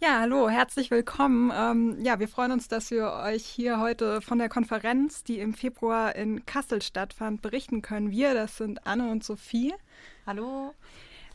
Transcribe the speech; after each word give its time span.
Ja, 0.00 0.20
hallo, 0.20 0.48
herzlich 0.48 0.92
willkommen. 0.92 1.50
Ähm, 1.52 1.96
ja, 2.04 2.20
wir 2.20 2.28
freuen 2.28 2.52
uns, 2.52 2.68
dass 2.68 2.92
wir 2.92 3.14
euch 3.14 3.44
hier 3.44 3.80
heute 3.80 4.20
von 4.20 4.38
der 4.38 4.48
Konferenz, 4.48 5.24
die 5.24 5.40
im 5.40 5.54
Februar 5.54 6.14
in 6.14 6.46
Kassel 6.46 6.82
stattfand, 6.82 7.42
berichten 7.42 7.82
können. 7.82 8.12
Wir, 8.12 8.32
das 8.32 8.58
sind 8.58 8.86
Anne 8.86 9.10
und 9.10 9.24
Sophie. 9.24 9.74
Hallo. 10.24 10.72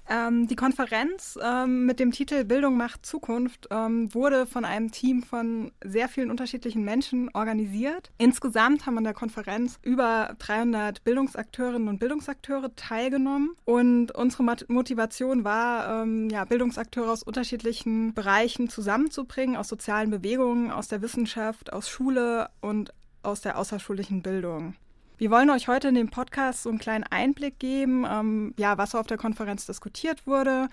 Ähm, 0.10 0.48
die 0.48 0.56
Konferenz 0.56 1.40
ähm, 1.42 1.86
mit 1.86 2.00
dem 2.00 2.12
Titel 2.12 2.44
Bildung 2.44 2.76
macht 2.78 3.06
Zukunft 3.06 3.68
ähm, 3.72 4.14
wurde 4.14 4.46
von 4.46 4.66
einem 4.66 4.92
Team 4.92 5.24
von 5.24 5.72
sehr 5.84 6.10
vielen 6.10 6.30
unterschiedlichen 6.30 6.84
Menschen 6.84 7.30
organisiert. 7.34 8.12
Insgesamt 8.18 8.86
haben 8.86 8.98
an 8.98 9.06
der 9.06 9.14
Konferenz 9.14 9.80
über 9.82 10.36
300 10.40 11.04
Bildungsakteurinnen 11.04 11.88
und 11.88 12.00
Bildungsakteure 12.00 12.76
teilgenommen. 12.76 13.56
Und 13.66 14.14
unsere 14.14 14.44
Motivation 14.68 15.44
war, 15.44 16.04
ähm, 16.04 16.30
ja, 16.30 16.44
Bildungsakteure 16.46 17.12
aus 17.12 17.24
unterschiedlichen 17.24 18.14
Bereichen 18.14 18.70
zusammenzubringen, 18.70 19.56
aus 19.56 19.70
sozialen 19.70 20.10
Bewegungen, 20.10 20.72
aus 20.72 20.90
der 20.90 21.02
Wissenschaft, 21.02 21.72
aus 21.72 21.90
Schule 21.90 22.50
und 22.62 22.94
aus 23.22 23.42
der 23.42 23.58
außerschulischen 23.58 24.22
Bildung. 24.22 24.76
Wir 25.18 25.30
wollen 25.30 25.50
euch 25.50 25.68
heute 25.68 25.90
in 25.90 25.96
dem 25.96 26.10
Podcast 26.10 26.64
so 26.64 26.70
einen 26.70 26.80
kleinen 26.80 27.04
Einblick 27.04 27.60
geben, 27.60 28.06
ähm, 28.10 28.54
ja, 28.58 28.78
was 28.78 28.96
auf 28.96 29.08
der 29.08 29.18
Konferenz 29.18 29.66
diskutiert 29.66 30.26
wurde. 30.26 30.70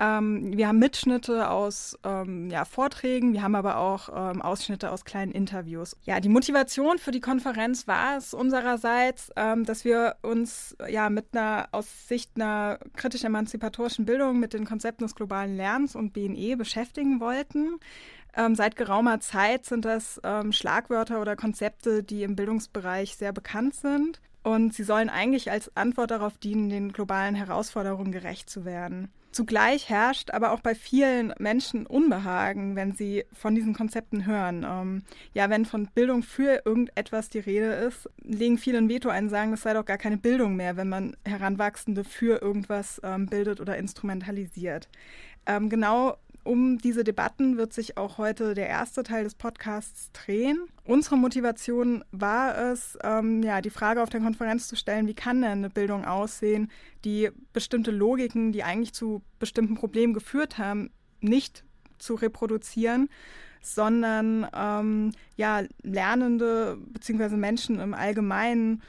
Ähm, 0.00 0.56
wir 0.56 0.66
haben 0.66 0.80
Mitschnitte 0.80 1.48
aus 1.48 1.96
ähm, 2.02 2.50
ja, 2.50 2.64
Vorträgen, 2.64 3.32
wir 3.32 3.42
haben 3.42 3.54
aber 3.54 3.76
auch 3.76 4.08
ähm, 4.08 4.42
Ausschnitte 4.42 4.90
aus 4.90 5.04
kleinen 5.04 5.30
Interviews. 5.30 5.96
Ja, 6.02 6.18
die 6.18 6.28
Motivation 6.28 6.98
für 6.98 7.12
die 7.12 7.20
Konferenz 7.20 7.86
war 7.86 8.16
es 8.16 8.34
unsererseits, 8.34 9.30
ähm, 9.36 9.64
dass 9.64 9.84
wir 9.84 10.16
uns 10.22 10.76
ja 10.88 11.10
mit 11.10 11.26
einer 11.32 11.68
aus 11.70 12.08
Sicht 12.08 12.32
einer 12.34 12.80
kritisch-emanzipatorischen 12.96 14.04
Bildung 14.04 14.40
mit 14.40 14.52
den 14.52 14.64
Konzepten 14.64 15.04
des 15.04 15.14
globalen 15.14 15.56
Lernens 15.56 15.94
und 15.94 16.12
BNE 16.12 16.56
beschäftigen 16.56 17.20
wollten. 17.20 17.78
Ähm, 18.36 18.54
seit 18.54 18.76
geraumer 18.76 19.20
Zeit 19.20 19.64
sind 19.64 19.84
das 19.84 20.20
ähm, 20.24 20.52
Schlagwörter 20.52 21.20
oder 21.20 21.36
Konzepte, 21.36 22.02
die 22.02 22.22
im 22.22 22.36
Bildungsbereich 22.36 23.16
sehr 23.16 23.32
bekannt 23.32 23.74
sind. 23.74 24.20
Und 24.42 24.74
sie 24.74 24.84
sollen 24.84 25.08
eigentlich 25.08 25.50
als 25.50 25.74
Antwort 25.76 26.10
darauf 26.10 26.36
dienen, 26.36 26.68
den 26.68 26.92
globalen 26.92 27.34
Herausforderungen 27.34 28.12
gerecht 28.12 28.50
zu 28.50 28.64
werden. 28.64 29.08
Zugleich 29.34 29.88
herrscht 29.88 30.30
aber 30.30 30.52
auch 30.52 30.60
bei 30.60 30.76
vielen 30.76 31.34
Menschen 31.38 31.86
Unbehagen, 31.86 32.76
wenn 32.76 32.92
sie 32.92 33.24
von 33.32 33.54
diesen 33.56 33.74
Konzepten 33.74 34.26
hören. 34.26 34.64
Ähm, 34.68 35.02
ja, 35.32 35.50
wenn 35.50 35.64
von 35.64 35.88
Bildung 35.88 36.22
für 36.22 36.62
irgendetwas 36.64 37.30
die 37.30 37.40
Rede 37.40 37.72
ist, 37.72 38.08
legen 38.22 38.58
viele 38.58 38.78
ein 38.78 38.88
Veto 38.88 39.08
ein, 39.08 39.30
sagen, 39.30 39.50
das 39.50 39.62
sei 39.62 39.72
doch 39.72 39.84
gar 39.84 39.98
keine 39.98 40.18
Bildung 40.18 40.54
mehr, 40.54 40.76
wenn 40.76 40.88
man 40.88 41.16
Heranwachsende 41.24 42.04
für 42.04 42.42
irgendwas 42.42 43.00
ähm, 43.02 43.26
bildet 43.26 43.60
oder 43.60 43.76
instrumentalisiert. 43.76 44.88
Ähm, 45.46 45.68
genau 45.68 46.16
um 46.44 46.78
diese 46.78 47.04
Debatten 47.04 47.56
wird 47.56 47.72
sich 47.72 47.96
auch 47.96 48.18
heute 48.18 48.54
der 48.54 48.68
erste 48.68 49.02
Teil 49.02 49.24
des 49.24 49.34
Podcasts 49.34 50.12
drehen. 50.12 50.58
Unsere 50.84 51.16
Motivation 51.16 52.04
war 52.12 52.56
es, 52.56 52.98
ähm, 53.02 53.42
ja, 53.42 53.60
die 53.60 53.70
Frage 53.70 54.02
auf 54.02 54.10
der 54.10 54.20
Konferenz 54.20 54.68
zu 54.68 54.76
stellen, 54.76 55.06
wie 55.06 55.14
kann 55.14 55.40
denn 55.40 55.50
eine 55.50 55.70
Bildung 55.70 56.04
aussehen, 56.04 56.70
die 57.04 57.30
bestimmte 57.52 57.90
Logiken, 57.90 58.52
die 58.52 58.62
eigentlich 58.62 58.92
zu 58.92 59.22
bestimmten 59.38 59.74
Problemen 59.74 60.14
geführt 60.14 60.58
haben, 60.58 60.90
nicht 61.20 61.64
zu 61.98 62.14
reproduzieren, 62.14 63.08
sondern 63.62 64.46
ähm, 64.54 65.12
ja, 65.36 65.62
Lernende 65.82 66.76
bzw. 66.88 67.36
Menschen 67.36 67.80
im 67.80 67.94
Allgemeinen 67.94 68.82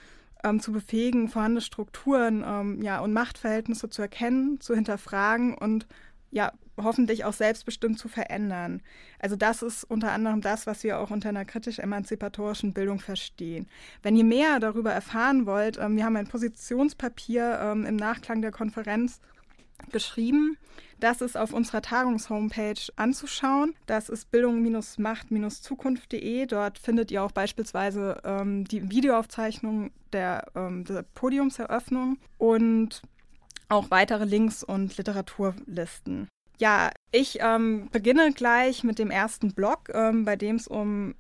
ähm, 0.44 0.60
zu 0.60 0.72
befähigen, 0.72 1.30
vorhandene 1.30 1.62
Strukturen 1.62 2.44
ähm, 2.46 2.82
ja, 2.82 3.00
und 3.00 3.14
Machtverhältnisse 3.14 3.90
zu 3.90 4.02
erkennen, 4.02 4.60
zu 4.60 4.76
hinterfragen 4.76 5.58
und 5.58 5.88
ja, 6.32 6.52
hoffentlich 6.78 7.26
auch 7.26 7.34
selbstbestimmt 7.34 8.00
zu 8.00 8.08
verändern. 8.08 8.82
Also 9.20 9.36
das 9.36 9.62
ist 9.62 9.84
unter 9.84 10.12
anderem 10.12 10.42
das, 10.42 10.68
was 10.68 10.84
wir 10.84 11.00
auch 11.00 11.12
unter 11.12 11.30
einer 11.30 11.46
kritisch-emanzipatorischen 11.46 12.74
Bildung 12.74 13.00
verstehen. 13.00 13.68
Wenn 14.04 14.16
ihr 14.16 14.24
mehr 14.24 14.60
darüber 14.60 14.92
erfahren 14.92 15.46
wollt, 15.46 15.78
ähm, 15.78 15.98
wir 15.98 16.06
haben 16.06 16.18
ein 16.18 16.28
Positionspapier 16.28 17.60
ähm, 17.62 17.86
im 17.86 17.96
Nachklang 17.96 18.42
der 18.42 18.52
Konferenz 18.52 19.20
geschrieben. 19.92 20.58
Das 21.00 21.22
ist 21.22 21.38
auf 21.38 21.54
unserer 21.54 21.82
Tagungshomepage 21.82 22.92
anzuschauen. 22.96 23.76
Das 23.86 24.10
ist 24.10 24.32
bildung-macht-zukunft.de. 24.32 26.46
Dort 26.46 26.80
findet 26.80 27.12
ihr 27.12 27.22
auch 27.24 27.34
beispielsweise 27.34 28.22
ähm, 28.24 28.64
die 28.66 28.90
Videoaufzeichnung 28.90 29.92
der, 30.14 30.48
ähm, 30.56 30.86
der 30.86 31.04
Podiumseröffnung 31.04 32.18
und 32.38 33.02
auch 33.68 33.92
weitere 33.92 34.24
Links 34.26 34.64
und 34.64 34.96
Literaturlisten. 34.98 36.30
Ja, 36.58 36.92
ich 37.12 37.40
ähm, 37.42 37.90
beginne 37.92 38.32
gleich 38.34 38.84
mit 38.84 39.00
dem 39.00 39.12
ersten 39.12 39.54
Blog, 39.54 39.90
ähm, 39.94 40.26
bei 40.26 40.36
dem 40.36 40.56
es 40.56 40.68
um 40.68 41.16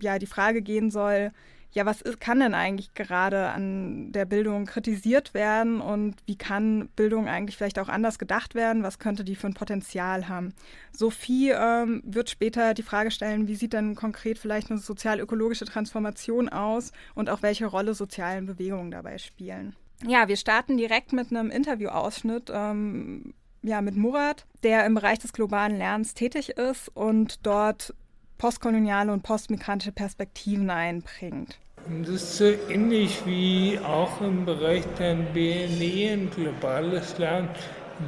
ja, 0.00 0.18
die 0.18 0.26
Frage 0.26 0.62
gehen 0.62 0.90
soll, 0.90 1.32
ja, 1.74 1.84
was 1.84 2.00
ist, 2.00 2.20
kann 2.20 2.38
denn 2.38 2.54
eigentlich 2.54 2.94
gerade 2.94 3.48
an 3.48 4.12
der 4.12 4.26
Bildung 4.26 4.64
kritisiert 4.64 5.34
werden 5.34 5.80
und 5.80 6.14
wie 6.24 6.38
kann 6.38 6.88
Bildung 6.94 7.26
eigentlich 7.26 7.56
vielleicht 7.56 7.80
auch 7.80 7.88
anders 7.88 8.20
gedacht 8.20 8.54
werden? 8.54 8.84
Was 8.84 9.00
könnte 9.00 9.24
die 9.24 9.34
für 9.34 9.48
ein 9.48 9.54
Potenzial 9.54 10.28
haben? 10.28 10.54
Sophie 10.92 11.50
ähm, 11.50 12.00
wird 12.04 12.30
später 12.30 12.74
die 12.74 12.84
Frage 12.84 13.10
stellen, 13.10 13.48
wie 13.48 13.56
sieht 13.56 13.72
denn 13.72 13.96
konkret 13.96 14.38
vielleicht 14.38 14.70
eine 14.70 14.78
sozial-ökologische 14.78 15.64
Transformation 15.64 16.48
aus 16.48 16.92
und 17.16 17.28
auch 17.28 17.42
welche 17.42 17.66
Rolle 17.66 17.94
sozialen 17.94 18.46
Bewegungen 18.46 18.92
dabei 18.92 19.18
spielen. 19.18 19.74
Ja, 20.06 20.28
wir 20.28 20.36
starten 20.36 20.76
direkt 20.76 21.12
mit 21.12 21.30
einem 21.30 21.50
Interviewausschnitt 21.50 22.52
ähm, 22.54 23.34
ja, 23.64 23.80
mit 23.80 23.96
Murat, 23.96 24.44
der 24.62 24.84
im 24.86 24.94
Bereich 24.94 25.18
des 25.18 25.32
globalen 25.32 25.76
Lernens 25.76 26.14
tätig 26.14 26.50
ist 26.50 26.88
und 26.94 27.46
dort 27.46 27.94
postkoloniale 28.38 29.12
und 29.12 29.22
postmigrantische 29.22 29.92
Perspektiven 29.92 30.70
einbringt. 30.70 31.58
Das 32.02 32.08
ist 32.08 32.36
so 32.36 32.44
ähnlich 32.68 33.22
wie 33.26 33.78
auch 33.78 34.20
im 34.20 34.44
Bereich 34.44 34.84
der 34.98 35.14
BNE 35.14 36.14
und 36.14 36.34
globales 36.34 37.18
Lernen 37.18 37.48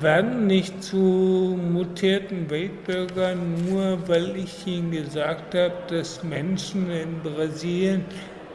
werden 0.01 0.47
nicht 0.47 0.83
zu 0.83 0.97
mutierten 0.97 2.51
Weltbürgern, 2.51 3.67
nur 3.67 4.09
weil 4.09 4.37
ich 4.37 4.67
ihnen 4.67 4.91
gesagt 4.91 5.55
habe, 5.55 5.75
dass 5.89 6.23
Menschen 6.23 6.91
in 6.91 7.21
Brasilien 7.23 8.05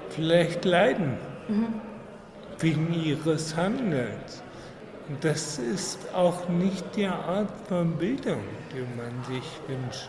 vielleicht 0.09 0.65
leiden. 0.65 1.17
Mhm 1.47 1.91
wegen 2.61 2.93
ihres 2.93 3.55
Handelns. 3.55 4.40
Und 5.11 5.25
das 5.25 5.59
ist 5.59 5.99
auch 6.15 6.47
nicht 6.47 6.85
die 6.95 7.05
Art 7.05 7.51
von 7.67 7.97
Bildung, 7.97 8.39
die 8.73 8.79
man 8.95 9.11
sich 9.27 9.43
wünscht. 9.67 10.07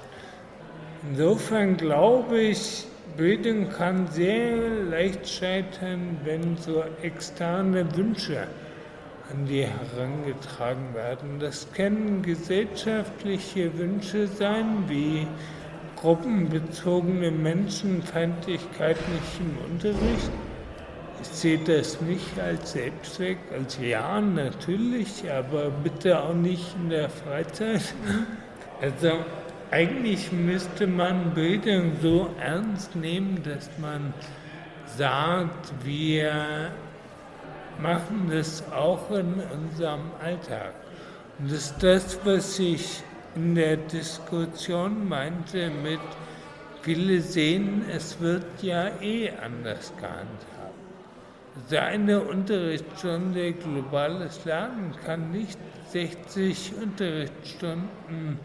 Insofern 1.11 1.77
glaube 1.77 2.39
ich, 2.39 2.87
Bildung 3.17 3.69
kann 3.69 4.07
sehr 4.13 4.57
leicht 4.89 5.29
scheitern, 5.29 6.21
wenn 6.23 6.57
so 6.57 6.85
externe 7.03 7.85
Wünsche 7.97 8.47
an 9.33 9.45
die 9.45 9.67
herangetragen 9.67 10.95
werden. 10.95 11.41
Das 11.41 11.67
können 11.73 12.23
gesellschaftliche 12.23 13.77
Wünsche 13.77 14.29
sein, 14.29 14.85
wie 14.87 15.27
gruppenbezogene 15.97 17.33
Menschenfeindlichkeit 17.33 18.99
nicht 19.09 19.41
im 19.41 19.73
Unterricht 19.73 20.31
ich 21.23 21.29
sehe 21.29 21.59
das 21.59 22.01
nicht 22.01 22.39
als 22.41 22.73
Selbstzweck, 22.73 23.39
als 23.57 23.79
ja, 23.81 24.21
natürlich, 24.21 25.31
aber 25.31 25.71
bitte 25.71 26.21
auch 26.21 26.35
nicht 26.35 26.75
in 26.77 26.91
der 26.91 27.09
Freizeit. 27.09 27.95
Also 28.81 29.13
eigentlich 29.71 30.33
müsste 30.33 30.87
man 30.87 31.33
Bildung 31.35 31.93
so 32.03 32.31
ernst 32.41 32.97
nehmen, 32.97 33.41
dass 33.45 33.71
man 33.79 34.13
sagt, 34.97 35.73
wir 35.85 36.73
machen 37.81 38.31
das 38.31 38.65
auch 38.73 39.11
in 39.11 39.35
unserem 39.53 40.11
Alltag. 40.23 40.75
Und 41.39 41.51
das 41.51 41.71
ist 41.71 41.83
das, 41.83 42.19
was 42.25 42.59
ich 42.59 43.03
in 43.37 43.55
der 43.55 43.77
Diskussion 43.77 45.09
meinte 45.09 45.71
mit, 45.71 46.01
viele 46.83 47.23
sehen, 47.23 47.85
es 47.89 48.21
wird 48.21 48.45
ja 48.61 48.89
eh 49.01 49.31
anders 49.31 49.93
gehandhabt. 49.97 50.52
Seine 51.69 52.21
Unterrichtsstunde 52.21 53.53
globales 53.53 54.45
Lernen 54.45 54.95
kann 55.05 55.31
nicht 55.31 55.59
60 55.89 56.73
Unterrichtsstunden 56.83 58.39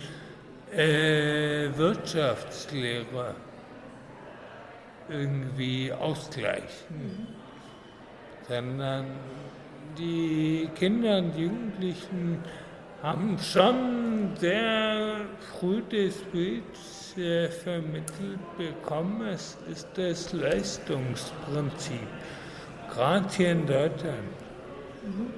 äh, 0.76 1.70
Wirtschaftslehre 1.78 3.36
irgendwie 5.10 5.94
ausgleichen, 5.94 7.28
sondern 8.50 9.06
die 9.98 10.70
Kinder 10.76 11.20
und 11.20 11.38
Jugendlichen 11.38 12.44
haben 13.02 13.40
schon 13.40 14.32
sehr 14.38 15.22
früh 15.58 15.82
das 15.90 16.16
Bild 16.34 16.64
äh, 17.18 17.48
vermittelt 17.48 18.58
bekommen, 18.58 19.28
es 19.28 19.58
ist 19.72 19.88
das 19.96 20.34
Leistungsprinzip 20.34 22.08
gerade 22.98 23.30
hier 23.30 23.52
in 23.52 23.66
Deutschland. 23.66 24.18
Mhm. 25.04 25.34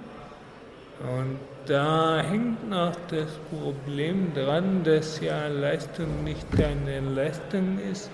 Und 1.08 1.40
da 1.66 2.22
hängt 2.22 2.70
noch 2.70 2.96
das 3.10 3.32
Problem 3.50 4.34
dran, 4.34 4.84
dass 4.84 5.20
ja 5.20 5.48
Leistung 5.48 6.24
nicht 6.24 6.46
deine 6.58 7.00
Leistung 7.02 7.80
ist, 7.80 8.10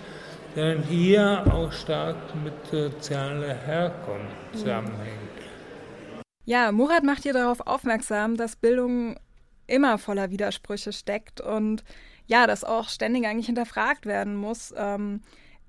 sondern 0.53 0.83
hier 0.83 1.43
auch 1.51 1.71
stark 1.71 2.17
mit 2.43 2.53
sozialer 2.69 3.53
Herkunft 3.53 4.35
zusammenhängt. 4.53 5.19
Ja, 6.45 6.71
Murat 6.71 7.03
macht 7.03 7.23
hier 7.23 7.33
darauf 7.33 7.65
aufmerksam, 7.65 8.37
dass 8.37 8.55
Bildung 8.55 9.17
immer 9.67 9.97
voller 9.97 10.29
Widersprüche 10.29 10.93
steckt 10.93 11.41
und 11.41 11.83
ja, 12.27 12.45
dass 12.47 12.63
auch 12.63 12.89
ständig 12.89 13.25
eigentlich 13.25 13.47
hinterfragt 13.47 14.05
werden 14.05 14.35
muss. 14.35 14.73
Ähm, 14.77 15.21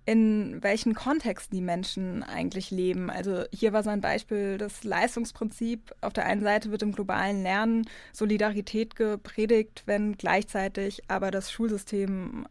in 0.07 0.63
welchen 0.63 0.95
Kontexten 0.95 1.57
die 1.57 1.65
Menschen 1.65 2.23
eigentlich 2.23 2.71
leben. 2.71 3.11
Also 3.11 3.43
hier 3.53 3.73
war 3.73 3.83
sein 3.83 4.01
Beispiel 4.01 4.57
das 4.57 4.85
Leistungsprinzip. 4.85 5.93
Auf 6.01 6.13
der 6.13 6.27
einen 6.27 6.43
Seite 6.43 6.71
wird 6.71 6.83
im 6.83 6.93
globalen 6.93 7.43
Lernen 7.43 7.89
Solidarität 8.13 8.95
gepredigt, 8.95 9.83
wenn 9.87 10.17
gleichzeitig 10.17 11.03
aber 11.09 11.33
das 11.33 11.51
Schulsystem 11.51 12.47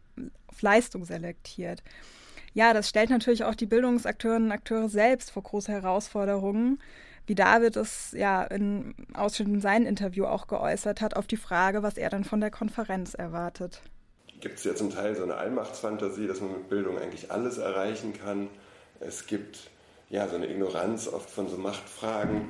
auf 0.48 0.60
Leistung 0.60 1.06
selektiert. 1.06 1.82
Ja, 2.52 2.74
das 2.74 2.90
stellt 2.90 3.08
natürlich 3.08 3.44
auch 3.44 3.54
die 3.54 3.66
Bildungsakteurinnen 3.66 4.48
und 4.48 4.52
Akteure 4.52 4.90
selbst 4.90 5.30
vor 5.30 5.42
große 5.42 5.72
Herausforderungen, 5.72 6.78
wie 7.26 7.34
David 7.34 7.76
es 7.76 8.12
ja 8.12 8.44
in 8.44 8.94
Ausschnitt 9.14 9.48
in 9.48 9.60
seinem 9.62 9.86
Interview 9.86 10.26
auch 10.26 10.46
geäußert 10.46 11.00
hat, 11.00 11.16
auf 11.16 11.26
die 11.26 11.36
Frage, 11.38 11.82
was 11.82 11.96
er 11.96 12.10
dann 12.10 12.24
von 12.24 12.40
der 12.40 12.50
Konferenz 12.50 13.14
erwartet 13.14 13.80
gibt 14.40 14.58
es 14.58 14.64
ja 14.64 14.74
zum 14.74 14.90
Teil 14.90 15.16
so 15.16 15.22
eine 15.22 15.36
Allmachtsfantasie, 15.36 16.26
dass 16.26 16.40
man 16.40 16.52
mit 16.52 16.68
Bildung 16.68 16.98
eigentlich 16.98 17.30
alles 17.30 17.58
erreichen 17.58 18.12
kann. 18.12 18.48
Es 19.00 19.26
gibt 19.26 19.70
ja 20.08 20.28
so 20.28 20.36
eine 20.36 20.50
Ignoranz 20.50 21.08
oft 21.08 21.30
von 21.30 21.48
so 21.48 21.56
Machtfragen. 21.56 22.48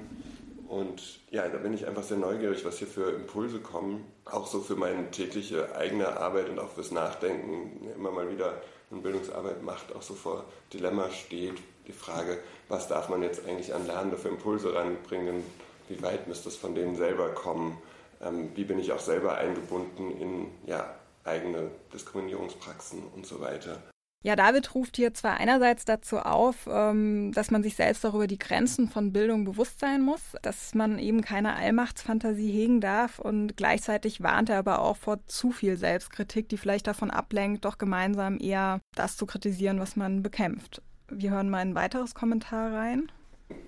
Und 0.68 1.20
ja, 1.30 1.48
da 1.48 1.58
bin 1.58 1.74
ich 1.74 1.86
einfach 1.86 2.02
sehr 2.02 2.16
neugierig, 2.16 2.64
was 2.64 2.78
hier 2.78 2.88
für 2.88 3.12
Impulse 3.12 3.60
kommen. 3.60 4.04
Auch 4.24 4.46
so 4.46 4.60
für 4.60 4.74
meine 4.74 5.10
tägliche 5.10 5.74
eigene 5.76 6.16
Arbeit 6.16 6.48
und 6.48 6.58
auch 6.58 6.70
fürs 6.70 6.90
Nachdenken. 6.90 7.88
Immer 7.94 8.10
mal 8.10 8.30
wieder, 8.30 8.60
wenn 8.90 9.02
Bildungsarbeit 9.02 9.62
macht, 9.62 9.94
auch 9.94 10.02
so 10.02 10.14
vor 10.14 10.44
Dilemma 10.72 11.10
steht. 11.10 11.54
Die 11.86 11.92
Frage, 11.92 12.38
was 12.68 12.88
darf 12.88 13.08
man 13.08 13.22
jetzt 13.22 13.46
eigentlich 13.46 13.72
an 13.74 13.86
Lernende 13.86 14.16
für 14.16 14.28
Impulse 14.28 14.74
ranbringen? 14.74 15.44
Wie 15.88 16.02
weit 16.02 16.26
müsste 16.26 16.48
es 16.48 16.56
von 16.56 16.74
denen 16.74 16.96
selber 16.96 17.28
kommen? 17.28 17.78
Ähm, 18.20 18.50
wie 18.56 18.64
bin 18.64 18.80
ich 18.80 18.90
auch 18.90 18.98
selber 18.98 19.36
eingebunden 19.36 20.10
in 20.20 20.46
ja, 20.66 20.96
eigene 21.26 21.70
Diskriminierungspraxen 21.92 23.02
und 23.14 23.26
so 23.26 23.40
weiter. 23.40 23.82
Ja, 24.26 24.34
David 24.34 24.74
ruft 24.74 24.96
hier 24.96 25.14
zwar 25.14 25.36
einerseits 25.38 25.84
dazu 25.84 26.18
auf, 26.18 26.66
ähm, 26.68 27.30
dass 27.32 27.52
man 27.52 27.62
sich 27.62 27.76
selbst 27.76 28.02
darüber 28.02 28.26
die 28.26 28.40
Grenzen 28.40 28.88
von 28.88 29.12
Bildung 29.12 29.44
bewusst 29.44 29.78
sein 29.78 30.02
muss, 30.02 30.20
dass 30.42 30.74
man 30.74 30.98
eben 30.98 31.20
keine 31.20 31.54
Allmachtsfantasie 31.54 32.50
hegen 32.50 32.80
darf 32.80 33.20
und 33.20 33.56
gleichzeitig 33.56 34.22
warnt 34.22 34.48
er 34.48 34.58
aber 34.58 34.80
auch 34.80 34.96
vor 34.96 35.24
zu 35.26 35.52
viel 35.52 35.76
Selbstkritik, 35.76 36.48
die 36.48 36.56
vielleicht 36.56 36.88
davon 36.88 37.12
ablenkt, 37.12 37.64
doch 37.64 37.78
gemeinsam 37.78 38.40
eher 38.40 38.80
das 38.96 39.16
zu 39.16 39.26
kritisieren, 39.26 39.78
was 39.78 39.94
man 39.94 40.24
bekämpft. 40.24 40.82
Wir 41.08 41.30
hören 41.30 41.48
mal 41.48 41.58
ein 41.58 41.76
weiteres 41.76 42.16
Kommentar 42.16 42.72
rein. 42.72 43.12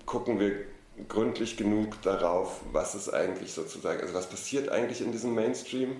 Gucken 0.05 0.41
wir 0.41 0.65
gründlich 1.07 1.55
genug 1.55 2.01
darauf, 2.01 2.61
was 2.73 2.95
ist 2.95 3.07
eigentlich 3.07 3.53
sozusagen, 3.53 4.01
also 4.01 4.13
was 4.13 4.29
passiert 4.29 4.67
eigentlich 4.67 4.99
in 4.99 5.13
diesem 5.13 5.33
Mainstream 5.35 5.95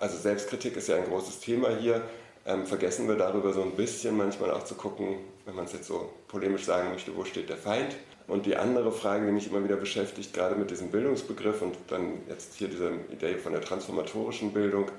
also 0.00 0.16
Selbstkritik 0.16 0.76
ist 0.76 0.88
ja 0.88 0.96
ein 0.96 1.04
großes 1.04 1.40
Thema 1.40 1.70
hier, 1.76 2.02
ähm, 2.46 2.66
vergessen 2.66 3.08
wir 3.08 3.16
darüber 3.16 3.52
so 3.52 3.62
ein 3.62 3.72
bisschen 3.72 4.16
manchmal 4.16 4.50
auch 4.50 4.64
zu 4.64 4.74
gucken, 4.74 5.16
wenn 5.46 5.54
man 5.54 5.64
es 5.64 5.72
jetzt 5.72 5.86
so 5.86 6.10
polemisch 6.28 6.64
sagen 6.64 6.90
möchte, 6.90 7.16
wo 7.16 7.24
steht 7.24 7.48
der 7.48 7.56
Feind? 7.56 7.96
Und 8.26 8.46
die 8.46 8.56
andere 8.56 8.90
Frage, 8.90 9.26
die 9.26 9.32
mich 9.32 9.48
immer 9.48 9.62
wieder 9.64 9.76
beschäftigt, 9.76 10.32
gerade 10.32 10.54
mit 10.54 10.70
diesem 10.70 10.90
Bildungsbegriff 10.90 11.60
und 11.60 11.76
dann 11.88 12.20
jetzt 12.28 12.54
hier 12.54 12.68
diese 12.68 12.92
Idee 13.10 13.36
von 13.36 13.52
der 13.52 13.60
transformatorischen 13.60 14.52
Bildung, 14.52 14.90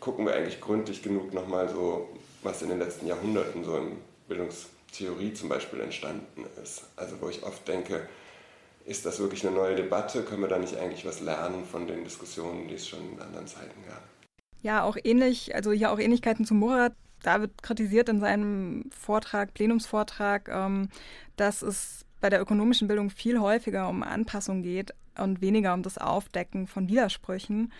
gucken 0.00 0.26
wir 0.26 0.34
eigentlich 0.34 0.60
gründlich 0.60 1.02
genug 1.02 1.32
nochmal 1.32 1.68
so, 1.68 2.08
was 2.42 2.62
in 2.62 2.68
den 2.68 2.80
letzten 2.80 3.06
Jahrhunderten 3.06 3.64
so 3.64 3.76
in 3.76 3.96
Bildungstheorie 4.28 5.34
zum 5.34 5.48
Beispiel 5.48 5.80
entstanden 5.80 6.46
ist. 6.62 6.82
Also 6.96 7.16
wo 7.20 7.28
ich 7.28 7.42
oft 7.44 7.66
denke, 7.68 8.08
ist 8.86 9.06
das 9.06 9.18
wirklich 9.18 9.46
eine 9.46 9.56
neue 9.56 9.76
Debatte? 9.76 10.22
Können 10.22 10.42
wir 10.42 10.48
da 10.48 10.58
nicht 10.58 10.76
eigentlich 10.76 11.06
was 11.06 11.20
lernen 11.20 11.64
von 11.64 11.86
den 11.86 12.04
Diskussionen, 12.04 12.68
die 12.68 12.74
es 12.74 12.86
schon 12.86 13.12
in 13.12 13.20
anderen 13.20 13.46
Zeiten 13.46 13.82
gab? 13.88 14.02
Ja, 14.64 14.82
auch 14.82 14.96
ähnlich, 15.04 15.54
also 15.54 15.72
hier 15.72 15.92
auch 15.92 15.98
Ähnlichkeiten 15.98 16.46
zu 16.46 16.54
Murat. 16.54 16.94
David 17.22 17.62
kritisiert 17.62 18.08
in 18.08 18.18
seinem 18.18 18.88
Vortrag, 18.98 19.52
Plenumsvortrag, 19.52 20.48
ähm, 20.48 20.88
dass 21.36 21.60
es 21.60 22.06
bei 22.22 22.30
der 22.30 22.40
ökonomischen 22.40 22.88
Bildung 22.88 23.10
viel 23.10 23.40
häufiger 23.40 23.90
um 23.90 24.02
Anpassung 24.02 24.62
geht 24.62 24.94
und 25.18 25.42
weniger 25.42 25.74
um 25.74 25.82
das 25.82 25.98
Aufdecken 25.98 26.66
von 26.66 26.88
Widersprüchen. 26.88 27.74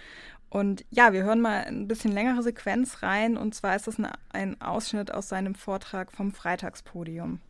Und 0.50 0.84
ja, 0.90 1.14
wir 1.14 1.22
hören 1.22 1.40
mal 1.40 1.64
ein 1.64 1.88
bisschen 1.88 2.12
längere 2.12 2.42
Sequenz 2.42 3.02
rein. 3.02 3.38
Und 3.38 3.54
zwar 3.54 3.74
ist 3.76 3.86
das 3.86 3.96
ein 4.34 4.60
Ausschnitt 4.60 5.10
aus 5.10 5.30
seinem 5.30 5.54
Vortrag 5.54 6.12
vom 6.12 6.32
Freitagspodium. 6.32 7.40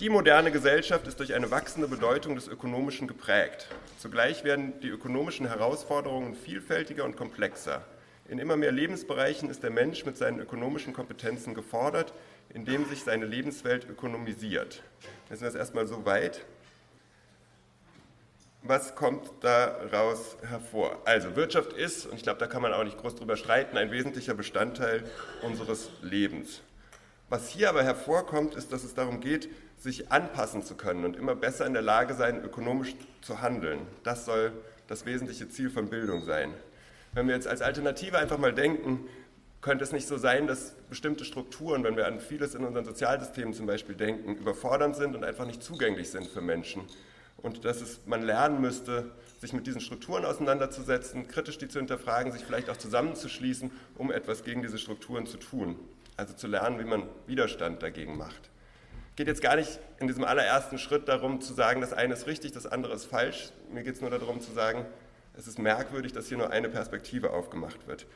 Die 0.00 0.08
moderne 0.08 0.50
Gesellschaft 0.50 1.06
ist 1.06 1.20
durch 1.20 1.34
eine 1.34 1.50
wachsende 1.50 1.88
Bedeutung 1.88 2.36
des 2.36 2.48
Ökonomischen 2.48 3.06
geprägt. 3.06 3.68
Zugleich 3.98 4.44
werden 4.44 4.80
die 4.80 4.88
ökonomischen 4.88 5.46
Herausforderungen 5.46 6.34
vielfältiger 6.34 7.04
und 7.04 7.18
komplexer. 7.18 7.84
In 8.28 8.38
immer 8.38 8.56
mehr 8.56 8.72
Lebensbereichen 8.72 9.50
ist 9.50 9.62
der 9.62 9.70
Mensch 9.70 10.04
mit 10.04 10.16
seinen 10.16 10.40
ökonomischen 10.40 10.92
Kompetenzen 10.92 11.54
gefordert, 11.54 12.14
indem 12.50 12.84
sich 12.86 13.02
seine 13.02 13.26
Lebenswelt 13.26 13.88
ökonomisiert. 13.88 14.82
Jetzt 15.28 15.40
sind 15.40 15.52
wir 15.52 15.58
erstmal 15.58 15.86
so 15.86 16.04
weit. 16.04 16.44
Was 18.62 18.94
kommt 18.94 19.28
daraus 19.40 20.36
hervor? 20.48 21.02
Also 21.04 21.34
Wirtschaft 21.34 21.72
ist, 21.72 22.06
und 22.06 22.14
ich 22.14 22.22
glaube, 22.22 22.38
da 22.38 22.46
kann 22.46 22.62
man 22.62 22.72
auch 22.72 22.84
nicht 22.84 22.96
groß 22.96 23.16
drüber 23.16 23.36
streiten, 23.36 23.76
ein 23.76 23.90
wesentlicher 23.90 24.34
Bestandteil 24.34 25.02
unseres 25.42 25.90
Lebens. 26.00 26.62
Was 27.28 27.48
hier 27.48 27.70
aber 27.70 27.82
hervorkommt, 27.82 28.54
ist, 28.54 28.72
dass 28.72 28.84
es 28.84 28.94
darum 28.94 29.20
geht, 29.20 29.48
sich 29.78 30.12
anpassen 30.12 30.62
zu 30.62 30.76
können 30.76 31.04
und 31.04 31.16
immer 31.16 31.34
besser 31.34 31.66
in 31.66 31.72
der 31.72 31.82
Lage 31.82 32.14
sein, 32.14 32.44
ökonomisch 32.44 32.94
zu 33.20 33.40
handeln. 33.40 33.80
Das 34.04 34.26
soll 34.26 34.52
das 34.86 35.06
wesentliche 35.06 35.48
Ziel 35.48 35.68
von 35.68 35.88
Bildung 35.88 36.22
sein. 36.24 36.54
Wenn 37.14 37.28
wir 37.28 37.34
jetzt 37.34 37.46
als 37.46 37.60
Alternative 37.60 38.18
einfach 38.18 38.38
mal 38.38 38.54
denken, 38.54 39.06
könnte 39.60 39.84
es 39.84 39.92
nicht 39.92 40.08
so 40.08 40.16
sein, 40.16 40.46
dass 40.46 40.74
bestimmte 40.88 41.24
Strukturen, 41.24 41.84
wenn 41.84 41.96
wir 41.96 42.06
an 42.06 42.20
vieles 42.20 42.54
in 42.54 42.64
unseren 42.64 42.84
Sozialsystemen 42.84 43.54
zum 43.54 43.66
Beispiel 43.66 43.94
denken, 43.94 44.36
überfordernd 44.36 44.96
sind 44.96 45.14
und 45.14 45.22
einfach 45.22 45.46
nicht 45.46 45.62
zugänglich 45.62 46.10
sind 46.10 46.26
für 46.26 46.40
Menschen. 46.40 46.82
Und 47.36 47.64
dass 47.64 47.80
es, 47.80 48.00
man 48.06 48.22
lernen 48.22 48.60
müsste, 48.60 49.10
sich 49.40 49.52
mit 49.52 49.66
diesen 49.66 49.80
Strukturen 49.80 50.24
auseinanderzusetzen, 50.24 51.28
kritisch 51.28 51.58
die 51.58 51.68
zu 51.68 51.78
hinterfragen, 51.78 52.32
sich 52.32 52.44
vielleicht 52.44 52.70
auch 52.70 52.76
zusammenzuschließen, 52.76 53.70
um 53.96 54.10
etwas 54.10 54.42
gegen 54.42 54.62
diese 54.62 54.78
Strukturen 54.78 55.26
zu 55.26 55.36
tun. 55.36 55.78
Also 56.16 56.34
zu 56.34 56.46
lernen, 56.46 56.78
wie 56.78 56.84
man 56.84 57.04
Widerstand 57.26 57.82
dagegen 57.82 58.16
macht. 58.16 58.50
Geht 59.16 59.26
jetzt 59.26 59.42
gar 59.42 59.56
nicht 59.56 59.78
in 59.98 60.06
diesem 60.06 60.24
allerersten 60.24 60.78
Schritt 60.78 61.08
darum 61.08 61.40
zu 61.40 61.52
sagen, 61.52 61.80
das 61.80 61.92
eine 61.92 62.14
ist 62.14 62.26
richtig, 62.26 62.52
das 62.52 62.66
andere 62.66 62.94
ist 62.94 63.04
falsch. 63.04 63.50
Mir 63.70 63.82
geht 63.82 63.96
es 63.96 64.00
nur 64.00 64.10
darum 64.10 64.40
zu 64.40 64.52
sagen, 64.52 64.86
es 65.34 65.46
ist 65.46 65.58
merkwürdig, 65.58 66.12
dass 66.12 66.28
hier 66.28 66.38
nur 66.38 66.50
eine 66.50 66.68
Perspektive 66.68 67.30
aufgemacht 67.30 67.86
wird. 67.86 68.06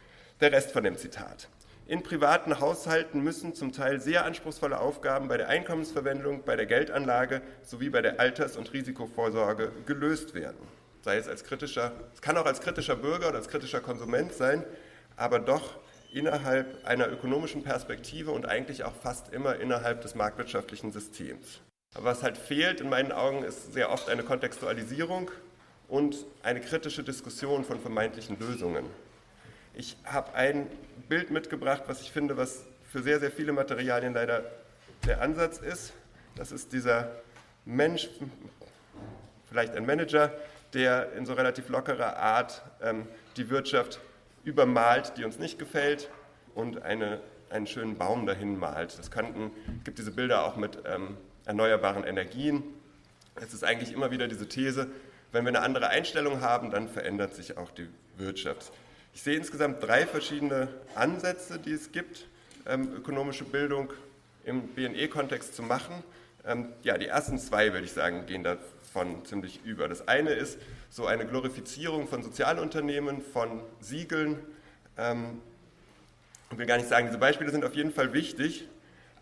Der 0.41 0.53
Rest 0.53 0.73
von 0.73 0.85
dem 0.85 0.97
Zitat. 0.97 1.49
In 1.87 2.03
privaten 2.03 2.59
Haushalten 2.59 3.23
müssen 3.23 3.55
zum 3.55 3.73
Teil 3.73 4.01
sehr 4.01 4.25
anspruchsvolle 4.25 4.81
Aufgaben 4.81 5.29
bei 5.29 5.37
der 5.37 5.49
Einkommensverwendung, 5.49 6.43
bei 6.45 6.57
der 6.57 6.67
Geldanlage 6.67 7.43
sowie 7.63 7.91
bei 7.91 8.03
der 8.03 8.19
Alters- 8.19 8.57
und 8.57 8.73
Risikovorsorge 8.73 9.71
gelöst 9.87 10.35
werden. 10.35 10.59
Sei 11.03 11.17
es 11.17 11.29
als 11.29 11.45
kritischer, 11.45 11.93
es 12.13 12.21
kann 12.21 12.37
auch 12.37 12.47
als 12.47 12.61
kritischer 12.61 12.97
Bürger 12.97 13.29
oder 13.29 13.39
als 13.39 13.49
kritischer 13.49 13.81
Konsument 13.81 14.33
sein, 14.33 14.65
aber 15.15 15.39
doch 15.39 15.79
innerhalb 16.13 16.85
einer 16.85 17.09
ökonomischen 17.09 17.63
Perspektive 17.63 18.33
und 18.33 18.47
eigentlich 18.47 18.83
auch 18.83 18.95
fast 18.95 19.33
immer 19.33 19.57
innerhalb 19.57 20.01
des 20.01 20.17
marktwirtschaftlichen 20.17 20.91
Systems. 20.91 21.61
Aber 21.95 22.07
was 22.07 22.25
halt 22.25 22.37
fehlt 22.37 22.81
in 22.81 22.89
meinen 22.89 23.13
Augen 23.13 23.45
ist 23.45 23.73
sehr 23.73 23.91
oft 23.91 24.09
eine 24.09 24.25
Kontextualisierung 24.25 25.31
und 25.89 26.27
eine 26.43 26.61
kritische 26.61 27.03
Diskussion 27.03 27.65
von 27.65 27.81
vermeintlichen 27.81 28.39
Lösungen. 28.39 28.85
Ich 29.75 29.97
habe 30.05 30.35
ein 30.35 30.67
Bild 31.09 31.31
mitgebracht, 31.31 31.83
was 31.87 32.01
ich 32.01 32.11
finde, 32.11 32.37
was 32.37 32.65
für 32.91 33.03
sehr, 33.03 33.21
sehr 33.21 33.31
viele 33.31 33.53
Materialien 33.53 34.15
leider 34.15 34.45
der 35.05 35.21
Ansatz 35.21 35.59
ist. 35.59 35.93
Das 36.35 36.51
ist 36.53 36.73
dieser 36.73 37.11
Mensch, 37.65 38.09
vielleicht 39.49 39.75
ein 39.75 39.87
Manager, 39.87 40.33
der 40.73 41.13
in 41.13 41.27
so 41.27 41.35
relativ 41.35 41.69
lockerer 41.69 42.17
Art 42.17 42.63
ähm, 42.83 43.07
die 43.37 43.51
Wirtschaft 43.51 44.01
übermalt, 44.45 45.13
die 45.17 45.25
uns 45.25 45.39
nicht 45.39 45.59
gefällt, 45.59 46.09
und 46.57 46.83
eine, 46.83 47.21
einen 47.51 47.67
schönen 47.67 47.97
Baum 47.97 48.27
dahin 48.27 48.59
malt. 48.59 48.99
Es 48.99 49.11
gibt 49.85 49.99
diese 49.99 50.11
Bilder 50.11 50.45
auch 50.47 50.57
mit 50.57 50.79
ähm, 50.87 51.17
erneuerbaren 51.45 52.03
Energien. 52.03 52.65
Es 53.37 53.53
ist 53.53 53.63
eigentlich 53.63 53.93
immer 53.93 54.11
wieder 54.11 54.27
diese 54.27 54.49
These, 54.49 54.89
wenn 55.33 55.45
wir 55.45 55.51
eine 55.51 55.63
andere 55.63 55.89
Einstellung 55.89 56.41
haben, 56.41 56.71
dann 56.71 56.89
verändert 56.89 57.35
sich 57.35 57.57
auch 57.57 57.71
die 57.71 57.89
Wirtschaft. 58.17 58.73
Ich 59.15 59.23
sehe 59.23 59.37
insgesamt 59.37 59.83
drei 59.83 60.07
verschiedene 60.07 60.69
Ansätze, 60.95 61.59
die 61.59 61.73
es 61.73 61.93
gibt, 61.93 62.27
ähm, 62.67 62.93
ökonomische 62.95 63.45
Bildung 63.45 63.93
im 64.45 64.69
BNE-Kontext 64.69 65.55
zu 65.55 65.63
machen. 65.63 66.03
Ähm, 66.47 66.73
ja, 66.83 66.99
die 66.99 67.07
ersten 67.07 67.39
zwei, 67.39 67.73
würde 67.73 67.85
ich 67.85 67.93
sagen, 67.93 68.27
gehen 68.27 68.45
davon 68.45 69.25
ziemlich 69.25 69.65
über. 69.65 69.89
Das 69.89 70.07
eine 70.07 70.31
ist 70.31 70.59
so 70.91 71.07
eine 71.07 71.27
Glorifizierung 71.27 72.09
von 72.09 72.23
Sozialunternehmen, 72.23 73.21
von 73.21 73.63
Siegeln. 73.81 74.39
Ähm, 74.97 75.41
ich 76.51 76.59
will 76.59 76.67
gar 76.67 76.77
nicht 76.77 76.89
sagen, 76.89 77.07
diese 77.07 77.19
Beispiele 77.19 77.51
sind 77.51 77.65
auf 77.65 77.75
jeden 77.75 77.93
Fall 77.93 78.13
wichtig, 78.13 78.69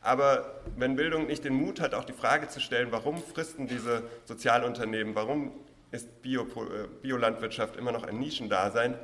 aber 0.02 0.60
wenn 0.76 0.96
Bildung 0.96 1.26
nicht 1.26 1.44
den 1.44 1.54
Mut 1.54 1.80
hat, 1.80 1.94
auch 1.94 2.04
die 2.04 2.12
Frage 2.12 2.48
zu 2.48 2.60
stellen, 2.60 2.88
warum 2.90 3.16
fristen 3.22 3.66
diese 3.66 4.02
Sozialunternehmen, 4.26 5.14
warum 5.14 5.52
ist 5.94 6.22
Bio, 6.22 6.42
äh, 6.42 6.88
Biolandwirtschaft 7.02 7.76
immer 7.76 7.92
noch 7.92 8.04
ein 8.04 8.18
Nischendasein, 8.18 8.98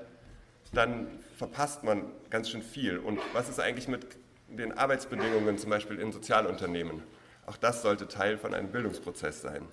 dann 0.73 1.06
verpasst 1.37 1.85
man 1.85 2.11
ganz 2.30 2.50
schön 2.50 2.62
viel. 2.62 2.99
Und 2.99 3.18
was 3.32 3.49
ist 3.49 3.61
eigentlich 3.61 3.88
mit 3.88 4.06
den 4.49 4.76
Arbeitsbedingungen 4.76 5.56
zum 5.59 5.70
Beispiel 5.70 5.99
in 5.99 6.12
Sozialunternehmen? 6.12 7.02
Auch 7.47 7.56
das 7.56 7.82
sollte 7.82 8.09
Teil 8.09 8.38
von 8.38 8.54
einem 8.54 8.70
Bildungsprozess 8.70 9.40
sein. 9.40 9.66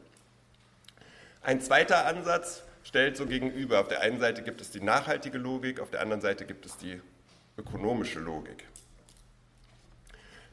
Ein 1.41 1.61
zweiter 1.61 2.05
Ansatz 2.05 2.63
stellt 2.83 3.17
so 3.17 3.25
gegenüber. 3.25 3.79
Auf 3.79 3.87
der 3.87 4.01
einen 4.01 4.19
Seite 4.19 4.43
gibt 4.43 4.61
es 4.61 4.71
die 4.71 4.81
nachhaltige 4.81 5.37
Logik, 5.37 5.79
auf 5.79 5.89
der 5.89 6.01
anderen 6.01 6.21
Seite 6.21 6.45
gibt 6.45 6.65
es 6.65 6.77
die 6.77 7.01
ökonomische 7.57 8.19
Logik. 8.19 8.65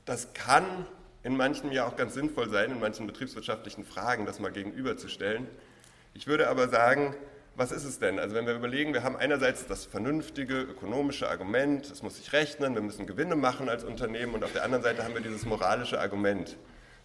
Das 0.04 0.32
kann 0.34 0.86
in 1.22 1.36
manchen 1.36 1.72
ja 1.72 1.86
auch 1.86 1.96
ganz 1.96 2.14
sinnvoll 2.14 2.50
sein, 2.50 2.70
in 2.70 2.80
manchen 2.80 3.06
betriebswirtschaftlichen 3.06 3.84
Fragen 3.84 4.26
das 4.26 4.40
mal 4.40 4.52
gegenüberzustellen. 4.52 5.46
Ich 6.16 6.28
würde 6.28 6.48
aber 6.48 6.68
sagen, 6.68 7.16
was 7.56 7.72
ist 7.72 7.82
es 7.82 7.98
denn? 7.98 8.20
Also 8.20 8.36
wenn 8.36 8.46
wir 8.46 8.54
überlegen, 8.54 8.94
wir 8.94 9.02
haben 9.02 9.16
einerseits 9.16 9.66
das 9.66 9.84
vernünftige 9.84 10.60
ökonomische 10.60 11.28
Argument, 11.28 11.90
es 11.90 12.04
muss 12.04 12.18
sich 12.18 12.32
rechnen, 12.32 12.76
wir 12.76 12.82
müssen 12.82 13.08
Gewinne 13.08 13.34
machen 13.34 13.68
als 13.68 13.82
Unternehmen 13.82 14.32
und 14.34 14.44
auf 14.44 14.52
der 14.52 14.62
anderen 14.62 14.84
Seite 14.84 15.02
haben 15.02 15.14
wir 15.14 15.22
dieses 15.22 15.44
moralische 15.44 15.98
Argument. 15.98 16.56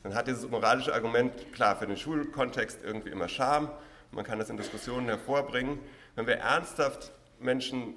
Dann 0.04 0.14
hat 0.14 0.28
dieses 0.28 0.48
moralische 0.48 0.94
Argument, 0.94 1.34
klar, 1.54 1.76
für 1.76 1.88
den 1.88 1.98
Schulkontext 1.98 2.82
irgendwie 2.84 3.10
immer 3.10 3.28
Charme, 3.28 3.72
man 4.12 4.24
kann 4.24 4.38
das 4.38 4.52
in 4.52 4.58
Diskussionen 4.58 5.08
hervorbringen. 5.08 5.80
Wenn 6.14 6.28
wir 6.28 6.36
ernsthaft 6.36 7.12
Menschen 7.40 7.96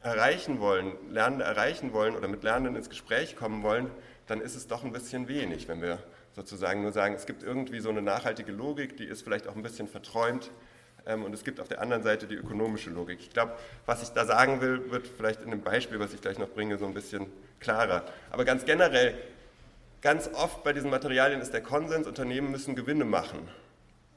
erreichen 0.00 0.58
wollen, 0.58 0.92
Lernende 1.08 1.44
erreichen 1.44 1.92
wollen 1.92 2.16
oder 2.16 2.26
mit 2.26 2.42
Lernenden 2.42 2.74
ins 2.74 2.90
Gespräch 2.90 3.36
kommen 3.36 3.62
wollen, 3.62 3.92
dann 4.26 4.40
ist 4.40 4.56
es 4.56 4.66
doch 4.66 4.82
ein 4.82 4.92
bisschen 4.92 5.28
wenig, 5.28 5.68
wenn 5.68 5.82
wir 5.82 6.02
sozusagen 6.38 6.82
nur 6.82 6.92
sagen, 6.92 7.14
es 7.14 7.26
gibt 7.26 7.42
irgendwie 7.42 7.80
so 7.80 7.88
eine 7.88 8.00
nachhaltige 8.00 8.52
Logik, 8.52 8.96
die 8.96 9.04
ist 9.04 9.22
vielleicht 9.22 9.48
auch 9.48 9.56
ein 9.56 9.62
bisschen 9.62 9.88
verträumt 9.88 10.50
ähm, 11.04 11.24
und 11.24 11.34
es 11.34 11.42
gibt 11.42 11.58
auf 11.58 11.66
der 11.66 11.80
anderen 11.80 12.04
Seite 12.04 12.26
die 12.26 12.36
ökonomische 12.36 12.90
Logik. 12.90 13.18
Ich 13.20 13.30
glaube, 13.30 13.52
was 13.86 14.02
ich 14.02 14.10
da 14.10 14.24
sagen 14.24 14.60
will, 14.60 14.90
wird 14.90 15.08
vielleicht 15.08 15.42
in 15.42 15.50
dem 15.50 15.62
Beispiel, 15.62 15.98
was 15.98 16.14
ich 16.14 16.20
gleich 16.20 16.38
noch 16.38 16.48
bringe, 16.48 16.78
so 16.78 16.86
ein 16.86 16.94
bisschen 16.94 17.26
klarer. 17.58 18.04
Aber 18.30 18.44
ganz 18.44 18.64
generell, 18.64 19.18
ganz 20.00 20.30
oft 20.32 20.62
bei 20.62 20.72
diesen 20.72 20.90
Materialien 20.90 21.40
ist 21.40 21.52
der 21.52 21.62
Konsens, 21.62 22.06
Unternehmen 22.06 22.52
müssen 22.52 22.76
Gewinne 22.76 23.04
machen. 23.04 23.48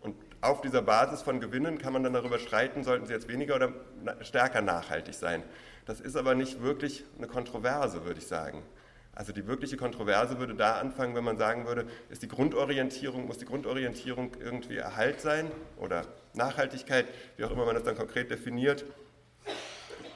Und 0.01 0.15
auf 0.41 0.61
dieser 0.61 0.83
Basis 0.83 1.23
von 1.23 1.39
Gewinnen 1.39 1.79
kann 1.79 1.91
man 1.91 2.03
dann 2.03 2.13
darüber 2.13 2.37
streiten, 2.37 2.83
sollten 2.83 3.07
sie 3.07 3.13
jetzt 3.13 3.27
weniger 3.27 3.55
oder 3.55 3.73
stärker 4.21 4.61
nachhaltig 4.61 5.15
sein. 5.15 5.41
Das 5.87 5.99
ist 5.99 6.15
aber 6.15 6.35
nicht 6.35 6.61
wirklich 6.61 7.03
eine 7.17 7.25
Kontroverse, 7.25 8.05
würde 8.05 8.19
ich 8.19 8.27
sagen. 8.27 8.61
Also 9.13 9.33
die 9.33 9.45
wirkliche 9.45 9.77
Kontroverse 9.77 10.39
würde 10.39 10.55
da 10.55 10.79
anfangen, 10.79 11.15
wenn 11.15 11.23
man 11.23 11.37
sagen 11.37 11.65
würde, 11.65 11.85
ist 12.09 12.23
die 12.23 12.27
Grundorientierung, 12.27 13.27
muss 13.27 13.37
die 13.37 13.45
Grundorientierung 13.45 14.31
irgendwie 14.39 14.77
Erhalt 14.77 15.19
sein 15.19 15.51
oder 15.77 16.05
Nachhaltigkeit, 16.33 17.07
wie 17.35 17.43
auch 17.43 17.51
immer 17.51 17.65
man 17.65 17.75
das 17.75 17.83
dann 17.83 17.97
konkret 17.97 18.31
definiert, 18.31 18.85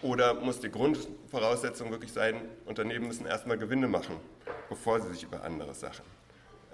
oder 0.01 0.33
muss 0.35 0.59
die 0.59 0.69
Grundvoraussetzung 0.69 1.91
wirklich 1.91 2.13
sein, 2.13 2.35
Unternehmen 2.65 3.07
müssen 3.07 3.25
erstmal 3.25 3.57
Gewinne 3.57 3.87
machen, 3.87 4.15
bevor 4.69 5.01
sie 5.01 5.11
sich 5.11 5.23
über 5.23 5.43
andere 5.43 5.73
Sachen 5.73 6.05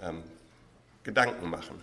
ähm, 0.02 0.24
Gedanken 1.04 1.50
machen. 1.50 1.82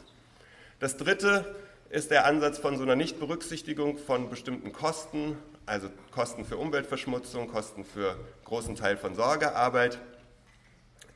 Das 0.78 0.96
dritte 0.96 1.56
ist 1.90 2.10
der 2.10 2.26
Ansatz 2.26 2.58
von 2.58 2.76
so 2.76 2.82
einer 2.82 2.96
Nichtberücksichtigung 2.96 3.96
von 3.98 4.28
bestimmten 4.28 4.72
Kosten, 4.72 5.38
also 5.66 5.88
Kosten 6.12 6.44
für 6.44 6.58
Umweltverschmutzung, 6.58 7.48
Kosten 7.48 7.84
für 7.84 8.16
großen 8.44 8.76
Teil 8.76 8.96
von 8.96 9.14
Sorgearbeit. 9.14 9.98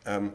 Ähm, 0.06 0.32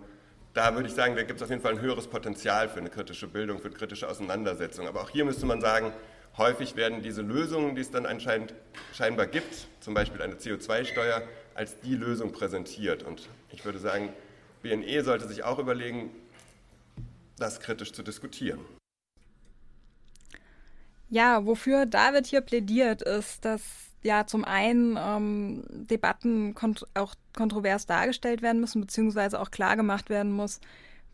da 0.54 0.74
würde 0.74 0.88
ich 0.88 0.96
sagen, 0.96 1.16
da 1.16 1.24
gibt 1.24 1.40
es 1.40 1.44
auf 1.44 1.50
jeden 1.50 1.62
Fall 1.62 1.74
ein 1.74 1.82
höheres 1.82 2.08
Potenzial 2.08 2.68
für 2.68 2.80
eine 2.80 2.90
kritische 2.90 3.28
Bildung, 3.28 3.60
für 3.60 3.68
eine 3.68 3.76
kritische 3.76 4.10
Auseinandersetzung. 4.10 4.88
Aber 4.88 5.02
auch 5.02 5.10
hier 5.10 5.24
müsste 5.24 5.46
man 5.46 5.62
sagen, 5.62 5.94
häufig 6.38 6.76
werden 6.76 7.02
diese 7.02 7.22
Lösungen, 7.22 7.76
die 7.76 7.82
es 7.82 7.92
dann 7.92 8.06
anscheinend 8.06 8.54
scheinbar 8.94 9.28
gibt, 9.28 9.68
zum 9.80 9.94
Beispiel 9.94 10.22
eine 10.22 10.36
CO2-Steuer, 10.36 11.22
als 11.54 11.80
die 11.82 11.96
Lösung 11.96 12.32
präsentiert. 12.32 13.04
Und 13.04 13.30
ich 13.52 13.66
würde 13.66 13.80
sagen, 13.80 14.10
BNE 14.64 15.04
sollte 15.04 15.28
sich 15.28 15.44
auch 15.44 15.60
überlegen, 15.60 16.10
das 17.38 17.60
kritisch 17.60 17.94
zu 17.94 18.04
diskutieren. 18.04 18.60
Ja, 21.10 21.46
wofür 21.46 21.86
David 21.86 22.28
hier 22.28 22.42
plädiert, 22.42 23.02
ist, 23.02 23.46
dass 23.46 23.62
ja 24.04 24.26
zum 24.26 24.46
einen 24.46 24.98
ähm, 25.00 25.64
Debatten 25.70 26.54
kont 26.54 26.86
auch 26.94 27.16
kontrovers 27.36 27.86
dargestellt 27.86 28.42
werden 28.42 28.62
müssen, 28.62 28.82
beziehungsweise 28.82 29.40
auch 29.40 29.52
klar 29.52 29.76
gemacht 29.76 30.10
werden 30.10 30.32
muss, 30.32 30.60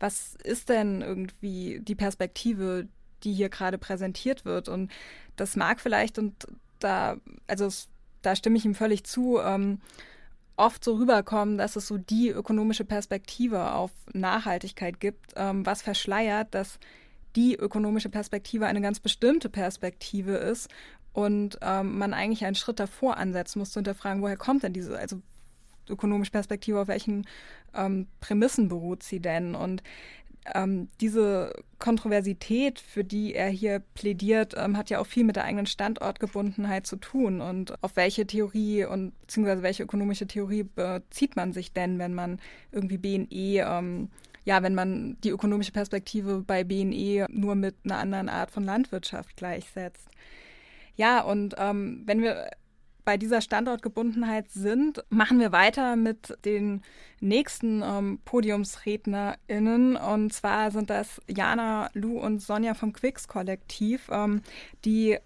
was 0.00 0.34
ist 0.42 0.68
denn 0.68 1.02
irgendwie 1.02 1.80
die 1.80 1.94
Perspektive, 1.94 2.88
die 3.22 3.32
hier 3.32 3.48
gerade 3.48 3.78
präsentiert 3.78 4.44
wird. 4.44 4.68
Und 4.68 4.90
das 5.36 5.56
mag 5.56 5.80
vielleicht, 5.80 6.18
und 6.18 6.46
da, 6.78 7.16
also 7.46 7.66
es, 7.66 7.88
da 8.22 8.36
stimme 8.36 8.56
ich 8.56 8.64
ihm 8.64 8.74
völlig 8.74 9.04
zu, 9.04 9.38
ähm, 9.40 9.80
oft 10.56 10.84
so 10.84 10.94
rüberkommen, 10.94 11.58
dass 11.58 11.76
es 11.76 11.88
so 11.88 11.98
die 11.98 12.28
ökonomische 12.28 12.84
Perspektive 12.84 13.72
auf 13.72 13.90
Nachhaltigkeit 14.12 15.00
gibt, 15.00 15.32
ähm, 15.36 15.66
was 15.66 15.82
verschleiert, 15.82 16.54
dass 16.54 16.78
die 17.34 17.56
ökonomische 17.56 18.10
Perspektive 18.10 18.66
eine 18.66 18.80
ganz 18.80 19.00
bestimmte 19.00 19.48
Perspektive 19.48 20.36
ist 20.36 20.68
und 21.14 21.58
ähm, 21.62 21.96
man 21.96 22.12
eigentlich 22.12 22.44
einen 22.44 22.56
Schritt 22.56 22.80
davor 22.80 23.16
ansetzen 23.16 23.60
muss, 23.60 23.70
zu 23.70 23.78
hinterfragen, 23.78 24.20
woher 24.20 24.36
kommt 24.36 24.64
denn 24.64 24.74
diese, 24.74 24.98
also 24.98 25.22
ökonomische 25.88 26.32
Perspektive, 26.32 26.80
auf 26.80 26.88
welchen 26.88 27.26
ähm, 27.74 28.08
Prämissen 28.20 28.68
beruht 28.68 29.04
sie 29.04 29.20
denn? 29.20 29.54
Und 29.54 29.82
ähm, 30.54 30.88
diese 31.00 31.54
Kontroversität, 31.78 32.80
für 32.80 33.04
die 33.04 33.32
er 33.34 33.48
hier 33.48 33.80
plädiert, 33.94 34.54
ähm, 34.56 34.76
hat 34.76 34.90
ja 34.90 34.98
auch 34.98 35.06
viel 35.06 35.24
mit 35.24 35.36
der 35.36 35.44
eigenen 35.44 35.66
Standortgebundenheit 35.66 36.86
zu 36.86 36.96
tun. 36.96 37.40
Und 37.40 37.82
auf 37.82 37.94
welche 37.94 38.26
Theorie 38.26 38.84
und 38.84 39.18
beziehungsweise 39.20 39.62
welche 39.62 39.84
ökonomische 39.84 40.26
Theorie 40.26 40.64
bezieht 40.64 41.36
man 41.36 41.52
sich 41.52 41.72
denn, 41.72 42.00
wenn 42.00 42.14
man 42.14 42.40
irgendwie 42.72 42.98
BNE 42.98 43.28
ähm, 43.64 44.08
ja, 44.44 44.62
wenn 44.62 44.74
man 44.74 45.16
die 45.24 45.30
ökonomische 45.30 45.72
Perspektive 45.72 46.42
bei 46.46 46.64
BNE 46.64 47.26
nur 47.30 47.54
mit 47.54 47.76
einer 47.84 47.98
anderen 47.98 48.28
Art 48.28 48.50
von 48.50 48.64
Landwirtschaft 48.64 49.36
gleichsetzt. 49.36 50.08
Ja, 50.96 51.20
und 51.22 51.54
ähm, 51.58 52.02
wenn 52.06 52.22
wir 52.22 52.50
bei 53.04 53.16
dieser 53.16 53.40
Standortgebundenheit 53.40 54.50
sind, 54.50 55.04
machen 55.10 55.38
wir 55.38 55.52
weiter 55.52 55.96
mit 55.96 56.36
den 56.44 56.82
nächsten 57.20 57.82
ähm, 57.82 58.18
PodiumsrednerInnen. 58.24 59.96
Und 59.96 60.32
zwar 60.32 60.70
sind 60.70 60.90
das 60.90 61.20
Jana, 61.28 61.90
Lou 61.92 62.18
und 62.18 62.40
Sonja 62.40 62.74
vom 62.74 62.92
Quicks-Kollektiv, 62.92 64.08
ähm, 64.10 64.42
die 64.84 65.18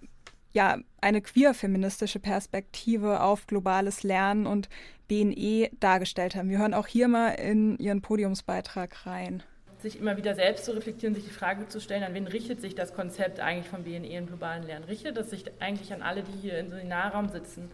ja 0.53 0.79
eine 1.01 1.21
queer-feministische 1.21 2.19
Perspektive 2.19 3.21
auf 3.21 3.47
globales 3.47 4.03
Lernen 4.03 4.47
und 4.47 4.69
BNE 5.07 5.71
dargestellt 5.79 6.35
haben. 6.35 6.51
Wir 6.51 6.59
hören 6.59 6.75
auch 6.75 6.87
hier 6.87 7.07
mal 7.07 7.31
in 7.31 7.79
ihren 7.79 8.03
Podiumsbeitrag 8.03 9.07
rein 9.07 9.43
sich 9.83 9.99
immer 9.99 10.17
wieder 10.17 10.35
selbst 10.35 10.65
zu 10.65 10.73
reflektieren, 10.73 11.15
sich 11.15 11.25
die 11.25 11.31
Frage 11.31 11.69
zu 11.69 11.81
stellen, 11.81 12.03
an 12.03 12.15
wen 12.15 12.27
richtet 12.27 12.61
sich 12.61 12.75
das 12.75 12.95
Konzept 12.95 13.41
eigentlich 13.41 13.69
von 13.69 13.85
BNE 13.85 14.17
im 14.17 14.27
globalen 14.27 14.65
Lernen? 14.65 14.85
Richtet 14.85 15.17
es 15.17 15.31
sich 15.31 15.45
eigentlich 15.61 15.93
an 15.93 16.03
alle, 16.03 16.23
die 16.23 16.39
hier 16.41 16.59
im 16.59 16.69
Seminarraum 16.69 17.29
sitzen? 17.29 17.71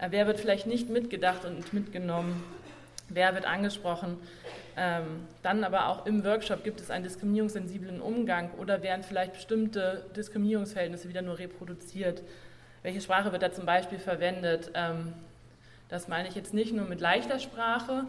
Äh, 0.00 0.08
wer 0.10 0.26
wird 0.26 0.40
vielleicht 0.40 0.66
nicht 0.66 0.88
mitgedacht 0.88 1.44
und 1.44 1.72
mitgenommen? 1.72 2.42
Wer 3.08 3.34
wird 3.34 3.46
angesprochen? 3.46 4.16
Ähm, 4.76 5.26
dann 5.42 5.62
aber 5.62 5.88
auch 5.88 6.06
im 6.06 6.24
Workshop 6.24 6.64
gibt 6.64 6.80
es 6.80 6.90
einen 6.90 7.04
diskriminierungssensiblen 7.04 8.00
Umgang 8.00 8.50
oder 8.58 8.82
werden 8.82 9.04
vielleicht 9.04 9.34
bestimmte 9.34 10.06
Diskriminierungsverhältnisse 10.16 11.08
wieder 11.08 11.22
nur 11.22 11.38
reproduziert? 11.38 12.22
Welche 12.82 13.00
Sprache 13.00 13.30
wird 13.32 13.42
da 13.42 13.52
zum 13.52 13.66
Beispiel 13.66 13.98
verwendet? 13.98 14.70
Ähm, 14.74 15.12
das 15.88 16.08
meine 16.08 16.28
ich 16.28 16.34
jetzt 16.34 16.54
nicht 16.54 16.72
nur 16.72 16.86
mit 16.86 17.00
leichter 17.00 17.38
Sprache 17.38 18.04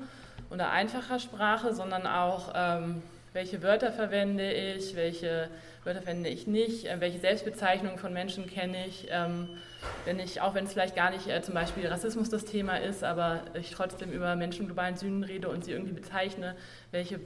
oder 0.50 0.72
einfacher 0.72 1.20
Sprache, 1.20 1.74
sondern 1.74 2.08
auch 2.08 2.54
ähm, 2.56 3.04
welche 3.36 3.62
Wörter 3.62 3.92
verwende 3.92 4.50
ich, 4.50 4.96
welche 4.96 5.50
Wörter 5.84 6.02
verwende 6.02 6.30
ich 6.30 6.48
nicht, 6.48 6.86
äh, 6.86 7.02
welche 7.02 7.20
Selbstbezeichnungen 7.20 8.00
von 8.00 8.14
Menschen 8.14 8.48
kenne 8.48 8.88
ich. 8.88 9.08
Ähm, 9.12 9.50
wenn 10.06 10.20
ich, 10.20 10.40
auch 10.40 10.56
wenn 10.56 10.64
es 10.64 10.72
vielleicht 10.72 10.96
gar 10.96 11.12
nicht 11.12 11.28
äh, 11.28 11.42
zum 11.42 11.54
Beispiel 11.54 11.86
Rassismus 11.86 12.30
das 12.30 12.46
Thema 12.46 12.78
ist, 12.78 13.04
aber 13.04 13.42
ich 13.54 13.72
trotzdem 13.72 14.12
über 14.12 14.36
Menschen 14.38 14.62
im 14.62 14.68
globalen 14.68 14.96
Süden 14.96 15.24
rede 15.24 15.50
und 15.50 15.66
sie 15.66 15.74
irgendwie 15.74 15.92
bezeichne, 15.92 16.56
welche 16.92 17.20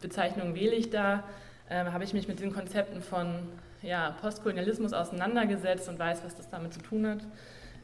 Bezeichnungen 0.00 0.54
wähle 0.54 0.76
ich 0.76 0.90
da? 0.90 1.24
Ähm, 1.68 1.92
habe 1.92 2.04
ich 2.04 2.14
mich 2.14 2.28
mit 2.28 2.38
den 2.38 2.52
Konzepten 2.52 3.02
von 3.02 3.48
ja, 3.82 4.16
Postkolonialismus 4.20 4.92
auseinandergesetzt 4.92 5.88
und 5.88 5.98
weiß, 5.98 6.22
was 6.24 6.36
das 6.36 6.50
damit 6.50 6.72
zu 6.72 6.80
tun 6.80 7.04
hat. 7.04 7.20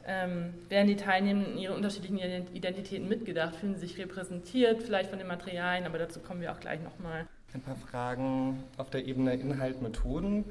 Ähm, 0.07 0.55
werden 0.69 0.87
die 0.87 0.97
Teilnehmenden 0.97 1.55
in 1.55 1.59
ihren 1.59 1.75
unterschiedlichen 1.75 2.19
Identitäten 2.55 3.09
mitgedacht, 3.09 3.57
fühlen 3.57 3.75
sie 3.75 3.81
sich 3.81 3.99
repräsentiert, 3.99 4.85
vielleicht 4.85 5.11
von 5.11 5.19
den 5.19 5.27
Materialien, 5.27 5.87
aber 5.87 5.99
dazu 5.99 6.21
kommen 6.21 6.41
wir 6.41 6.53
auch 6.53 6.61
gleich 6.61 6.81
nochmal. 6.81 7.27
Ein 7.55 7.63
paar 7.63 7.77
Fragen 7.77 8.63
auf 8.77 8.91
der 8.91 9.07
Ebene 9.07 9.35
Inhalt, 9.35 9.81
Methoden. 9.81 10.45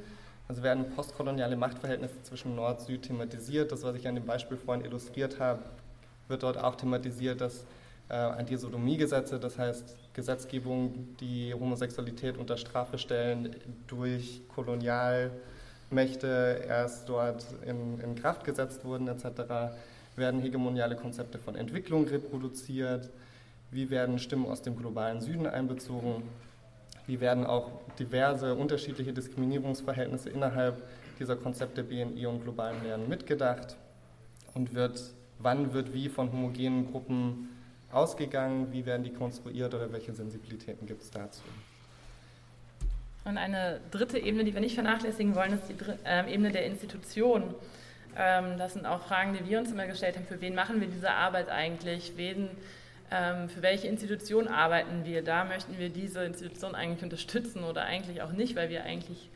Also 0.48 0.64
werden 0.64 0.90
postkoloniale 0.96 1.54
Machtverhältnisse 1.54 2.20
zwischen 2.24 2.56
Nord-Süd 2.56 3.02
thematisiert. 3.02 3.70
Das, 3.70 3.84
was 3.84 3.94
ich 3.94 4.08
an 4.08 4.16
dem 4.16 4.26
Beispiel 4.26 4.56
vorhin 4.56 4.84
illustriert 4.84 5.38
habe, 5.38 5.62
wird 6.26 6.42
dort 6.42 6.58
auch 6.58 6.74
thematisiert, 6.74 7.40
dass 7.40 7.64
äh, 8.08 8.14
Antisodomie-Gesetze, 8.14 9.38
das 9.38 9.58
heißt 9.58 9.94
Gesetzgebung, 10.12 11.16
die 11.20 11.54
Homosexualität 11.54 12.36
unter 12.36 12.56
Strafe 12.56 12.98
stellen, 12.98 13.54
durch 13.86 14.40
Kolonialmächte 14.52 16.64
erst 16.66 17.08
dort 17.08 17.46
in, 17.64 18.00
in 18.00 18.16
Kraft 18.16 18.42
gesetzt 18.42 18.84
wurden 18.84 19.06
etc. 19.06 19.76
Werden 20.16 20.40
hegemoniale 20.40 20.96
Konzepte 20.96 21.38
von 21.38 21.54
Entwicklung 21.54 22.08
reproduziert? 22.08 23.08
Wie 23.70 23.88
werden 23.88 24.18
Stimmen 24.18 24.46
aus 24.46 24.62
dem 24.62 24.76
globalen 24.76 25.20
Süden 25.20 25.46
einbezogen? 25.46 26.24
Wie 27.08 27.20
werden 27.20 27.46
auch 27.46 27.70
diverse 27.98 28.54
unterschiedliche 28.54 29.14
Diskriminierungsverhältnisse 29.14 30.28
innerhalb 30.28 30.86
dieser 31.18 31.36
Konzepte 31.36 31.82
BNI 31.82 32.26
und 32.26 32.42
globalen 32.42 32.84
Lernen 32.84 33.08
mitgedacht? 33.08 33.76
Und 34.52 34.74
wird, 34.74 35.14
wann 35.38 35.72
wird 35.72 35.94
wie 35.94 36.10
von 36.10 36.30
homogenen 36.30 36.92
Gruppen 36.92 37.48
ausgegangen? 37.90 38.72
Wie 38.72 38.84
werden 38.84 39.04
die 39.04 39.12
konstruiert 39.12 39.72
oder 39.72 39.90
welche 39.90 40.12
Sensibilitäten 40.12 40.86
gibt 40.86 41.02
es 41.02 41.10
dazu? 41.10 41.40
Und 43.24 43.38
eine 43.38 43.80
dritte 43.90 44.18
Ebene, 44.18 44.44
die 44.44 44.52
wir 44.52 44.60
nicht 44.60 44.74
vernachlässigen 44.74 45.34
wollen, 45.34 45.54
ist 45.54 45.62
die 45.66 45.76
äh, 46.04 46.30
Ebene 46.30 46.52
der 46.52 46.66
Institution. 46.66 47.54
Ähm, 48.18 48.58
das 48.58 48.74
sind 48.74 48.84
auch 48.84 49.00
Fragen, 49.00 49.32
die 49.32 49.48
wir 49.48 49.58
uns 49.58 49.72
immer 49.72 49.86
gestellt 49.86 50.16
haben. 50.16 50.26
Für 50.26 50.42
wen 50.42 50.54
machen 50.54 50.78
wir 50.82 50.88
diese 50.88 51.10
Arbeit 51.10 51.48
eigentlich? 51.48 52.12
Wen 52.16 52.50
für 53.10 53.62
welche 53.62 53.88
Institution 53.88 54.48
arbeiten 54.48 55.04
wir? 55.04 55.24
Da 55.24 55.44
möchten 55.44 55.78
wir 55.78 55.88
diese 55.88 56.24
Institution 56.24 56.74
eigentlich 56.74 57.02
unterstützen 57.02 57.64
oder 57.64 57.84
eigentlich 57.84 58.20
auch 58.20 58.32
nicht, 58.32 58.54
weil 58.54 58.68
wir 58.68 58.84
eigentlich 58.84 59.30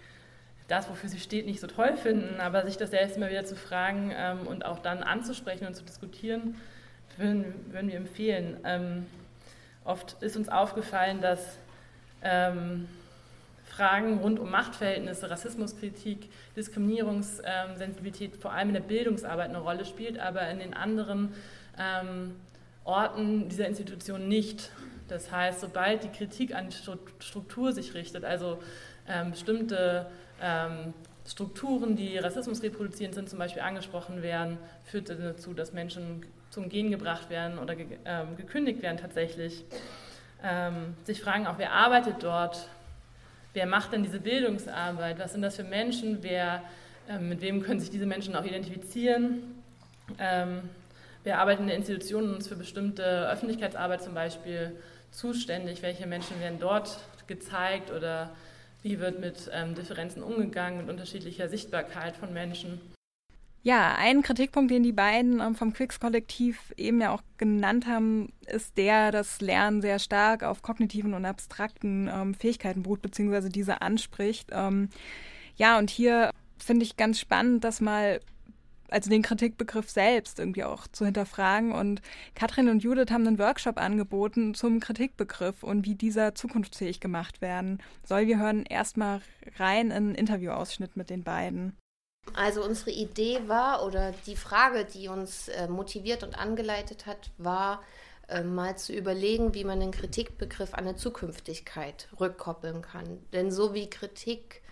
das, 0.69 0.88
wofür 0.88 1.09
sie 1.09 1.21
steht, 1.21 1.47
nicht 1.47 1.61
so 1.61 1.67
toll 1.67 1.97
finden. 1.97 2.41
Aber 2.41 2.64
sich 2.67 2.76
das 2.76 2.91
selbst 2.91 3.17
immer 3.17 3.31
wieder 3.31 3.45
zu 3.45 3.57
fragen 3.57 4.12
ähm, 4.14 4.47
und 4.47 4.64
auch 4.64 4.79
dann 4.79 5.02
anzusprechen 5.02 5.67
und 5.67 5.75
zu 5.75 5.85
diskutieren, 5.85 6.57
würden, 7.17 7.55
würden 7.71 7.88
wir 7.88 7.97
empfehlen. 7.97 8.59
Ähm, 8.64 9.07
oft 9.85 10.23
ist 10.23 10.37
uns 10.37 10.49
aufgefallen, 10.49 11.21
dass 11.21 11.59
ähm, 12.23 12.88
Fragen 13.64 14.19
rund 14.19 14.38
um 14.38 14.50
Machtverhältnisse, 14.50 15.31
Rassismuskritik, 15.31 16.29
Diskriminierungssensibilität 16.57 18.37
vor 18.37 18.52
allem 18.52 18.69
in 18.69 18.75
der 18.75 18.83
Bildungsarbeit 18.83 19.49
eine 19.49 19.61
Rolle 19.61 19.85
spielt, 19.85 20.19
aber 20.19 20.49
in 20.50 20.59
den 20.59 20.75
anderen 20.75 21.35
ähm, 21.79 22.35
Orten 22.85 23.49
dieser 23.49 23.67
Institution 23.67 24.29
nicht. 24.29 24.71
Das 25.09 25.31
heißt, 25.31 25.61
sobald 25.61 26.05
die 26.05 26.09
Kritik 26.09 26.55
an 26.55 26.69
die 26.71 26.77
Struktur 27.21 27.73
sich 27.73 27.95
richtet, 27.95 28.25
also 28.25 28.59
ähm, 29.09 29.33
bestimmte 29.33 30.07
ähm, 30.41 30.95
Strukturen, 31.27 31.97
die 31.97 32.19
Rassismus 32.19 32.62
reproduzieren, 32.62 33.12
sind 33.12 33.29
zum 33.29 33.39
Beispiel 33.39 33.62
angesprochen 33.62 34.23
werden, 34.23 34.59
führt 34.85 35.09
dazu, 35.09 35.55
dass 35.55 35.73
Menschen 35.73 36.23
zum 36.51 36.69
Gehen 36.69 36.91
gebracht 36.91 37.31
werden 37.31 37.59
oder 37.59 37.77
ge 37.77 37.87
ähm, 38.05 38.37
gekündigt 38.37 38.83
werden 38.83 38.99
tatsächlich. 38.99 39.65
Ähm, 40.43 40.95
sich 41.05 41.21
fragen 41.21 41.47
auch, 41.47 41.59
wer 41.59 41.73
arbeitet 41.73 42.17
dort? 42.23 42.69
Wer 43.55 43.67
macht 43.67 43.93
denn 43.93 44.03
diese 44.03 44.19
Bildungsarbeit? 44.19 45.19
Was 45.19 45.33
sind 45.33 45.43
das 45.43 45.57
für 45.57 45.65
Menschen? 45.65 46.19
Wer, 46.23 46.62
ähm, 47.09 47.29
mit 47.29 47.41
wem 47.41 47.62
können 47.62 47.81
sich 47.81 47.91
diese 47.91 48.07
Menschen 48.07 48.35
auch 48.35 48.45
identifizieren? 48.45 49.62
Wir 51.25 51.38
arbeiten 51.38 51.62
in 51.62 51.69
der 51.69 51.76
Institution 51.76 52.35
uns 52.35 52.49
für 52.49 52.57
bestimmte 52.57 53.29
Öffentlichkeitsarbeit 53.31 54.02
zum 54.02 54.14
Beispiel 54.14 54.76
zuständig. 55.11 55.83
Welche 55.83 56.07
Menschen 56.07 56.41
werden 56.41 56.59
dort 56.59 56.99
gezeigt 57.26 57.91
oder 57.93 58.35
wie 58.83 58.99
wird 58.99 59.21
mit 59.21 59.49
ähm, 59.52 59.75
Differenzen 59.75 60.23
umgegangen, 60.23 60.79
mit 60.79 60.91
unterschiedlicher 60.91 61.49
Sichtbarkeit 61.49 62.17
von 62.17 62.33
Menschen? 62.33 62.81
Ja, 63.64 63.95
ein 63.97 64.23
Kritikpunkt, 64.23 64.73
den 64.73 64.83
die 64.83 64.93
beiden 64.93 65.41
ähm, 65.41 65.55
vom 65.55 65.73
Quicks-Kollektiv 65.73 66.75
eben 66.76 67.00
ja 67.00 67.14
auch 67.14 67.23
genannt 67.38 67.87
haben, 67.87 68.33
ist 68.49 68.76
der, 68.76 69.12
dass 69.12 69.41
Lernen 69.41 69.81
sehr 69.81 70.00
stark 70.00 70.43
auf 70.43 70.62
kognitiven 70.62 71.14
und 71.14 71.25
abstrakten 71.25 72.11
ähm, 72.12 72.35
Fähigkeiten 72.35 72.83
beruht, 72.83 73.02
beziehungsweise 73.02 73.50
diese 73.50 73.81
anspricht. 73.81 74.49
Ähm, 74.51 74.88
ja, 75.55 75.79
und 75.79 75.90
hier 75.90 76.31
finde 76.59 76.85
ich 76.85 76.96
ganz 76.96 77.20
spannend, 77.20 77.62
dass 77.62 77.81
mal 77.81 78.20
also 78.92 79.11
den 79.11 79.22
Kritikbegriff 79.22 79.90
selbst 79.90 80.38
irgendwie 80.38 80.64
auch 80.64 80.87
zu 80.87 81.05
hinterfragen. 81.05 81.72
Und 81.72 82.02
Katrin 82.35 82.68
und 82.68 82.83
Judith 82.83 83.11
haben 83.11 83.26
einen 83.26 83.38
Workshop 83.38 83.78
angeboten 83.78 84.55
zum 84.55 84.81
Kritikbegriff 84.81 85.62
und 85.62 85.85
wie 85.87 85.94
dieser 85.94 86.35
zukunftsfähig 86.35 87.00
gemacht 87.00 87.40
werden 87.40 87.83
soll. 88.05 88.26
Wir 88.26 88.38
hören 88.38 88.64
erstmal 88.64 89.20
rein 89.59 89.87
in 89.87 89.92
einen 89.92 90.14
Interviewausschnitt 90.14 90.96
mit 90.96 91.11
den 91.11 91.24
beiden. 91.24 91.76
Also 92.35 92.64
unsere 92.64 92.92
Idee 92.92 93.40
war 93.46 93.85
oder 93.85 94.12
die 94.26 94.37
Frage, 94.37 94.85
die 94.85 95.09
uns 95.09 95.48
äh, 95.48 95.66
motiviert 95.68 96.22
und 96.22 96.38
angeleitet 96.38 97.07
hat, 97.07 97.31
war 97.37 97.83
äh, 98.28 98.42
mal 98.42 98.76
zu 98.78 98.92
überlegen, 98.92 99.55
wie 99.55 99.64
man 99.64 99.81
den 99.81 99.90
Kritikbegriff 99.90 100.72
an 100.72 100.87
eine 100.87 100.96
Zukünftigkeit 100.96 102.09
rückkoppeln 102.20 102.83
kann. 102.83 103.18
Denn 103.33 103.50
so 103.50 103.74
wie 103.74 103.90
Kritik 103.90 104.62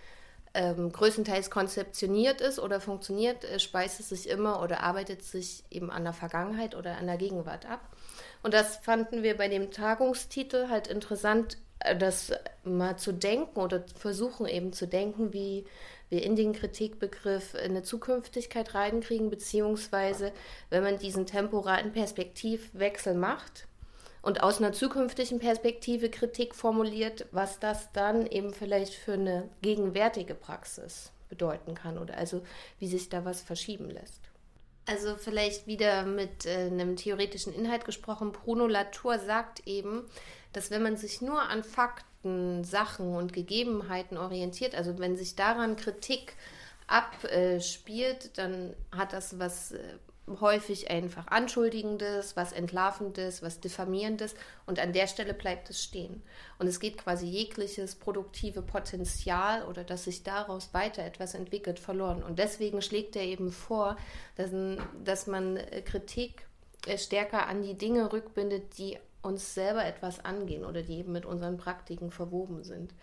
ähm, 0.53 0.91
größtenteils 0.91 1.49
konzeptioniert 1.49 2.41
ist 2.41 2.59
oder 2.59 2.81
funktioniert, 2.81 3.43
äh, 3.45 3.59
speist 3.59 3.99
es 3.99 4.09
sich 4.09 4.29
immer 4.29 4.61
oder 4.61 4.83
arbeitet 4.83 5.23
sich 5.23 5.63
eben 5.69 5.89
an 5.89 6.03
der 6.03 6.13
Vergangenheit 6.13 6.75
oder 6.75 6.97
an 6.97 7.07
der 7.07 7.17
Gegenwart 7.17 7.65
ab. 7.65 7.81
Und 8.43 8.53
das 8.53 8.77
fanden 8.77 9.23
wir 9.23 9.37
bei 9.37 9.47
dem 9.47 9.71
Tagungstitel 9.71 10.67
halt 10.67 10.87
interessant, 10.87 11.57
äh, 11.79 11.95
das 11.95 12.33
mal 12.63 12.97
zu 12.97 13.13
denken 13.13 13.59
oder 13.59 13.83
versuchen 13.95 14.45
eben 14.45 14.73
zu 14.73 14.87
denken, 14.87 15.33
wie 15.33 15.65
wir 16.09 16.23
in 16.23 16.35
den 16.35 16.51
Kritikbegriff 16.51 17.55
eine 17.55 17.83
Zukünftigkeit 17.83 18.75
reinkriegen, 18.75 19.29
beziehungsweise 19.29 20.33
wenn 20.69 20.83
man 20.83 20.97
diesen 20.97 21.25
temporalen 21.25 21.93
Perspektivwechsel 21.93 23.13
macht, 23.13 23.67
und 24.21 24.43
aus 24.43 24.59
einer 24.59 24.73
zukünftigen 24.73 25.39
Perspektive 25.39 26.09
Kritik 26.09 26.55
formuliert, 26.55 27.25
was 27.31 27.59
das 27.59 27.91
dann 27.91 28.27
eben 28.27 28.53
vielleicht 28.53 28.93
für 28.93 29.13
eine 29.13 29.49
gegenwärtige 29.61 30.35
Praxis 30.35 31.11
bedeuten 31.29 31.75
kann 31.75 31.97
oder 31.97 32.17
also 32.17 32.43
wie 32.79 32.87
sich 32.87 33.09
da 33.09 33.25
was 33.25 33.41
verschieben 33.41 33.89
lässt. 33.89 34.21
Also 34.85 35.15
vielleicht 35.15 35.67
wieder 35.67 36.03
mit 36.03 36.45
äh, 36.45 36.67
einem 36.67 36.95
theoretischen 36.95 37.53
Inhalt 37.53 37.85
gesprochen. 37.85 38.31
Bruno 38.31 38.67
Latour 38.67 39.19
sagt 39.19 39.65
eben, 39.67 40.03
dass 40.53 40.71
wenn 40.71 40.83
man 40.83 40.97
sich 40.97 41.21
nur 41.21 41.41
an 41.41 41.63
Fakten, 41.63 42.63
Sachen 42.63 43.15
und 43.15 43.33
Gegebenheiten 43.33 44.17
orientiert, 44.17 44.75
also 44.75 44.99
wenn 44.99 45.17
sich 45.17 45.35
daran 45.35 45.75
Kritik 45.75 46.35
abspielt, 46.87 48.37
dann 48.37 48.75
hat 48.91 49.13
das 49.13 49.39
was 49.39 49.71
äh, 49.71 49.79
häufig 50.39 50.89
einfach 50.89 51.27
Anschuldigendes, 51.27 52.35
was 52.35 52.51
Entlarvendes, 52.51 53.41
was 53.41 53.59
Diffamierendes 53.59 54.35
und 54.65 54.79
an 54.79 54.93
der 54.93 55.07
Stelle 55.07 55.33
bleibt 55.33 55.69
es 55.69 55.83
stehen. 55.83 56.21
Und 56.59 56.67
es 56.67 56.79
geht 56.79 56.97
quasi 56.97 57.25
jegliches 57.25 57.95
produktive 57.95 58.61
Potenzial 58.61 59.65
oder 59.65 59.83
dass 59.83 60.05
sich 60.05 60.23
daraus 60.23 60.73
weiter 60.73 61.03
etwas 61.03 61.33
entwickelt 61.33 61.79
verloren. 61.79 62.23
Und 62.23 62.39
deswegen 62.39 62.81
schlägt 62.81 63.15
er 63.15 63.23
eben 63.23 63.51
vor, 63.51 63.97
dass, 64.35 64.51
dass 65.03 65.27
man 65.27 65.57
äh, 65.57 65.81
Kritik 65.81 66.45
äh, 66.85 66.97
stärker 66.97 67.47
an 67.47 67.61
die 67.61 67.77
Dinge 67.77 68.13
rückbindet, 68.13 68.77
die 68.77 68.97
uns 69.21 69.53
selber 69.53 69.85
etwas 69.85 70.23
angehen 70.23 70.65
oder 70.65 70.81
die 70.81 70.97
eben 70.97 71.11
mit 71.11 71.25
unseren 71.25 71.57
Praktiken 71.57 72.11
verwoben 72.11 72.63
sind. 72.63 72.93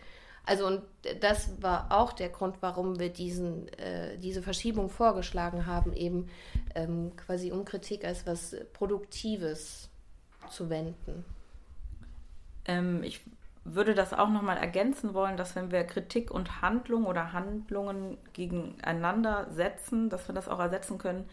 Also 0.48 0.66
und 0.66 0.82
das 1.20 1.60
war 1.60 1.88
auch 1.90 2.14
der 2.14 2.30
Grund, 2.30 2.56
warum 2.60 2.98
wir 2.98 3.10
diesen, 3.10 3.68
äh, 3.74 4.16
diese 4.16 4.42
Verschiebung 4.42 4.88
vorgeschlagen 4.88 5.66
haben, 5.66 5.92
eben 5.92 6.30
ähm, 6.74 7.12
quasi 7.16 7.52
um 7.52 7.66
Kritik 7.66 8.02
als 8.02 8.26
was 8.26 8.56
Produktives 8.72 9.90
zu 10.50 10.70
wenden. 10.70 11.26
Ähm, 12.64 13.02
ich 13.02 13.20
würde 13.64 13.94
das 13.94 14.14
auch 14.14 14.30
nochmal 14.30 14.56
ergänzen 14.56 15.12
wollen, 15.12 15.36
dass 15.36 15.54
wenn 15.54 15.70
wir 15.70 15.84
Kritik 15.84 16.30
und 16.30 16.62
Handlung 16.62 17.04
oder 17.04 17.34
Handlungen 17.34 18.16
gegeneinander 18.32 19.48
setzen, 19.50 20.08
dass 20.08 20.28
wir 20.28 20.34
das 20.34 20.48
auch 20.48 20.60
ersetzen 20.60 20.96
können 20.96 21.28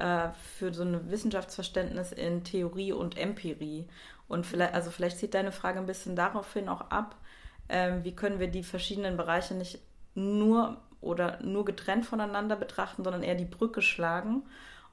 äh, 0.00 0.30
für 0.58 0.74
so 0.74 0.82
ein 0.82 1.08
Wissenschaftsverständnis 1.08 2.10
in 2.10 2.42
Theorie 2.42 2.90
und 2.90 3.16
Empirie. 3.16 3.86
Und 4.26 4.44
vielleicht, 4.44 4.74
also 4.74 4.90
vielleicht 4.90 5.18
zieht 5.18 5.34
deine 5.34 5.52
Frage 5.52 5.78
ein 5.78 5.86
bisschen 5.86 6.16
daraufhin 6.16 6.68
auch 6.68 6.90
ab, 6.90 7.14
ähm, 7.68 8.04
wie 8.04 8.14
können 8.14 8.40
wir 8.40 8.48
die 8.48 8.62
verschiedenen 8.62 9.16
Bereiche 9.16 9.54
nicht 9.54 9.80
nur 10.14 10.78
oder 11.00 11.38
nur 11.42 11.64
getrennt 11.64 12.06
voneinander 12.06 12.56
betrachten, 12.56 13.04
sondern 13.04 13.22
eher 13.22 13.34
die 13.34 13.44
Brücke 13.44 13.82
schlagen. 13.82 14.42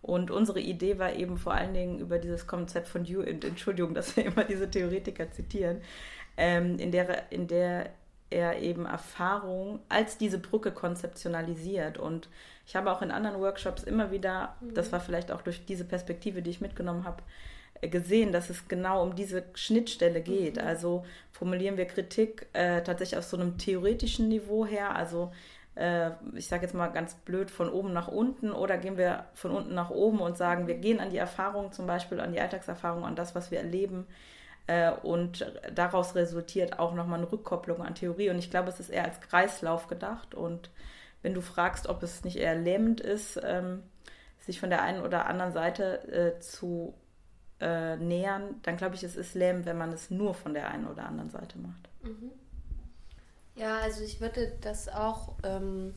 Und 0.02 0.32
unsere 0.32 0.60
Idee 0.60 1.00
war 1.00 1.14
eben 1.14 1.38
vor 1.38 1.54
allen 1.54 1.74
Dingen 1.74 2.00
über 2.00 2.20
dieses 2.20 2.46
Konzept 2.46 2.88
von 2.88 3.06
You, 3.06 3.22
Entschuldigung, 3.22 3.94
dass 3.96 4.16
wir 4.18 4.26
immer 4.26 4.44
diese 4.44 4.70
Theoretiker 4.70 5.32
zitieren, 5.32 5.82
ähm, 6.38 6.78
in, 6.78 6.92
der, 6.92 7.32
in 7.32 7.48
der 7.48 7.90
er 8.30 8.60
eben 8.60 8.86
Erfahrung 8.86 9.80
als 9.90 10.18
diese 10.18 10.40
Brücke 10.40 10.72
konzeptionalisiert. 10.72 11.98
Und 11.98 12.28
ich 12.66 12.76
habe 12.76 12.92
auch 12.92 13.02
in 13.02 13.12
anderen 13.12 13.40
Workshops 13.40 13.84
immer 13.84 14.12
wieder, 14.12 14.56
mhm. 14.60 14.74
das 14.74 14.92
war 14.92 15.00
vielleicht 15.00 15.32
auch 15.32 15.42
durch 15.42 15.66
diese 15.66 15.86
Perspektive, 15.86 16.42
die 16.42 16.50
ich 16.50 16.62
mitgenommen 16.62 17.06
habe, 17.06 17.24
gesehen, 17.90 18.32
dass 18.32 18.50
es 18.50 18.68
genau 18.68 19.04
um 19.04 19.16
diese 19.16 19.44
Schnittstelle 19.54 20.22
geht. 20.22 20.58
Mhm. 20.58 20.68
Also 20.68 21.06
formulieren 21.32 21.78
wir 21.78 21.86
Kritik 21.86 22.48
äh, 22.54 22.82
tatsächlich 22.82 23.18
aus 23.18 23.30
so 23.30 23.38
einem 23.38 23.58
theoretischen 23.58 24.28
Niveau 24.30 24.66
her, 24.66 24.96
also 24.96 25.32
äh, 25.76 26.12
ich 26.36 26.48
sage 26.48 26.64
jetzt 26.64 26.76
mal 26.76 26.88
ganz 26.88 27.16
blöd, 27.16 27.50
von 27.50 27.70
oben 27.70 27.94
nach 27.94 28.08
unten 28.08 28.52
oder 28.52 28.78
gehen 28.78 28.98
wir 28.98 29.26
von 29.34 29.52
unten 29.52 29.74
nach 29.74 29.90
oben 29.90 30.20
und 30.20 30.38
sagen, 30.38 30.68
wir 30.68 30.76
gehen 30.76 31.00
an 31.00 31.10
die 31.10 31.18
Erfahrung 31.18 31.72
zum 31.72 31.88
Beispiel, 31.88 32.20
an 32.20 32.32
die 32.32 32.40
Alltagserfahrung, 32.40 33.06
an 33.06 33.16
das, 33.16 33.36
was 33.36 33.52
wir 33.52 33.60
erleben 33.60 34.06
äh, 34.68 34.92
und 34.92 35.52
daraus 35.74 36.16
resultiert 36.16 36.80
auch 36.80 36.94
nochmal 36.94 37.20
eine 37.20 37.32
Rückkopplung 37.32 37.82
an 37.82 37.96
Theorie 37.96 38.30
und 38.30 38.38
ich 38.38 38.52
glaube, 38.52 38.70
es 38.70 38.80
ist 38.80 38.90
eher 38.90 39.06
als 39.06 39.20
Kreislauf 39.22 39.88
gedacht 39.88 40.36
und 40.36 40.70
wenn 41.22 41.34
du 41.34 41.42
fragst, 41.42 41.88
ob 41.88 42.04
es 42.04 42.24
nicht 42.24 42.38
eher 42.38 42.56
lähmend 42.56 43.02
ist, 43.02 43.40
ähm, 43.44 43.82
sich 44.40 44.60
von 44.60 44.70
der 44.70 44.82
einen 44.82 45.02
oder 45.02 45.26
anderen 45.26 45.54
Seite 45.54 46.08
äh, 46.12 46.40
zu 46.40 46.94
äh, 47.64 47.96
nähern, 47.96 48.60
dann 48.64 48.76
glaube 48.76 48.96
ich, 48.96 49.04
es 49.04 49.16
ist 49.16 49.36
lähmend, 49.36 49.66
wenn 49.66 49.78
man 49.78 49.94
es 49.94 50.12
nur 50.12 50.34
von 50.34 50.54
der 50.54 50.68
einen 50.68 50.86
oder 50.86 51.06
anderen 51.06 51.30
Seite 51.30 51.58
macht. 51.58 51.90
Mhm. 52.04 52.32
Ja, 53.56 53.78
also 53.78 54.04
ich 54.04 54.20
würde 54.20 54.52
das 54.62 54.90
auch 54.90 55.34
ähm, 55.44 55.94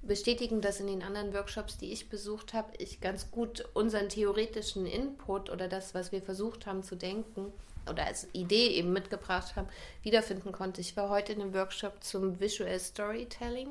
bestätigen, 0.00 0.62
dass 0.62 0.80
in 0.80 0.86
den 0.86 1.02
anderen 1.02 1.34
Workshops, 1.34 1.76
die 1.76 1.92
ich 1.92 2.08
besucht 2.08 2.54
habe, 2.54 2.72
ich 2.78 3.00
ganz 3.00 3.30
gut 3.30 3.68
unseren 3.74 4.08
theoretischen 4.08 4.86
Input 4.86 5.50
oder 5.50 5.68
das, 5.68 5.94
was 5.94 6.10
wir 6.10 6.22
versucht 6.22 6.66
haben 6.66 6.82
zu 6.82 6.96
denken 6.96 7.52
oder 7.88 8.06
als 8.06 8.28
Idee 8.32 8.68
eben 8.68 8.92
mitgebracht 8.92 9.56
haben, 9.56 9.68
wiederfinden 10.02 10.52
konnte. 10.52 10.80
Ich 10.80 10.96
war 10.96 11.10
heute 11.10 11.32
in 11.32 11.42
einem 11.42 11.52
Workshop 11.52 12.02
zum 12.02 12.40
Visual 12.40 12.78
Storytelling 12.78 13.68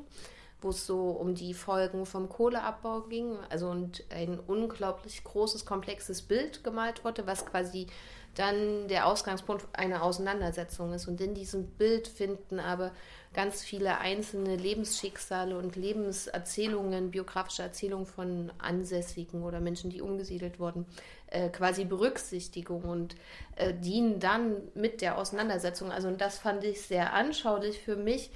wo 0.62 0.70
es 0.70 0.86
so 0.86 1.12
um 1.12 1.36
die 1.36 1.54
Folgen 1.54 2.06
vom 2.06 2.28
Kohleabbau 2.30 3.02
ging, 3.02 3.38
also 3.50 3.70
und 3.70 4.04
ein 4.10 4.40
unglaublich 4.40 5.24
großes, 5.24 5.66
komplexes 5.66 6.22
Bild 6.22 6.64
gemalt 6.64 7.06
wurde, 7.06 7.26
was 7.26 7.46
quasi 7.46 7.88
dann 8.36 8.88
der 8.88 9.06
Ausgangspunkt 9.06 9.66
einer 9.74 10.04
Auseinandersetzung 10.04 10.94
ist. 10.94 11.08
Und 11.08 11.20
in 11.20 11.34
diesem 11.34 11.68
Bild 11.68 12.08
finden 12.08 12.60
aber 12.60 12.92
ganz 13.34 13.62
viele 13.62 14.00
einzelne 14.00 14.56
Lebensschicksale 14.56 15.58
und 15.58 15.76
Lebenserzählungen, 15.76 17.12
biografische 17.12 17.64
Erzählungen 17.64 18.06
von 18.06 18.52
Ansässigen 18.58 19.44
oder 19.44 19.60
Menschen, 19.60 19.90
die 19.90 20.02
umgesiedelt 20.02 20.60
wurden, 20.60 20.86
äh, 21.28 21.50
quasi 21.50 21.86
Berücksichtigung 21.86 22.84
und 22.84 23.16
äh, 23.56 23.74
dienen 23.74 24.20
dann 24.20 24.56
mit 24.74 25.02
der 25.02 25.18
Auseinandersetzung. 25.18 25.92
Also 25.92 26.08
und 26.08 26.22
das 26.22 26.40
fand 26.40 26.64
ich 26.64 26.82
sehr 26.82 27.14
anschaulich 27.14 27.80
für 27.80 27.96
mich, 27.96 28.32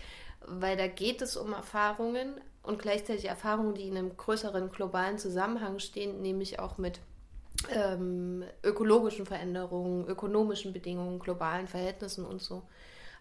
weil 0.48 0.78
da 0.78 0.88
geht 0.88 1.22
es 1.22 1.38
um 1.38 1.54
Erfahrungen 1.54 2.40
und 2.64 2.80
gleichzeitig 2.80 3.26
Erfahrungen, 3.26 3.76
die 3.76 3.88
in 3.88 3.98
einem 3.98 4.16
größeren 4.16 4.72
globalen 4.72 5.18
Zusammenhang 5.18 5.80
stehen, 5.80 6.22
nämlich 6.22 6.60
auch 6.60 6.78
mit 6.78 7.00
ähm, 7.70 8.44
ökologischen 8.64 9.26
Veränderungen, 9.26 10.08
ökonomischen 10.08 10.74
Bedingungen, 10.74 11.20
globalen 11.20 11.68
Verhältnissen 11.68 12.26
und 12.26 12.42
so. 12.42 12.64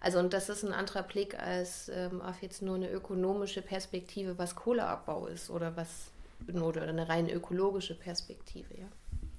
Also 0.01 0.19
und 0.19 0.33
das 0.33 0.49
ist 0.49 0.65
ein 0.65 0.73
anderer 0.73 1.05
Blick 1.05 1.39
als 1.39 1.89
ähm, 1.89 2.21
auf 2.23 2.43
jetzt 2.43 2.63
nur 2.63 2.75
eine 2.75 2.91
ökonomische 2.91 3.63
Perspektive, 3.63 4.37
was 4.39 4.57
Kohleabbau 4.57 5.27
ist 5.27 5.51
oder 5.51 5.77
was 5.77 6.11
oder 6.53 6.83
eine 6.83 7.09
rein 7.09 7.31
ökologische 7.31 7.95
Perspektive, 7.95 8.75
ja. 8.77 8.87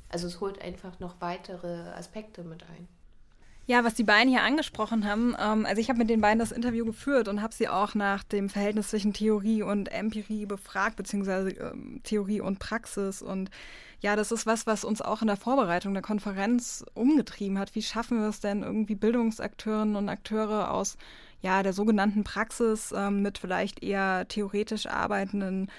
Also 0.08 0.28
es 0.28 0.39
holt 0.39 0.62
einfach 0.62 1.00
noch 1.00 1.15
weitere 1.19 1.89
Aspekte 1.89 2.43
mit 2.43 2.63
ein. 2.63 2.88
Ja, 3.65 3.86
was 3.86 3.93
die 3.93 4.04
beiden 4.04 4.28
hier 4.28 4.43
angesprochen 4.43 5.08
haben, 5.08 5.36
ähm, 5.39 5.65
also 5.65 5.80
ich 5.80 5.88
habe 5.88 5.99
mit 5.99 6.10
den 6.10 6.19
beiden 6.19 6.39
das 6.39 6.52
Interview 6.52 6.84
geführt 6.84 7.30
und 7.30 7.41
habe 7.41 7.54
sie 7.54 7.69
auch 7.69 7.95
nach 7.95 8.23
dem 8.23 8.49
Verhältnis 8.49 8.89
zwischen 8.89 9.13
Theorie 9.13 9.63
und 9.63 9.89
Empirie 9.89 10.45
befragt, 10.45 10.97
beziehungsweise 10.97 11.52
ähm, 11.52 12.02
Theorie 12.04 12.41
und 12.41 12.60
Praxis. 12.60 13.21
Und 13.21 13.49
ja, 14.02 14.17
das 14.17 14.34
ist 14.34 14.45
was, 14.45 14.67
was 14.67 14.84
uns 14.84 15.02
auch 15.02 15.21
in 15.21 15.28
der 15.28 15.38
Vorbereitung 15.38 15.93
der 15.93 16.04
Konferenz 16.04 16.84
umgetrieben 16.93 17.58
hat. 17.58 17.73
Wie 17.73 17.82
schaffen 17.82 18.19
wir 18.19 18.28
es 18.28 18.41
denn, 18.41 18.63
irgendwie 18.63 18.95
Bildungsakteurinnen 18.95 19.95
und 19.95 20.10
Akteure 20.10 20.71
aus 20.71 20.97
ja, 21.41 21.63
der 21.63 21.71
sogenannten 21.71 22.26
Praxis 22.26 22.93
ähm, 22.95 23.21
mit 23.21 23.38
vielleicht 23.38 23.82
eher 23.82 24.28
theoretisch 24.28 24.88
arbeitenden 24.88 25.69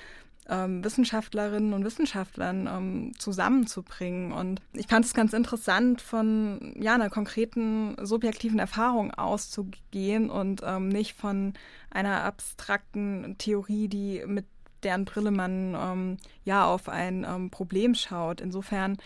ähm, 0.48 0.84
Wissenschaftlerinnen 0.84 1.72
und 1.72 1.84
Wissenschaftlern 1.84 2.66
ähm, 2.66 3.12
zusammenzubringen. 3.18 4.32
Und 4.32 4.60
ich 4.72 4.86
fand 4.86 5.04
es 5.04 5.14
ganz 5.14 5.32
interessant, 5.32 6.00
von 6.00 6.74
ja, 6.78 6.94
einer 6.94 7.10
konkreten 7.10 7.96
subjektiven 8.02 8.58
Erfahrung 8.58 9.12
auszugehen 9.12 10.30
und 10.30 10.62
ähm, 10.64 10.88
nicht 10.88 11.14
von 11.14 11.54
einer 11.90 12.24
abstrakten 12.24 13.36
Theorie, 13.38 13.88
die 13.88 14.22
mit 14.26 14.46
deren 14.82 15.06
Brille 15.06 15.30
man 15.30 15.74
ähm, 15.74 16.16
ja 16.44 16.66
auf 16.66 16.88
ein 16.88 17.24
ähm, 17.24 17.50
Problem 17.50 17.94
schaut. 17.94 18.40
Insofern 18.40 18.98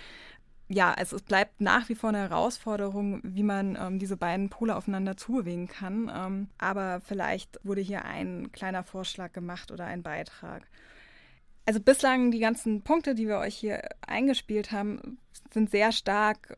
ja, 0.70 0.92
also 0.92 1.16
es 1.16 1.22
bleibt 1.22 1.62
nach 1.62 1.88
wie 1.88 1.94
vor 1.94 2.10
eine 2.10 2.18
Herausforderung, 2.18 3.20
wie 3.24 3.42
man 3.42 3.78
ähm, 3.80 3.98
diese 3.98 4.18
beiden 4.18 4.50
Pole 4.50 4.76
aufeinander 4.76 5.16
zubewegen 5.16 5.66
kann. 5.66 6.12
Ähm, 6.14 6.48
aber 6.58 7.00
vielleicht 7.00 7.58
wurde 7.64 7.80
hier 7.80 8.04
ein 8.04 8.52
kleiner 8.52 8.82
Vorschlag 8.82 9.32
gemacht 9.32 9.70
oder 9.70 9.86
ein 9.86 10.02
Beitrag. 10.02 10.66
Also 11.68 11.80
bislang 11.80 12.30
die 12.30 12.38
ganzen 12.38 12.80
Punkte, 12.80 13.14
die 13.14 13.28
wir 13.28 13.36
euch 13.36 13.54
hier 13.54 13.82
eingespielt 14.00 14.72
haben, 14.72 15.18
sind 15.52 15.70
sehr 15.70 15.92
stark 15.92 16.56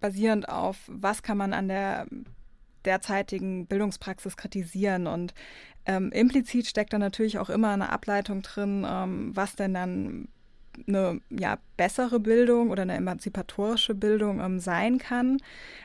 basierend 0.00 0.50
auf, 0.50 0.76
was 0.86 1.22
kann 1.22 1.38
man 1.38 1.54
an 1.54 1.68
der 1.68 2.06
derzeitigen 2.84 3.66
Bildungspraxis 3.66 4.36
kritisieren. 4.36 5.06
Und 5.06 5.32
ähm, 5.86 6.12
implizit 6.12 6.66
steckt 6.66 6.92
da 6.92 6.98
natürlich 6.98 7.38
auch 7.38 7.48
immer 7.48 7.70
eine 7.70 7.88
Ableitung 7.88 8.42
drin, 8.42 8.86
ähm, 8.86 9.34
was 9.34 9.56
denn 9.56 9.72
dann 9.72 10.28
eine 10.86 11.20
ja, 11.30 11.58
bessere 11.76 12.20
Bildung 12.20 12.70
oder 12.70 12.82
eine 12.82 12.94
emanzipatorische 12.94 13.94
Bildung 13.94 14.40
ähm, 14.40 14.58
sein 14.58 14.98
kann. 14.98 15.38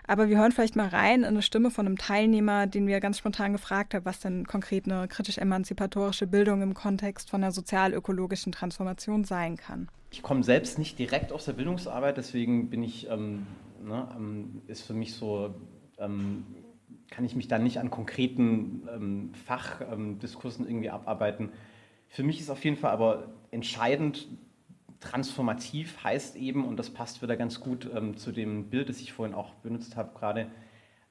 Aber 0.08 0.30
wir 0.30 0.38
hören 0.38 0.52
vielleicht 0.52 0.76
mal 0.76 0.88
rein 0.88 1.20
in 1.20 1.26
eine 1.26 1.42
Stimme 1.42 1.72
von 1.72 1.86
einem 1.86 1.98
Teilnehmer, 1.98 2.68
den 2.68 2.88
wir 2.88 3.00
ganz 3.00 3.18
spontan 3.18 3.54
gefragt 3.54 3.94
haben, 3.94 4.06
was 4.06 4.20
denn 4.20 4.46
konkret 4.46 4.86
eine 4.86 5.08
kritisch-emanzipatorische 5.08 6.28
Bildung 6.28 6.62
im 6.62 6.74
Kontext 6.74 7.30
von 7.30 7.44
einer 7.44 7.52
sozial-ökologischen 7.52 8.52
Transformation 8.52 9.24
sein 9.24 9.58
kann. 9.58 9.90
Ich 10.12 10.22
komme 10.22 10.44
selbst 10.44 10.80
nicht 10.80 10.98
direkt 11.00 11.32
aus 11.32 11.46
der 11.46 11.54
Bildungsarbeit, 11.54 12.18
deswegen 12.18 12.70
bin 12.70 12.84
ich, 12.84 13.10
ähm, 13.10 13.48
ne, 13.84 14.08
ähm, 14.16 14.62
ist 14.68 14.84
für 14.84 14.94
mich 14.94 15.14
so, 15.14 15.56
ähm, 15.98 16.46
kann 17.12 17.26
ich 17.26 17.36
mich 17.36 17.48
da 17.48 17.60
nicht 17.60 17.80
an 17.80 17.90
konkreten 17.90 18.88
ähm, 18.94 19.32
Fachdiskursen 19.46 20.68
irgendwie 20.68 20.90
abarbeiten. 20.90 21.50
Für 22.08 22.24
mich 22.24 22.40
ist 22.40 22.50
auf 22.50 22.64
jeden 22.64 22.78
Fall 22.78 22.92
aber 22.92 23.34
entscheidend, 23.52 24.28
transformativ 25.06 26.04
heißt 26.04 26.36
eben, 26.36 26.66
und 26.66 26.78
das 26.78 26.90
passt 26.90 27.22
wieder 27.22 27.38
ganz 27.38 27.60
gut 27.60 27.90
ähm, 27.96 28.18
zu 28.18 28.32
dem 28.32 28.66
Bild, 28.70 28.90
das 28.90 29.00
ich 29.00 29.14
vorhin 29.14 29.36
auch 29.36 29.54
benutzt 29.56 29.96
habe, 29.96 30.18
gerade 30.18 30.48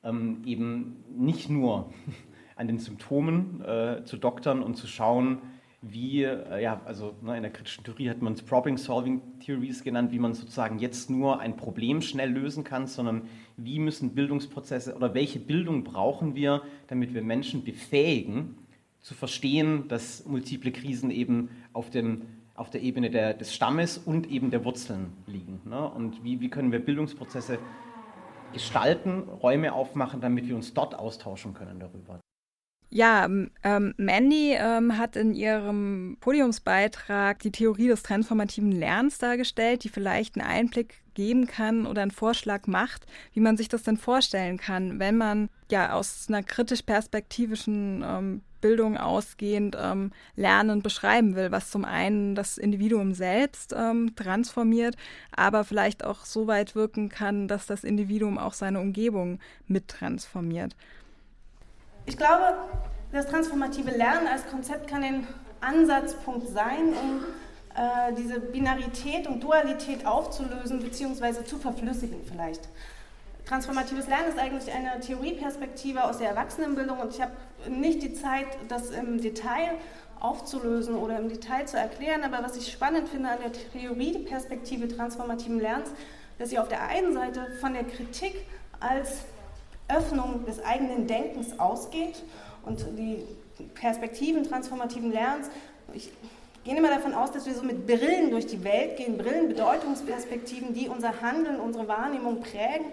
ähm, 0.03 0.43
eben 0.45 1.05
nicht 1.17 1.49
nur 1.49 1.93
an 2.57 2.67
den 2.67 2.79
Symptomen 2.79 3.63
äh, 3.63 4.05
zu 4.05 4.17
doktern 4.17 4.63
und 4.63 4.77
zu 4.77 4.87
schauen, 4.87 5.39
wie, 5.81 6.23
äh, 6.23 6.63
ja, 6.63 6.81
also 6.87 7.15
ne, 7.23 7.37
in 7.37 7.43
der 7.43 7.53
kritischen 7.53 7.85
Theorie 7.85 8.09
hat 8.09 8.23
man 8.23 8.33
es 8.33 8.43
Problem-Solving 8.43 9.21
Theories 9.41 9.85
genannt, 9.85 10.13
wie 10.13 10.19
man 10.19 10.35
sozusagen 10.35 10.79
jetzt 10.79 11.11
nur 11.11 11.41
ein 11.41 11.57
Problem 11.57 12.01
schnell 12.01 12.31
lösen 12.31 12.65
kann, 12.65 12.87
sondern 12.87 13.29
wie 13.57 13.79
müssen 13.79 14.15
Bildungsprozesse 14.15 14.95
oder 14.95 15.15
welche 15.15 15.39
Bildung 15.39 15.85
brauchen 15.85 16.35
wir, 16.35 16.63
damit 16.89 17.15
wir 17.15 17.23
Menschen 17.23 17.65
befähigen, 17.65 18.57
zu 19.03 19.15
verstehen, 19.15 19.87
dass 19.89 20.25
multiple 20.25 20.73
Krisen 20.73 21.11
eben 21.11 21.51
auf 21.75 21.91
dem 21.91 22.23
auf 22.55 22.71
der 22.71 22.83
Ebene 22.83 23.11
der, 23.11 23.35
des 23.35 23.55
Stammes 23.55 23.99
und 23.99 24.31
eben 24.31 24.51
der 24.51 24.65
Wurzeln 24.65 25.13
liegen. 25.27 25.61
Ne? 25.65 25.89
Und 25.89 26.23
wie, 26.23 26.41
wie 26.41 26.51
können 26.51 26.73
wir 26.73 26.79
Bildungsprozesse 26.79 27.59
gestalten, 28.53 29.29
Räume 29.29 29.73
aufmachen, 29.73 30.21
damit 30.21 30.49
wir 30.49 30.57
uns 30.57 30.73
dort 30.73 30.95
austauschen 30.95 31.53
können 31.53 31.81
darüber. 31.81 32.21
Ja, 32.89 33.25
ähm, 33.25 33.95
Mandy 33.97 34.55
ähm, 34.57 34.97
hat 34.97 35.17
in 35.17 35.35
ihrem 35.35 36.17
Podiumsbeitrag 36.21 37.41
die 37.41 37.51
Theorie 37.51 37.89
des 37.89 38.05
transformativen 38.05 38.71
Lernens 38.71 39.19
dargestellt, 39.19 39.83
die 39.83 39.89
vielleicht 39.89 40.37
einen 40.37 40.47
Einblick 40.47 41.03
geben 41.15 41.49
kann 41.49 41.87
oder 41.87 42.03
einen 42.03 42.13
Vorschlag 42.13 42.69
macht, 42.69 43.07
wie 43.33 43.41
man 43.41 43.57
sich 43.57 43.69
das 43.69 43.83
denn 43.83 43.97
vorstellen 43.97 44.59
kann, 44.59 45.01
wenn 45.01 45.17
man 45.17 45.49
ja 45.73 45.93
aus 45.93 46.27
einer 46.29 46.45
kritisch-perspektivischen 46.45 48.05
ähm, 48.07 48.43
Bildung 48.65 48.97
ausgehend 48.97 49.77
ähm, 49.79 50.11
Lernen 50.37 50.81
beschreiben 50.81 51.37
will, 51.37 51.53
was 51.53 51.71
zum 51.71 51.85
einen 51.85 52.35
das 52.35 52.57
Individuum 52.57 53.13
selbst 53.13 53.75
ähm, 53.77 54.17
transformiert, 54.17 54.97
aber 55.37 55.65
vielleicht 55.65 56.03
auch 56.03 56.25
so 56.25 56.47
weit 56.47 56.75
wirken 56.75 57.11
kann, 57.11 57.47
dass 57.47 57.67
das 57.67 57.85
Individuum 57.85 58.39
auch 58.39 58.55
seine 58.55 58.81
Umgebung 58.81 59.39
mit 59.67 59.89
transformiert. 59.89 60.75
Ich 62.07 62.17
glaube, 62.17 62.55
das 63.13 63.27
transformative 63.27 63.91
Lernen 63.91 64.29
als 64.29 64.47
Konzept 64.47 64.89
kann 64.89 65.03
ein 65.03 65.27
Ansatzpunkt 65.61 66.49
sein, 66.49 66.95
um 67.03 67.21
äh, 67.75 68.15
diese 68.17 68.41
Binarität 68.41 69.27
und 69.27 69.45
Dualität 69.45 70.07
aufzulösen 70.07 70.81
bzw. 70.81 71.45
zu 71.45 71.59
verflüssigen 71.59 72.21
vielleicht. 72.27 72.67
Transformatives 73.47 74.09
Lernen 74.09 74.29
ist 74.29 74.39
eigentlich 74.39 74.75
eine 74.75 75.01
Theorieperspektive 75.01 76.05
aus 76.05 76.19
der 76.19 76.31
Erwachsenenbildung 76.31 76.99
und 76.99 77.15
ich 77.15 77.21
habe 77.21 77.33
nicht 77.69 78.03
die 78.03 78.15
Zeit, 78.15 78.47
das 78.69 78.91
im 78.91 79.21
Detail 79.21 79.73
aufzulösen 80.19 80.95
oder 80.95 81.19
im 81.19 81.29
Detail 81.29 81.67
zu 81.67 81.77
erklären, 81.77 82.23
aber 82.25 82.43
was 82.43 82.57
ich 82.57 82.73
spannend 82.73 83.09
finde 83.11 83.29
an 83.29 83.39
der 83.43 83.53
Theorieperspektive 83.53 84.89
transformativen 84.89 85.61
Lernens, 85.61 85.91
dass 86.39 86.51
sie 86.51 86.59
auf 86.59 86.69
der 86.69 86.89
einen 86.89 87.13
Seite 87.13 87.47
von 87.61 87.75
der 87.75 87.85
Kritik 87.85 88.47
als 88.81 89.25
Öffnung 89.89 90.47
des 90.47 90.65
eigenen 90.65 91.07
Denkens 91.07 91.59
ausgeht 91.59 92.23
und 92.65 92.87
die 92.97 93.25
Perspektiven 93.75 94.45
transformativen 94.45 95.13
Lernens. 95.13 95.51
Ich 95.93 96.11
gehe 96.65 96.75
immer 96.75 96.89
davon 96.89 97.13
aus, 97.13 97.31
dass 97.33 97.45
wir 97.45 97.55
so 97.55 97.63
mit 97.63 97.87
Brillen 97.87 98.31
durch 98.31 98.47
die 98.47 98.65
Welt 98.65 98.97
gehen, 98.97 99.19
Brillen, 99.19 99.49
Bedeutungsperspektiven, 99.49 100.73
die 100.73 100.89
unser 100.89 101.21
Handeln, 101.21 101.61
unsere 101.61 101.87
Wahrnehmung 101.87 102.41
prägen 102.41 102.87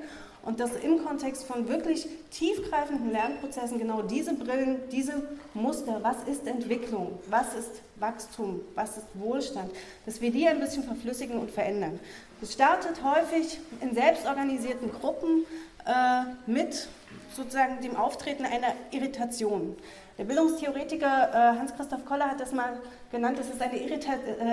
und 0.43 0.59
dass 0.59 0.71
im 0.75 1.03
Kontext 1.05 1.45
von 1.45 1.67
wirklich 1.67 2.07
tiefgreifenden 2.31 3.11
Lernprozessen 3.11 3.77
genau 3.77 4.01
diese 4.01 4.33
Brillen, 4.33 4.77
diese 4.91 5.23
Muster, 5.53 5.99
was 6.01 6.23
ist 6.27 6.47
Entwicklung, 6.47 7.19
was 7.29 7.53
ist 7.53 7.81
Wachstum, 7.99 8.61
was 8.73 8.97
ist 8.97 9.05
Wohlstand, 9.13 9.71
dass 10.05 10.21
wir 10.21 10.31
die 10.31 10.47
ein 10.47 10.59
bisschen 10.59 10.83
verflüssigen 10.83 11.37
und 11.37 11.51
verändern. 11.51 11.99
Es 12.41 12.53
startet 12.53 13.03
häufig 13.03 13.59
in 13.81 13.93
selbstorganisierten 13.93 14.91
Gruppen 14.91 15.45
äh, 15.85 16.23
mit 16.49 16.87
sozusagen 17.35 17.81
dem 17.81 17.95
Auftreten 17.95 18.45
einer 18.45 18.73
Irritation. 18.91 19.75
Der 20.17 20.23
Bildungstheoretiker 20.25 21.29
äh, 21.29 21.59
Hans-Christoph 21.59 22.05
Koller 22.05 22.29
hat 22.29 22.39
das 22.39 22.51
mal 22.51 22.79
genannt, 23.11 23.39
es 23.39 23.49
ist 23.49 23.61
eine, 23.61 23.79
äh, 23.79 23.89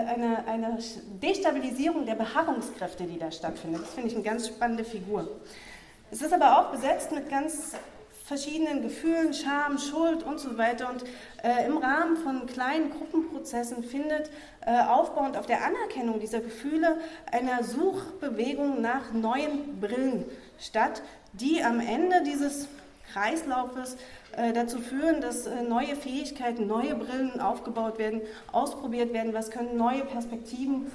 eine, 0.06 0.46
eine 0.46 0.78
Destabilisierung 1.22 2.06
der 2.06 2.14
Beharrungskräfte, 2.14 3.04
die 3.04 3.18
da 3.18 3.30
stattfindet. 3.30 3.82
Das 3.82 3.94
finde 3.94 4.08
ich 4.08 4.14
eine 4.14 4.24
ganz 4.24 4.48
spannende 4.48 4.84
Figur. 4.84 5.28
Es 6.10 6.22
ist 6.22 6.32
aber 6.32 6.58
auch 6.58 6.70
besetzt 6.70 7.12
mit 7.12 7.28
ganz 7.28 7.74
verschiedenen 8.24 8.82
Gefühlen, 8.82 9.32
Scham, 9.34 9.78
Schuld 9.78 10.22
und 10.22 10.38
so 10.38 10.56
weiter. 10.56 10.90
Und 10.90 11.04
äh, 11.42 11.66
im 11.66 11.76
Rahmen 11.78 12.16
von 12.16 12.46
kleinen 12.46 12.90
Gruppenprozessen 12.90 13.82
findet 13.84 14.30
äh, 14.66 14.80
aufbauend 14.82 15.36
auf 15.36 15.46
der 15.46 15.64
Anerkennung 15.64 16.20
dieser 16.20 16.40
Gefühle 16.40 16.98
eine 17.30 17.64
Suchbewegung 17.64 18.80
nach 18.80 19.12
neuen 19.12 19.80
Brillen 19.80 20.24
statt, 20.58 21.02
die 21.32 21.62
am 21.62 21.80
Ende 21.80 22.22
dieses 22.22 22.68
Kreislaufes 23.12 23.96
äh, 24.36 24.52
dazu 24.52 24.78
führen, 24.78 25.20
dass 25.20 25.46
äh, 25.46 25.62
neue 25.62 25.96
Fähigkeiten, 25.96 26.66
neue 26.66 26.94
Brillen 26.94 27.40
aufgebaut 27.40 27.98
werden, 27.98 28.20
ausprobiert 28.52 29.12
werden. 29.12 29.32
Was 29.34 29.50
können 29.50 29.76
neue 29.76 30.04
Perspektiven, 30.04 30.90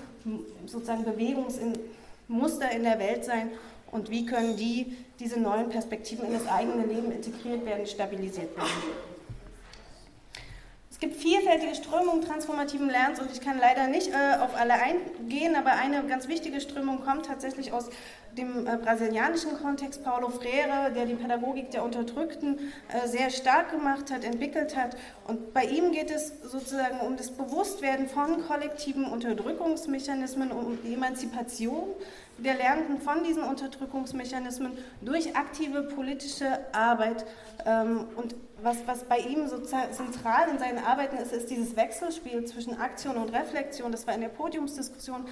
sozusagen 0.68 1.04
Bewegungsmuster 1.04 2.72
in 2.72 2.84
der 2.84 3.00
Welt 3.00 3.26
sein? 3.26 3.52
Und 3.94 4.10
wie 4.10 4.26
können 4.26 4.58
die, 4.58 4.98
diese 5.20 5.40
neuen 5.40 5.70
Perspektiven 5.70 6.26
in 6.26 6.34
das 6.34 6.48
eigene 6.48 6.86
Leben 6.86 7.12
integriert 7.12 7.66
werden, 7.66 7.86
stabilisiert 7.86 8.56
werden. 8.58 8.70
Es 10.92 11.00
gibt 11.00 11.16
vielfältige 11.16 11.76
Strömungen 11.76 12.22
transformativen 12.22 12.90
Lernens 12.90 13.20
und 13.20 13.30
ich 13.32 13.42
kann 13.42 13.60
leider 13.60 13.88
nicht 13.88 14.10
äh, 14.10 14.38
auf 14.40 14.56
alle 14.56 14.74
eingehen, 14.74 15.56
aber 15.56 15.74
eine 15.74 16.04
ganz 16.04 16.28
wichtige 16.28 16.62
Strömung 16.62 17.02
kommt 17.04 17.26
tatsächlich 17.26 17.74
aus 17.74 17.90
dem 18.38 18.66
äh, 18.66 18.78
brasilianischen 18.78 19.58
Kontext. 19.62 20.04
Paulo 20.04 20.30
Freire, 20.30 20.92
der 20.94 21.06
die 21.06 21.16
Pädagogik 21.16 21.72
der 21.72 21.84
Unterdrückten 21.84 22.58
äh, 22.88 23.08
sehr 23.08 23.30
stark 23.32 23.72
gemacht 23.72 24.12
hat, 24.12 24.24
entwickelt 24.24 24.76
hat. 24.76 24.96
Und 25.28 25.54
bei 25.54 25.66
ihm 25.66 25.92
geht 25.92 26.10
es 26.10 26.32
sozusagen 26.44 27.00
um 27.00 27.18
das 27.18 27.32
Bewusstwerden 27.32 28.08
von 28.08 28.46
kollektiven 28.48 29.06
Unterdrückungsmechanismen, 29.06 30.52
um 30.52 30.78
Emanzipation 30.86 31.90
der 32.44 32.56
Lernenden 32.56 33.00
von 33.00 33.24
diesen 33.24 33.44
Unterdrückungsmechanismen 33.44 34.78
durch 35.02 35.36
aktive 35.36 35.84
politische 35.84 36.60
Arbeit. 36.74 37.26
Ähm, 37.66 38.06
und 38.16 38.36
was, 38.62 38.78
was 38.86 39.04
bei 39.04 39.18
ihm 39.18 39.48
so 39.48 39.60
zentral 39.60 40.50
in 40.50 40.60
seinen 40.60 40.80
Arbeiten 40.84 41.18
ist, 41.18 41.34
ist 41.34 41.50
dieses 41.50 41.76
Wechselspiel 41.76 42.46
zwischen 42.46 42.80
Aktion 42.80 43.18
und 43.18 43.34
Reflexion. 43.34 43.92
Das 43.92 44.08
war 44.08 44.16
in 44.16 44.22
der 44.22 44.30
Podiumsdiskussion 44.30 45.26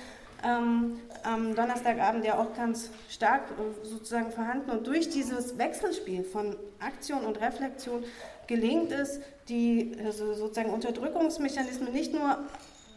ähm, 0.43 0.99
am 1.23 1.55
Donnerstagabend 1.55 2.25
ja 2.25 2.39
auch 2.39 2.53
ganz 2.55 2.89
stark 3.09 3.43
äh, 3.51 3.85
sozusagen 3.85 4.31
vorhanden. 4.31 4.71
Und 4.71 4.87
durch 4.87 5.09
dieses 5.09 5.57
Wechselspiel 5.57 6.23
von 6.23 6.55
Aktion 6.79 7.25
und 7.25 7.39
Reflexion 7.39 8.03
gelingt 8.47 8.91
es, 8.91 9.21
die 9.47 9.95
also 10.03 10.33
sozusagen 10.33 10.71
Unterdrückungsmechanismen 10.71 11.93
nicht 11.93 12.13
nur 12.13 12.39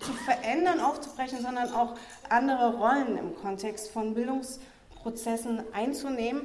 zu 0.01 0.13
verändern, 0.13 0.81
aufzubrechen, 0.81 1.41
sondern 1.41 1.73
auch 1.73 1.95
andere 2.31 2.77
Rollen 2.77 3.17
im 3.19 3.35
Kontext 3.37 3.91
von 3.91 4.15
Bildungsprozessen 4.15 5.63
einzunehmen. 5.73 6.43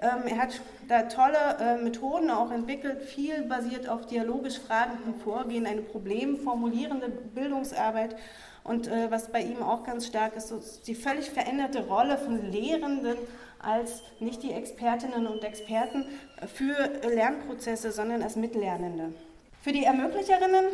Ähm, 0.00 0.26
er 0.26 0.38
hat 0.38 0.60
da 0.88 1.02
tolle 1.02 1.56
äh, 1.60 1.76
Methoden 1.76 2.30
auch 2.30 2.50
entwickelt, 2.50 3.02
viel 3.02 3.42
basiert 3.42 3.88
auf 3.88 4.06
dialogisch 4.06 4.58
fragenden 4.58 5.20
Vorgehen, 5.20 5.66
eine 5.66 5.82
problemformulierende 5.82 7.08
Bildungsarbeit. 7.08 8.16
Und 8.64 8.88
äh, 8.88 9.10
was 9.10 9.30
bei 9.30 9.42
ihm 9.42 9.62
auch 9.62 9.84
ganz 9.84 10.06
stark 10.06 10.36
ist, 10.36 10.48
so 10.48 10.60
die 10.86 10.94
völlig 10.94 11.30
veränderte 11.30 11.86
Rolle 11.86 12.18
von 12.18 12.50
Lehrenden 12.50 13.16
als 13.60 14.02
nicht 14.18 14.42
die 14.42 14.52
Expertinnen 14.52 15.26
und 15.26 15.44
Experten 15.44 16.04
für 16.52 16.74
Lernprozesse, 17.08 17.92
sondern 17.92 18.22
als 18.22 18.36
Mitlernende. 18.36 19.14
Für 19.62 19.72
die 19.72 19.84
Ermöglicherinnen 19.84 20.64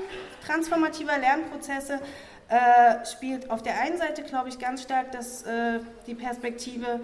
transformativer 0.46 1.18
Lernprozesse 1.18 2.00
äh, 2.48 3.04
spielt 3.06 3.50
auf 3.50 3.62
der 3.62 3.78
einen 3.80 3.98
Seite, 3.98 4.22
glaube 4.22 4.48
ich, 4.48 4.58
ganz 4.58 4.82
stark 4.82 5.12
das, 5.12 5.42
äh, 5.42 5.80
die 6.06 6.14
Perspektive 6.14 7.00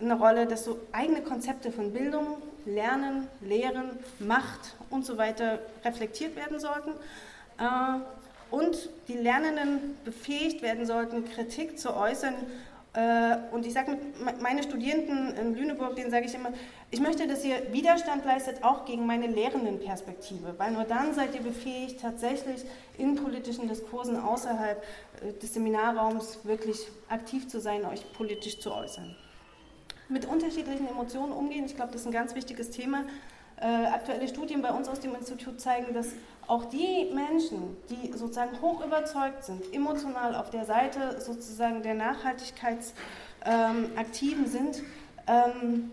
eine 0.00 0.14
Rolle, 0.14 0.46
dass 0.46 0.64
so 0.64 0.80
eigene 0.92 1.22
Konzepte 1.22 1.72
von 1.72 1.92
Bildung, 1.92 2.42
Lernen, 2.64 3.28
Lehren, 3.40 3.98
Macht 4.18 4.76
und 4.90 5.04
so 5.04 5.16
weiter 5.16 5.60
reflektiert 5.84 6.36
werden 6.36 6.60
sollten. 6.60 6.90
Äh, 7.58 8.00
und 8.50 8.90
die 9.08 9.14
Lernenden 9.14 9.96
befähigt 10.04 10.60
werden 10.60 10.84
sollten, 10.84 11.24
Kritik 11.24 11.78
zu 11.78 11.96
äußern 11.96 12.34
und 13.52 13.64
ich 13.64 13.72
sage 13.72 13.96
meine 14.40 14.62
Studierenden 14.62 15.34
in 15.36 15.54
Lüneburg, 15.54 15.96
denen 15.96 16.10
sage 16.10 16.26
ich 16.26 16.34
immer, 16.34 16.50
ich 16.90 17.00
möchte, 17.00 17.26
dass 17.26 17.42
ihr 17.42 17.72
Widerstand 17.72 18.22
leistet, 18.26 18.62
auch 18.62 18.84
gegen 18.84 19.06
meine 19.06 19.28
Lehrendenperspektive, 19.28 20.54
weil 20.58 20.72
nur 20.72 20.84
dann 20.84 21.14
seid 21.14 21.34
ihr 21.34 21.40
befähigt, 21.40 22.02
tatsächlich 22.02 22.64
in 22.98 23.16
politischen 23.16 23.66
Diskursen 23.66 24.20
außerhalb 24.20 24.84
äh, 25.22 25.32
des 25.32 25.54
Seminarraums 25.54 26.40
wirklich 26.44 26.86
aktiv 27.08 27.48
zu 27.48 27.60
sein, 27.60 27.86
euch 27.86 28.12
politisch 28.12 28.60
zu 28.60 28.74
äußern. 28.74 29.16
Mit 30.10 30.26
unterschiedlichen 30.26 30.86
Emotionen 30.86 31.32
umgehen, 31.32 31.64
ich 31.64 31.76
glaube, 31.76 31.92
das 31.92 32.02
ist 32.02 32.06
ein 32.06 32.12
ganz 32.12 32.34
wichtiges 32.34 32.68
Thema. 32.68 33.04
Äh, 33.62 33.86
aktuelle 33.86 34.26
Studien 34.26 34.60
bei 34.60 34.72
uns 34.72 34.88
aus 34.88 34.98
dem 34.98 35.14
Institut 35.14 35.60
zeigen, 35.60 35.94
dass 35.94 36.08
auch 36.48 36.64
die 36.64 37.12
Menschen, 37.14 37.76
die 37.88 38.12
sozusagen 38.12 38.60
hoch 38.60 38.84
überzeugt 38.84 39.44
sind, 39.44 39.72
emotional 39.72 40.34
auf 40.34 40.50
der 40.50 40.64
Seite 40.64 41.20
sozusagen 41.20 41.80
der 41.84 41.94
Nachhaltigkeitsaktiven 41.94 44.44
ähm, 44.44 44.50
sind, 44.50 44.82
ähm, 45.28 45.92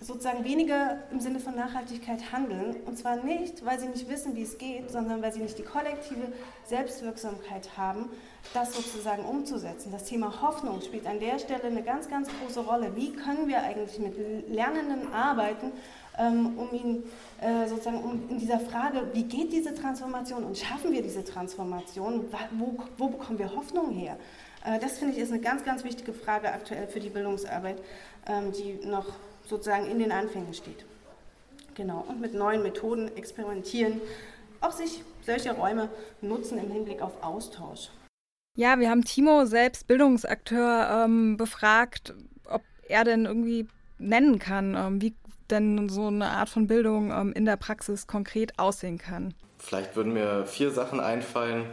sozusagen 0.00 0.44
weniger 0.44 0.96
im 1.10 1.20
Sinne 1.20 1.40
von 1.40 1.54
Nachhaltigkeit 1.54 2.32
handeln. 2.32 2.76
Und 2.86 2.96
zwar 2.96 3.16
nicht, 3.16 3.66
weil 3.66 3.78
sie 3.78 3.88
nicht 3.88 4.08
wissen, 4.08 4.34
wie 4.34 4.42
es 4.42 4.56
geht, 4.56 4.90
sondern 4.90 5.20
weil 5.20 5.32
sie 5.32 5.40
nicht 5.40 5.58
die 5.58 5.62
kollektive 5.62 6.32
Selbstwirksamkeit 6.64 7.76
haben, 7.76 8.08
das 8.52 8.74
sozusagen 8.74 9.24
umzusetzen. 9.24 9.92
Das 9.92 10.04
Thema 10.04 10.40
Hoffnung 10.40 10.80
spielt 10.80 11.06
an 11.06 11.20
der 11.20 11.38
Stelle 11.38 11.64
eine 11.64 11.82
ganz, 11.82 12.08
ganz 12.08 12.28
große 12.40 12.60
Rolle. 12.60 12.96
Wie 12.96 13.12
können 13.12 13.46
wir 13.46 13.62
eigentlich 13.62 13.98
mit 13.98 14.48
Lernenden 14.48 15.12
arbeiten, 15.12 15.72
um 16.18 16.68
ihn 16.72 17.02
äh, 17.40 17.66
sozusagen 17.68 18.02
um 18.02 18.22
in 18.30 18.38
dieser 18.38 18.60
Frage, 18.60 19.08
wie 19.12 19.24
geht 19.24 19.52
diese 19.52 19.74
Transformation 19.74 20.44
und 20.44 20.56
schaffen 20.56 20.92
wir 20.92 21.02
diese 21.02 21.24
Transformation, 21.24 22.24
wo, 22.52 22.76
wo 22.96 23.08
bekommen 23.08 23.38
wir 23.38 23.54
Hoffnung 23.54 23.90
her? 23.90 24.16
Äh, 24.64 24.78
das 24.78 24.98
finde 24.98 25.14
ich 25.14 25.20
ist 25.20 25.32
eine 25.32 25.40
ganz, 25.40 25.64
ganz 25.64 25.84
wichtige 25.84 26.12
Frage 26.12 26.52
aktuell 26.52 26.86
für 26.86 27.00
die 27.00 27.10
Bildungsarbeit, 27.10 27.82
ähm, 28.26 28.52
die 28.52 28.86
noch 28.86 29.06
sozusagen 29.46 29.86
in 29.86 29.98
den 29.98 30.12
Anfängen 30.12 30.54
steht. 30.54 30.84
Genau, 31.74 32.04
und 32.08 32.20
mit 32.20 32.34
neuen 32.34 32.62
Methoden 32.62 33.14
experimentieren, 33.16 34.00
auch 34.60 34.72
sich 34.72 35.02
solche 35.22 35.52
Räume 35.52 35.88
nutzen 36.20 36.58
im 36.58 36.70
Hinblick 36.70 37.02
auf 37.02 37.22
Austausch. 37.22 37.90
Ja, 38.56 38.78
wir 38.78 38.88
haben 38.88 39.04
Timo 39.04 39.46
selbst 39.46 39.88
Bildungsakteur 39.88 41.04
ähm, 41.04 41.36
befragt, 41.36 42.14
ob 42.48 42.62
er 42.88 43.02
denn 43.02 43.24
irgendwie 43.24 43.66
nennen 43.98 44.38
kann, 44.38 44.76
ähm, 44.76 45.02
wie 45.02 45.14
denn 45.50 45.88
so 45.88 46.08
eine 46.08 46.30
Art 46.30 46.48
von 46.48 46.66
Bildung 46.66 47.10
ähm, 47.10 47.32
in 47.32 47.44
der 47.44 47.56
Praxis 47.56 48.06
konkret 48.06 48.58
aussehen 48.58 48.98
kann? 48.98 49.34
Vielleicht 49.58 49.96
würden 49.96 50.12
mir 50.12 50.46
vier 50.46 50.70
Sachen 50.70 51.00
einfallen. 51.00 51.64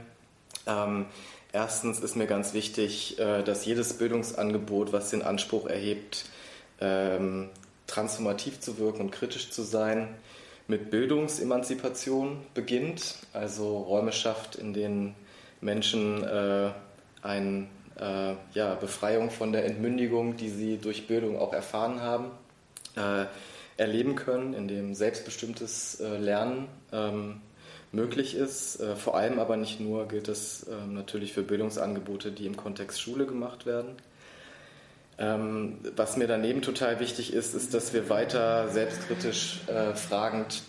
Ähm, 0.68 1.06
erstens 1.52 2.00
ist 2.00 2.16
mir 2.16 2.28
ganz 2.28 2.54
wichtig, 2.54 3.20
äh, 3.20 3.44
dass 3.44 3.66
jedes 3.66 3.98
Bildungsangebot, 3.98 4.94
was 4.94 5.10
den 5.10 5.22
Anspruch 5.22 5.68
erhebt, 5.68 6.26
ähm, 6.80 7.50
transformativ 7.88 8.60
zu 8.60 8.78
wirken 8.78 9.02
und 9.02 9.12
kritisch 9.12 9.52
zu 9.52 9.64
sein, 9.64 10.08
mit 10.68 10.90
Bildungsemanzipation 10.90 12.38
beginnt, 12.54 13.18
also 13.34 13.78
Räume 13.80 14.14
schafft, 14.14 14.56
in 14.56 14.74
denen 14.74 15.16
Menschen 15.60 16.24
äh, 16.24 16.72
eine 17.22 17.68
äh, 18.00 18.36
ja, 18.54 18.76
Befreiung 18.76 19.30
von 19.30 19.52
der 19.52 19.66
Entmündigung, 19.66 20.38
die 20.38 20.50
sie 20.50 20.78
durch 20.78 21.08
Bildung 21.08 21.38
auch 21.38 21.54
erfahren 21.54 22.02
haben, 22.02 22.32
äh, 22.96 23.26
erleben 23.82 24.16
können, 24.16 24.54
in 24.54 24.68
dem 24.68 24.94
selbstbestimmtes 24.94 26.00
äh, 26.00 26.18
Lernen 26.18 26.68
ähm, 26.94 27.42
möglich 27.92 28.36
ist. 28.36 28.80
Äh, 28.80 28.96
vor 28.96 29.18
allem 29.18 29.40
aber 29.40 29.58
nicht 29.58 29.80
nur 29.80 30.08
gilt 30.08 30.28
es 30.28 30.68
ähm, 30.70 30.94
natürlich 30.94 31.34
für 31.34 31.42
Bildungsangebote, 31.42 32.32
die 32.32 32.46
im 32.46 32.56
Kontext 32.56 33.02
Schule 33.02 33.26
gemacht 33.26 33.66
werden. 33.66 33.96
Ähm, 35.18 35.80
was 35.96 36.16
mir 36.16 36.28
daneben 36.28 36.62
total 36.62 37.00
wichtig 37.00 37.34
ist, 37.34 37.56
ist, 37.56 37.74
dass 37.74 37.92
wir 37.92 38.08
weiter 38.08 38.70
selbstkritisch 38.70 39.62
äh, 39.68 39.94
fragend 39.96 40.64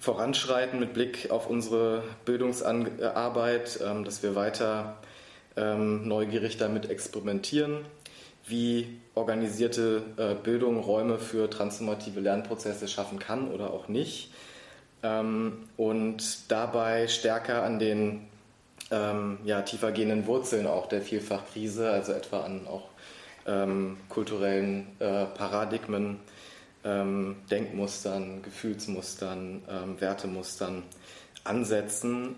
voranschreiten 0.00 0.80
mit 0.80 0.94
Blick 0.94 1.30
auf 1.30 1.48
unsere 1.48 2.02
Bildungsarbeit, 2.24 3.78
dass 4.04 4.22
wir 4.24 4.34
weiter 4.34 4.96
neugierig 5.54 6.56
damit 6.56 6.90
experimentieren, 6.90 7.84
wie 8.46 9.00
organisierte 9.14 10.02
äh, 10.16 10.34
Bildung 10.34 10.78
Räume 10.78 11.18
für 11.18 11.50
transformative 11.50 12.20
Lernprozesse 12.20 12.86
schaffen 12.88 13.18
kann 13.18 13.50
oder 13.50 13.72
auch 13.72 13.88
nicht. 13.88 14.30
Ähm, 15.02 15.68
und 15.76 16.50
dabei 16.50 17.08
stärker 17.08 17.62
an 17.62 17.78
den 17.78 18.28
ähm, 18.90 19.38
ja, 19.44 19.62
tiefergehenden 19.62 20.26
Wurzeln 20.26 20.66
auch 20.66 20.86
der 20.86 21.02
Vielfachkrise, 21.02 21.90
also 21.90 22.12
etwa 22.12 22.40
an 22.40 22.66
auch 22.66 22.88
ähm, 23.46 23.96
kulturellen 24.08 24.86
äh, 24.98 25.26
Paradigmen, 25.26 26.20
ähm, 26.84 27.36
Denkmustern, 27.50 28.42
Gefühlsmustern, 28.42 29.62
ähm, 29.68 30.00
Wertemustern 30.00 30.82
ansetzen. 31.44 32.36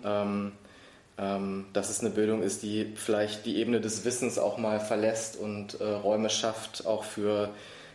Ähm, 1.19 1.65
dass 1.73 1.89
es 1.89 1.99
eine 1.99 2.11
Bildung 2.11 2.41
ist, 2.41 2.63
die 2.63 2.93
vielleicht 2.95 3.45
die 3.45 3.57
Ebene 3.57 3.81
des 3.81 4.05
Wissens 4.05 4.37
auch 4.37 4.57
mal 4.57 4.79
verlässt 4.79 5.35
und 5.35 5.81
äh, 5.81 5.83
Räume 5.83 6.29
schafft, 6.29 6.85
auch 6.85 7.03
für 7.03 7.49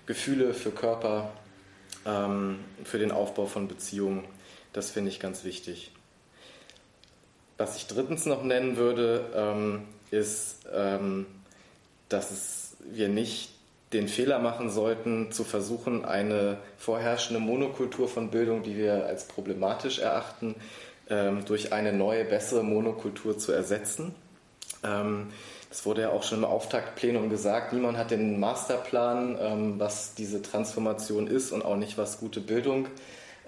Gefühle, 0.04 0.52
für 0.52 0.70
Körper, 0.70 1.30
ähm, 2.04 2.58
für 2.84 2.98
den 2.98 3.12
Aufbau 3.12 3.46
von 3.46 3.66
Beziehungen. 3.66 4.24
Das 4.74 4.90
finde 4.90 5.10
ich 5.10 5.20
ganz 5.20 5.42
wichtig. 5.42 5.90
Was 7.56 7.76
ich 7.76 7.87
drittens 7.87 8.26
noch 8.26 8.42
nennen 8.42 8.76
würde, 8.76 9.24
ähm, 9.34 9.84
ist, 10.10 10.66
ähm, 10.74 11.24
dass 12.10 12.30
es, 12.30 12.76
wir 12.80 13.08
nicht 13.08 13.50
den 13.94 14.08
Fehler 14.08 14.38
machen 14.38 14.68
sollten, 14.70 15.32
zu 15.32 15.44
versuchen, 15.44 16.04
eine 16.04 16.58
vorherrschende 16.76 17.40
Monokultur 17.40 18.08
von 18.08 18.30
Bildung, 18.30 18.64
die 18.64 18.76
wir 18.76 19.06
als 19.06 19.28
problematisch 19.28 20.00
erachten, 20.00 20.56
ähm, 21.08 21.44
durch 21.44 21.72
eine 21.72 21.92
neue, 21.92 22.24
bessere 22.24 22.62
Monokultur 22.62 23.38
zu 23.38 23.52
ersetzen. 23.52 24.14
Ähm, 24.82 25.28
das 25.68 25.84
wurde 25.86 26.02
ja 26.02 26.10
auch 26.10 26.22
schon 26.22 26.38
im 26.38 26.44
Auftaktplenum 26.44 27.30
gesagt. 27.30 27.72
Niemand 27.72 27.98
hat 27.98 28.12
den 28.12 28.38
Masterplan, 28.38 29.36
ähm, 29.40 29.80
was 29.80 30.14
diese 30.14 30.40
Transformation 30.40 31.26
ist 31.26 31.50
und 31.50 31.64
auch 31.64 31.76
nicht, 31.76 31.98
was 31.98 32.20
gute 32.20 32.40
Bildung 32.40 32.86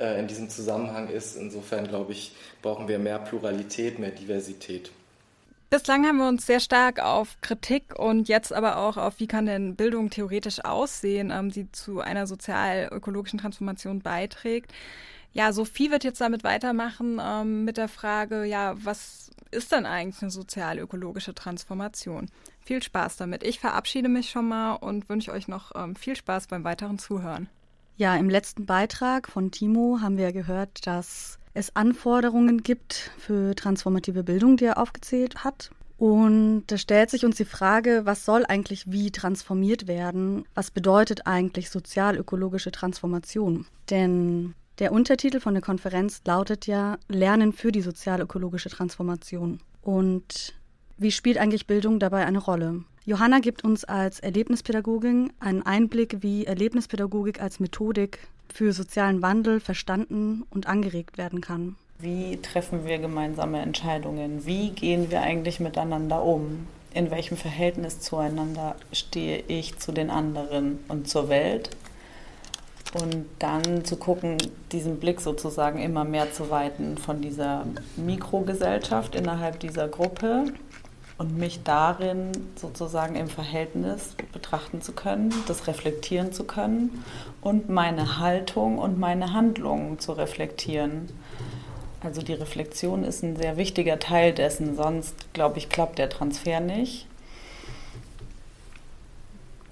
äh, 0.00 0.18
in 0.18 0.26
diesem 0.26 0.50
Zusammenhang 0.50 1.08
ist. 1.08 1.36
Insofern, 1.36 1.86
glaube 1.86 2.12
ich, 2.12 2.34
brauchen 2.62 2.88
wir 2.88 2.98
mehr 2.98 3.20
Pluralität, 3.20 3.98
mehr 3.98 4.10
Diversität. 4.10 4.90
Bislang 5.70 6.06
haben 6.06 6.18
wir 6.18 6.28
uns 6.28 6.46
sehr 6.46 6.60
stark 6.60 7.00
auf 7.00 7.40
Kritik 7.40 7.98
und 7.98 8.28
jetzt 8.28 8.52
aber 8.52 8.76
auch 8.76 8.96
auf, 8.96 9.18
wie 9.18 9.26
kann 9.26 9.46
denn 9.46 9.74
Bildung 9.74 10.10
theoretisch 10.10 10.64
aussehen, 10.64 11.32
ähm, 11.32 11.50
die 11.50 11.70
zu 11.72 12.00
einer 12.00 12.26
sozial-ökologischen 12.26 13.38
Transformation 13.38 14.00
beiträgt. 14.00 14.72
Ja, 15.36 15.52
Sophie 15.52 15.90
wird 15.90 16.02
jetzt 16.02 16.22
damit 16.22 16.44
weitermachen 16.44 17.20
ähm, 17.22 17.66
mit 17.66 17.76
der 17.76 17.88
Frage, 17.88 18.44
ja, 18.44 18.74
was 18.82 19.30
ist 19.50 19.70
denn 19.70 19.84
eigentlich 19.84 20.22
eine 20.22 20.30
sozial-ökologische 20.30 21.34
Transformation? 21.34 22.30
Viel 22.60 22.82
Spaß 22.82 23.18
damit. 23.18 23.42
Ich 23.42 23.60
verabschiede 23.60 24.08
mich 24.08 24.30
schon 24.30 24.48
mal 24.48 24.76
und 24.76 25.10
wünsche 25.10 25.32
euch 25.32 25.46
noch 25.46 25.72
ähm, 25.74 25.94
viel 25.94 26.16
Spaß 26.16 26.46
beim 26.46 26.64
weiteren 26.64 26.98
Zuhören. 26.98 27.50
Ja, 27.98 28.16
im 28.16 28.30
letzten 28.30 28.64
Beitrag 28.64 29.28
von 29.28 29.50
Timo 29.50 29.98
haben 30.00 30.16
wir 30.16 30.32
gehört, 30.32 30.86
dass 30.86 31.38
es 31.52 31.76
Anforderungen 31.76 32.62
gibt 32.62 33.10
für 33.18 33.54
transformative 33.54 34.24
Bildung, 34.24 34.56
die 34.56 34.64
er 34.64 34.78
aufgezählt 34.78 35.44
hat. 35.44 35.70
Und 35.98 36.64
da 36.68 36.78
stellt 36.78 37.10
sich 37.10 37.26
uns 37.26 37.36
die 37.36 37.44
Frage, 37.44 38.06
was 38.06 38.24
soll 38.24 38.46
eigentlich 38.46 38.90
wie 38.90 39.10
transformiert 39.10 39.86
werden? 39.86 40.46
Was 40.54 40.70
bedeutet 40.70 41.26
eigentlich 41.26 41.68
sozial-ökologische 41.68 42.70
Transformation? 42.70 43.66
Denn 43.90 44.54
der 44.78 44.92
Untertitel 44.92 45.40
von 45.40 45.54
der 45.54 45.62
Konferenz 45.62 46.20
lautet 46.24 46.66
ja 46.66 46.98
Lernen 47.08 47.52
für 47.52 47.72
die 47.72 47.80
sozial-ökologische 47.80 48.68
Transformation. 48.68 49.60
Und 49.82 50.54
wie 50.98 51.10
spielt 51.10 51.38
eigentlich 51.38 51.66
Bildung 51.66 51.98
dabei 51.98 52.26
eine 52.26 52.38
Rolle? 52.38 52.84
Johanna 53.04 53.38
gibt 53.38 53.62
uns 53.62 53.84
als 53.84 54.18
Erlebnispädagogin 54.20 55.32
einen 55.38 55.62
Einblick, 55.62 56.22
wie 56.22 56.44
Erlebnispädagogik 56.44 57.40
als 57.40 57.60
Methodik 57.60 58.18
für 58.52 58.72
sozialen 58.72 59.22
Wandel 59.22 59.60
verstanden 59.60 60.44
und 60.50 60.66
angeregt 60.66 61.16
werden 61.16 61.40
kann. 61.40 61.76
Wie 61.98 62.36
treffen 62.42 62.84
wir 62.84 62.98
gemeinsame 62.98 63.60
Entscheidungen? 63.60 64.44
Wie 64.44 64.70
gehen 64.70 65.10
wir 65.10 65.22
eigentlich 65.22 65.60
miteinander 65.60 66.22
um? 66.22 66.66
In 66.92 67.10
welchem 67.10 67.36
Verhältnis 67.36 68.00
zueinander 68.00 68.76
stehe 68.92 69.44
ich 69.48 69.78
zu 69.78 69.92
den 69.92 70.10
anderen 70.10 70.78
und 70.88 71.08
zur 71.08 71.28
Welt? 71.28 71.70
Und 72.94 73.26
dann 73.40 73.84
zu 73.84 73.96
gucken, 73.96 74.38
diesen 74.72 74.98
Blick 74.98 75.20
sozusagen 75.20 75.80
immer 75.80 76.04
mehr 76.04 76.32
zu 76.32 76.50
weiten 76.50 76.96
von 76.96 77.20
dieser 77.20 77.66
Mikrogesellschaft 77.96 79.14
innerhalb 79.14 79.60
dieser 79.60 79.88
Gruppe 79.88 80.44
und 81.18 81.36
mich 81.36 81.62
darin 81.62 82.32
sozusagen 82.56 83.16
im 83.16 83.28
Verhältnis 83.28 84.14
betrachten 84.32 84.82
zu 84.82 84.92
können, 84.92 85.32
das 85.46 85.66
reflektieren 85.66 86.32
zu 86.32 86.44
können 86.44 87.02
und 87.40 87.68
meine 87.68 88.18
Haltung 88.18 88.78
und 88.78 88.98
meine 88.98 89.32
Handlungen 89.32 89.98
zu 89.98 90.12
reflektieren. 90.12 91.08
Also 92.02 92.22
die 92.22 92.34
Reflexion 92.34 93.02
ist 93.02 93.22
ein 93.22 93.36
sehr 93.36 93.56
wichtiger 93.56 93.98
Teil 93.98 94.32
dessen, 94.32 94.76
sonst 94.76 95.14
glaube 95.32 95.58
ich, 95.58 95.68
klappt 95.68 95.98
der 95.98 96.10
Transfer 96.10 96.60
nicht. 96.60 97.06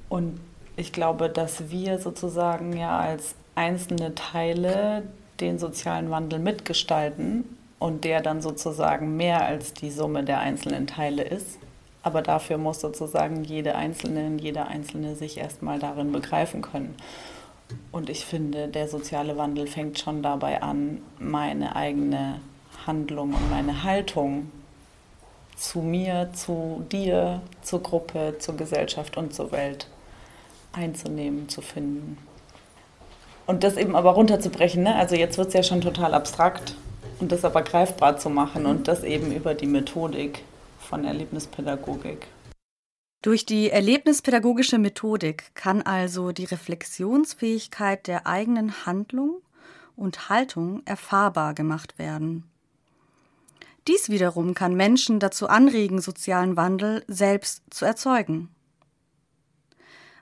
Und 0.08 0.40
ich 0.76 0.92
glaube, 0.92 1.28
dass 1.28 1.70
wir 1.70 1.98
sozusagen 1.98 2.76
ja 2.76 2.98
als 2.98 3.34
einzelne 3.54 4.14
Teile 4.14 5.04
den 5.40 5.58
sozialen 5.58 6.10
Wandel 6.10 6.38
mitgestalten 6.38 7.44
und 7.78 8.04
der 8.04 8.20
dann 8.20 8.40
sozusagen 8.40 9.16
mehr 9.16 9.44
als 9.44 9.74
die 9.74 9.90
Summe 9.90 10.24
der 10.24 10.40
einzelnen 10.40 10.86
Teile 10.86 11.22
ist. 11.22 11.58
Aber 12.02 12.22
dafür 12.22 12.58
muss 12.58 12.80
sozusagen 12.80 13.44
jede 13.44 13.76
Einzelne, 13.76 14.36
jeder 14.40 14.68
Einzelne 14.68 15.14
sich 15.14 15.38
erstmal 15.38 15.78
darin 15.78 16.12
begreifen 16.12 16.60
können. 16.60 16.94
Und 17.92 18.10
ich 18.10 18.26
finde, 18.26 18.68
der 18.68 18.88
soziale 18.88 19.36
Wandel 19.36 19.66
fängt 19.66 19.98
schon 19.98 20.22
dabei 20.22 20.62
an, 20.62 21.00
meine 21.18 21.76
eigene 21.76 22.40
Handlung 22.86 23.32
und 23.32 23.50
meine 23.50 23.84
Haltung 23.84 24.50
zu 25.56 25.80
mir, 25.80 26.30
zu 26.34 26.84
dir, 26.92 27.40
zur 27.62 27.82
Gruppe, 27.82 28.36
zur 28.38 28.56
Gesellschaft 28.56 29.16
und 29.16 29.32
zur 29.32 29.52
Welt 29.52 29.88
einzunehmen, 30.74 31.48
zu 31.48 31.62
finden. 31.62 32.18
Und 33.46 33.62
das 33.62 33.76
eben 33.76 33.94
aber 33.94 34.12
runterzubrechen, 34.12 34.82
ne? 34.82 34.94
also 34.96 35.14
jetzt 35.14 35.38
wird 35.38 35.48
es 35.48 35.54
ja 35.54 35.62
schon 35.62 35.80
total 35.80 36.14
abstrakt 36.14 36.74
und 37.20 37.30
das 37.30 37.44
aber 37.44 37.62
greifbar 37.62 38.16
zu 38.16 38.30
machen 38.30 38.66
und 38.66 38.88
das 38.88 39.04
eben 39.04 39.32
über 39.32 39.54
die 39.54 39.66
Methodik 39.66 40.42
von 40.78 41.04
Erlebnispädagogik. 41.04 42.26
Durch 43.22 43.46
die 43.46 43.70
erlebnispädagogische 43.70 44.78
Methodik 44.78 45.54
kann 45.54 45.82
also 45.82 46.32
die 46.32 46.44
Reflexionsfähigkeit 46.44 48.06
der 48.06 48.26
eigenen 48.26 48.84
Handlung 48.84 49.40
und 49.96 50.28
Haltung 50.28 50.82
erfahrbar 50.84 51.54
gemacht 51.54 51.98
werden. 51.98 52.44
Dies 53.86 54.08
wiederum 54.08 54.54
kann 54.54 54.74
Menschen 54.74 55.20
dazu 55.20 55.46
anregen, 55.46 56.00
sozialen 56.00 56.56
Wandel 56.56 57.04
selbst 57.06 57.62
zu 57.70 57.84
erzeugen. 57.84 58.53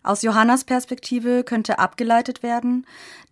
Aus 0.03 0.23
Johannas 0.23 0.65
Perspektive 0.65 1.45
könnte 1.45 1.79
abgeleitet 1.79 2.43
werden, 2.43 2.87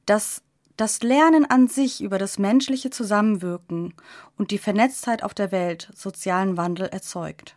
dass 0.06 0.42
das 0.76 1.02
Lernen 1.02 1.44
an 1.44 1.68
sich 1.68 2.02
über 2.02 2.18
das 2.18 2.38
menschliche 2.38 2.90
Zusammenwirken 2.90 3.92
und 4.38 4.50
die 4.50 4.59
Vernetztheit 4.59 5.22
auf 5.22 5.35
der 5.35 5.52
Welt 5.52 5.90
sozialen 5.94 6.56
Wandel 6.56 6.87
erzeugt. 6.87 7.54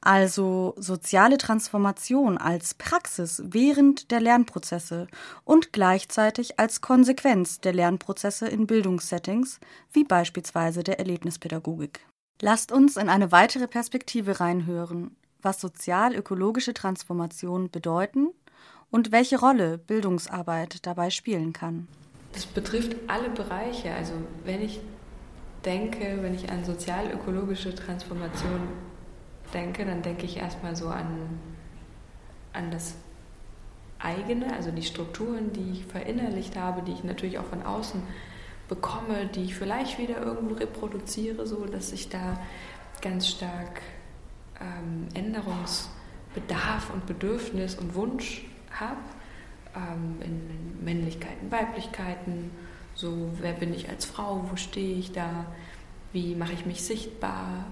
Also 0.00 0.74
soziale 0.76 1.36
Transformation 1.36 2.38
als 2.38 2.74
Praxis 2.74 3.42
während 3.44 4.12
der 4.12 4.20
Lernprozesse 4.20 5.08
und 5.44 5.72
gleichzeitig 5.72 6.60
als 6.60 6.80
Konsequenz 6.80 7.60
der 7.60 7.72
Lernprozesse 7.72 8.46
in 8.46 8.68
Bildungssettings, 8.68 9.58
wie 9.92 10.04
beispielsweise 10.04 10.84
der 10.84 11.00
Erlebnispädagogik. 11.00 12.06
Lasst 12.40 12.70
uns 12.70 12.96
in 12.96 13.08
eine 13.08 13.32
weitere 13.32 13.66
Perspektive 13.66 14.38
reinhören, 14.38 15.16
was 15.46 15.60
sozial-ökologische 15.60 16.74
Transformation 16.74 17.70
bedeuten 17.70 18.28
und 18.90 19.12
welche 19.12 19.38
Rolle 19.38 19.78
Bildungsarbeit 19.78 20.84
dabei 20.84 21.08
spielen 21.08 21.54
kann. 21.54 21.88
Das 22.32 22.44
betrifft 22.44 22.96
alle 23.06 23.30
Bereiche. 23.30 23.94
Also 23.94 24.12
wenn 24.44 24.60
ich 24.60 24.80
denke, 25.64 26.18
wenn 26.20 26.34
ich 26.34 26.50
an 26.50 26.64
sozial-ökologische 26.64 27.74
Transformation 27.74 28.60
denke, 29.54 29.86
dann 29.86 30.02
denke 30.02 30.26
ich 30.26 30.36
erstmal 30.36 30.76
so 30.76 30.88
an, 30.88 31.40
an 32.52 32.70
das 32.70 32.94
eigene, 33.98 34.52
also 34.52 34.70
die 34.70 34.82
Strukturen, 34.82 35.52
die 35.52 35.72
ich 35.72 35.86
verinnerlicht 35.86 36.56
habe, 36.56 36.82
die 36.82 36.92
ich 36.92 37.04
natürlich 37.04 37.38
auch 37.38 37.46
von 37.46 37.62
außen 37.62 38.02
bekomme, 38.68 39.26
die 39.34 39.44
ich 39.44 39.54
vielleicht 39.54 39.98
wieder 39.98 40.20
irgendwo 40.20 40.54
reproduziere, 40.54 41.46
so 41.46 41.64
dass 41.66 41.92
ich 41.92 42.08
da 42.08 42.38
ganz 43.00 43.28
stark 43.28 43.80
ähm, 44.60 45.08
Änderungsbedarf 45.14 45.96
Bedarf 46.36 46.90
und 46.92 47.06
Bedürfnis 47.06 47.76
und 47.76 47.94
Wunsch 47.94 48.44
habe, 48.70 49.00
ähm, 49.74 50.20
in, 50.20 50.84
Männlichkeiten, 50.84 51.50
Weiblichkeiten, 51.50 52.50
so 52.94 53.30
wer 53.40 53.54
bin 53.54 53.74
ich 53.74 53.88
als 53.88 54.04
Frau, 54.04 54.44
wo 54.50 54.56
stehe 54.56 54.98
ich 54.98 55.12
da, 55.12 55.46
wie 56.12 56.34
mache 56.34 56.52
ich 56.52 56.66
mich 56.66 56.82
sichtbarer, 56.82 57.64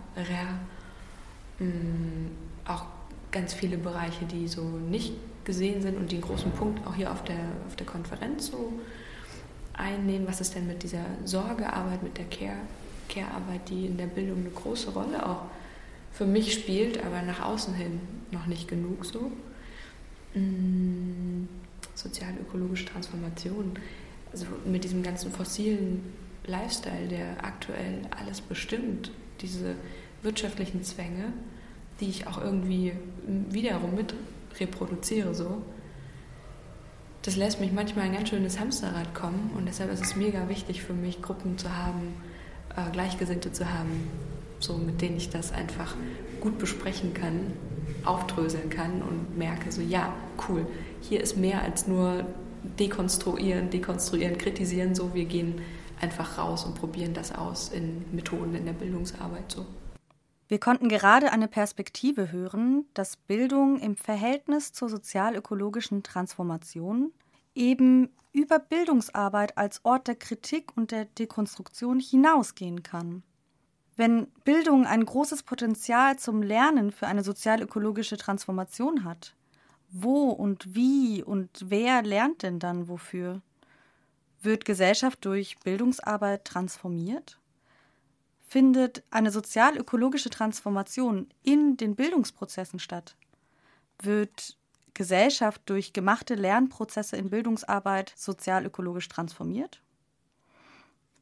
ähm, 1.61 2.31
auch 2.67 2.87
ganz 3.31 3.53
viele 3.53 3.77
Bereiche, 3.77 4.25
die 4.25 4.49
so 4.49 4.63
nicht 4.63 5.13
gesehen 5.45 5.83
sind 5.83 5.99
und 5.99 6.11
einen 6.11 6.23
großen 6.23 6.51
Punkt 6.53 6.87
auch 6.87 6.95
hier 6.95 7.13
auf 7.13 7.23
der, 7.23 7.37
auf 7.67 7.77
der 7.77 7.87
Konferenz 7.87 8.47
so 8.47 8.73
einnehmen. 9.75 10.27
Was 10.27 10.41
ist 10.41 10.55
denn 10.55 10.67
mit 10.67 10.83
dieser 10.83 11.05
Sorgearbeit, 11.25 12.03
mit 12.03 12.17
der 12.17 12.25
Care, 12.25 12.57
Care-Arbeit, 13.11 13.69
die 13.69 13.87
in 13.87 13.99
der 13.99 14.07
Bildung 14.07 14.39
eine 14.39 14.51
große 14.51 14.91
Rolle 14.93 15.25
auch 15.29 15.43
für 16.15 16.27
mich 16.27 16.55
spielt, 16.55 17.05
aber 17.05 17.23
nach 17.23 17.43
außen 17.43 17.75
hin 17.75 18.01
noch 18.31 18.47
nicht 18.47 18.69
genug 18.69 19.05
so. 19.05 19.33
Mm, 20.35 21.49
sozial-ökologische 21.95 22.87
Transformation, 22.87 23.73
also 24.33 24.47
mit 24.65 24.85
diesem 24.85 25.03
ganzen 25.03 25.31
fossilen 25.31 26.01
Lifestyle, 26.47 27.09
der 27.09 27.45
aktuell 27.45 28.03
alles 28.11 28.41
bestimmt, 28.41 29.11
diese 29.41 29.75
wirtschaftlichen 30.23 30.83
Zwänge, 30.83 31.33
die 32.01 32.09
ich 32.09 32.27
auch 32.27 32.41
irgendwie 32.41 32.93
wiederum 33.27 33.95
mit 33.95 34.15
reproduziere 34.59 35.35
so. 35.35 35.63
Das 37.23 37.37
lässt 37.37 37.61
mich 37.61 37.73
manchmal 37.73 38.07
ein 38.07 38.13
ganz 38.13 38.29
schönes 38.29 38.61
Hamsterrad 38.61 39.15
kommen 39.15 39.51
und 39.57 39.67
deshalb 39.67 39.93
ist 39.93 40.03
es 40.03 40.15
mega 40.15 40.49
wichtig 40.49 40.83
für 40.83 40.93
mich, 40.93 41.23
Gruppen 41.23 41.59
zu 41.59 41.75
haben, 41.75 42.15
äh, 42.77 42.91
Gleichgesinnte 42.91 43.53
zu 43.53 43.73
haben, 43.73 44.09
so 44.61 44.77
mit 44.77 45.01
denen 45.01 45.17
ich 45.17 45.31
das 45.31 45.53
einfach 45.53 45.97
gut 46.41 46.59
besprechen 46.59 47.15
kann, 47.15 47.53
aufdröseln 48.05 48.71
kann 48.71 49.03
und 49.03 49.37
merke 49.37 49.73
so, 49.73 49.81
ja, 49.81 50.15
cool, 50.49 50.67
hier 51.01 51.21
ist 51.21 51.37
mehr 51.37 51.63
als 51.63 51.87
nur 51.87 52.25
dekonstruieren, 52.79 53.71
dekonstruieren, 53.71 54.39
kritisieren, 54.39 54.95
so 54.95 55.15
wir 55.15 55.25
gehen 55.25 55.61
einfach 56.01 56.39
raus 56.39 56.65
und 56.65 56.75
probieren 56.75 57.15
das 57.15 57.35
aus 57.35 57.71
in 57.71 58.05
Methoden 58.13 58.55
in 58.55 58.65
der 58.65 58.73
Bildungsarbeit 58.73 59.51
so. 59.51 59.67
Wir 60.49 60.59
konnten 60.59 60.89
gerade 60.89 61.33
eine 61.33 61.49
Perspektive 61.49 62.31
hören, 62.31 62.85
dass 62.93 63.17
Bildung 63.17 63.81
im 63.81 63.97
Verhältnis 63.97 64.73
zur 64.73 64.91
sozialökologischen 64.91 66.03
Transformation 66.03 67.13
eben 67.55 68.11
über 68.33 68.59
Bildungsarbeit 68.59 69.57
als 69.57 69.85
Ort 69.85 70.09
der 70.09 70.17
Kritik 70.17 70.77
und 70.77 70.91
der 70.91 71.07
Dekonstruktion 71.07 71.99
hinausgehen 71.99 72.83
kann. 72.83 73.23
Wenn 73.97 74.27
Bildung 74.45 74.87
ein 74.87 75.05
großes 75.05 75.45
Potenzial 75.45 76.19
zum 76.19 76.43
Lernen 76.43 76.91
für 76.91 77.07
eine 77.07 77.23
sozialökologische 77.23 78.17
Transformation 78.17 79.05
hat, 79.05 79.37
wo 79.91 80.31
und 80.31 80.75
wie 80.75 81.23
und 81.23 81.67
wer 81.67 82.03
lernt 82.03 82.43
denn 82.43 82.59
dann 82.59 82.89
wofür? 82.89 83.41
Wird 84.43 84.65
Gesellschaft 84.65 85.25
durch 85.25 85.57
Bildungsarbeit 85.61 86.45
transformiert? 86.45 87.39
Findet 88.49 89.05
eine 89.11 89.31
sozial-ökologische 89.31 90.31
Transformation 90.31 91.29
in 91.43 91.77
den 91.77 91.95
Bildungsprozessen 91.95 92.81
statt? 92.81 93.17
Wird 94.03 94.59
Gesellschaft 94.93 95.63
durch 95.67 95.93
gemachte 95.93 96.35
Lernprozesse 96.35 97.17
in 97.17 97.31
Bildungsarbeit 97.31 98.13
sozial-ökologisch 98.17 99.09
transformiert? 99.09 99.84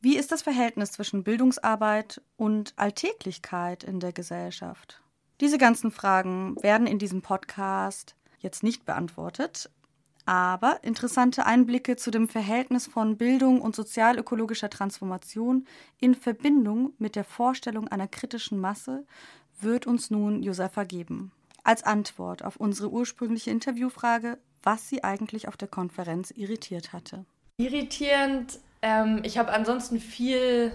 Wie 0.05 0.17
ist 0.17 0.33
das 0.33 0.43
Verhältnis 0.43 0.91
zwischen 0.91 1.23
Bildungsarbeit 1.23 2.21
und 2.37 2.73
Alltäglichkeit 2.75 3.85
in 3.85 4.01
der 4.01 4.13
Gesellschaft? 4.13 5.01
Diese 5.41 5.59
ganzen 5.59 5.93
Fragen 5.93 6.57
werden 6.61 6.89
in 6.89 6.99
diesem 6.99 7.23
Podcast 7.23 8.17
jetzt 8.41 8.65
nicht 8.65 8.85
beantwortet, 8.85 9.71
aber 10.27 10.83
interessante 10.83 11.47
Einblicke 11.47 11.95
zu 11.95 12.11
dem 12.11 12.29
Verhältnis 12.29 12.89
von 12.89 13.17
Bildung 13.17 13.61
und 13.61 13.77
sozialökologischer 13.77 14.71
Transformation 14.71 15.69
in 16.01 16.17
Verbindung 16.17 16.95
mit 16.99 17.15
der 17.15 17.25
Vorstellung 17.25 17.87
einer 17.87 18.09
kritischen 18.09 18.59
Masse 18.59 19.07
wird 19.61 19.87
uns 19.87 20.11
nun 20.11 20.43
Josefa 20.43 20.83
geben. 20.83 21.31
Als 21.63 21.85
Antwort 21.85 22.45
auf 22.45 22.57
unsere 22.57 22.91
ursprüngliche 22.91 23.53
Interviewfrage, 23.53 24.39
was 24.65 24.89
sie 24.89 25.05
eigentlich 25.05 25.47
auf 25.47 25.57
der 25.57 25.69
Konferenz 25.69 26.33
irritiert 26.33 26.93
hatte. 26.93 27.25
Irritierend, 27.59 28.59
ähm, 28.83 29.23
ich 29.25 29.39
habe 29.39 29.53
ansonsten 29.53 29.99
viel 29.99 30.73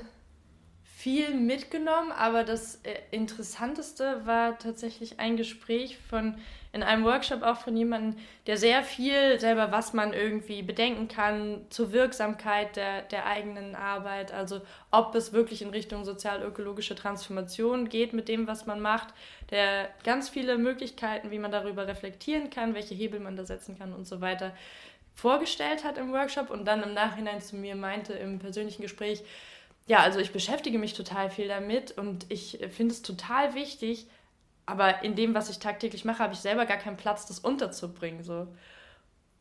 viel 0.97 1.35
mitgenommen, 1.35 2.11
aber 2.11 2.43
das 2.43 2.77
äh, 2.77 2.95
Interessanteste 3.11 4.25
war 4.25 4.57
tatsächlich 4.57 5.19
ein 5.19 5.37
Gespräch 5.37 5.99
von 6.09 6.35
in 6.73 6.81
einem 6.81 7.05
Workshop 7.05 7.43
auch 7.43 7.57
von 7.57 7.77
jemandem, 7.77 8.19
der 8.47 8.57
sehr 8.57 8.83
viel 8.83 9.39
selber, 9.39 9.71
was 9.71 9.93
man 9.93 10.11
irgendwie 10.11 10.63
bedenken 10.63 11.07
kann 11.07 11.61
zur 11.69 11.91
Wirksamkeit 11.91 12.75
der, 12.75 13.03
der 13.03 13.27
eigenen 13.27 13.75
Arbeit, 13.75 14.33
also 14.33 14.61
ob 14.89 15.13
es 15.13 15.33
wirklich 15.33 15.61
in 15.61 15.69
Richtung 15.69 16.03
sozial-ökologische 16.03 16.95
Transformation 16.95 17.89
geht 17.89 18.13
mit 18.13 18.27
dem, 18.27 18.47
was 18.47 18.65
man 18.65 18.81
macht, 18.81 19.13
der 19.51 19.89
ganz 20.03 20.29
viele 20.29 20.57
Möglichkeiten, 20.57 21.29
wie 21.29 21.39
man 21.39 21.51
darüber 21.51 21.87
reflektieren 21.87 22.49
kann, 22.49 22.73
welche 22.73 22.95
Hebel 22.95 23.19
man 23.19 23.35
da 23.35 23.45
setzen 23.45 23.77
kann 23.77 23.93
und 23.93 24.07
so 24.07 24.19
weiter 24.19 24.51
vorgestellt 25.17 25.83
hat 25.83 25.97
im 25.97 26.13
Workshop 26.13 26.51
und 26.51 26.65
dann 26.65 26.83
im 26.83 26.93
Nachhinein 26.93 27.41
zu 27.41 27.55
mir 27.55 27.75
meinte 27.75 28.13
im 28.13 28.37
persönlichen 28.37 28.83
Gespräch, 28.83 29.23
ja, 29.87 29.99
also 29.99 30.19
ich 30.19 30.31
beschäftige 30.31 30.77
mich 30.77 30.93
total 30.93 31.31
viel 31.31 31.47
damit 31.47 31.97
und 31.97 32.27
ich 32.29 32.59
finde 32.69 32.93
es 32.93 33.01
total 33.01 33.55
wichtig, 33.55 34.05
aber 34.67 35.03
in 35.03 35.15
dem, 35.15 35.33
was 35.33 35.49
ich 35.49 35.57
tagtäglich 35.57 36.05
mache, 36.05 36.19
habe 36.19 36.33
ich 36.33 36.39
selber 36.39 36.65
gar 36.65 36.77
keinen 36.77 36.97
Platz, 36.97 37.25
das 37.25 37.39
unterzubringen. 37.39 38.21
So. 38.23 38.47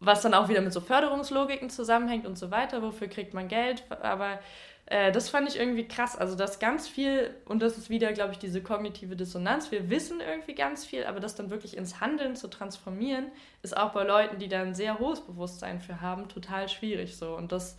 Was 0.00 0.22
dann 0.22 0.34
auch 0.34 0.48
wieder 0.48 0.60
mit 0.62 0.72
so 0.72 0.80
Förderungslogiken 0.80 1.68
zusammenhängt 1.68 2.26
und 2.26 2.38
so 2.38 2.50
weiter. 2.50 2.80
Wofür 2.80 3.08
kriegt 3.08 3.34
man 3.34 3.48
Geld? 3.48 3.82
Aber 3.90 4.38
äh, 4.86 5.10
das 5.12 5.28
fand 5.28 5.48
ich 5.48 5.58
irgendwie 5.58 5.86
krass. 5.86 6.16
Also, 6.16 6.36
das 6.36 6.58
ganz 6.58 6.88
viel, 6.88 7.34
und 7.44 7.60
das 7.60 7.76
ist 7.76 7.90
wieder, 7.90 8.12
glaube 8.12 8.32
ich, 8.32 8.38
diese 8.38 8.62
kognitive 8.62 9.16
Dissonanz. 9.16 9.70
Wir 9.70 9.90
wissen 9.90 10.20
irgendwie 10.20 10.54
ganz 10.54 10.84
viel, 10.84 11.04
aber 11.04 11.20
das 11.20 11.34
dann 11.34 11.50
wirklich 11.50 11.76
ins 11.76 12.00
Handeln 12.00 12.36
zu 12.36 12.48
transformieren, 12.48 13.26
ist 13.62 13.76
auch 13.76 13.92
bei 13.92 14.04
Leuten, 14.04 14.38
die 14.38 14.48
da 14.48 14.62
ein 14.62 14.74
sehr 14.74 14.98
hohes 14.98 15.20
Bewusstsein 15.20 15.80
für 15.80 16.00
haben, 16.00 16.28
total 16.28 16.68
schwierig 16.68 17.16
so. 17.16 17.36
Und 17.36 17.52
das 17.52 17.76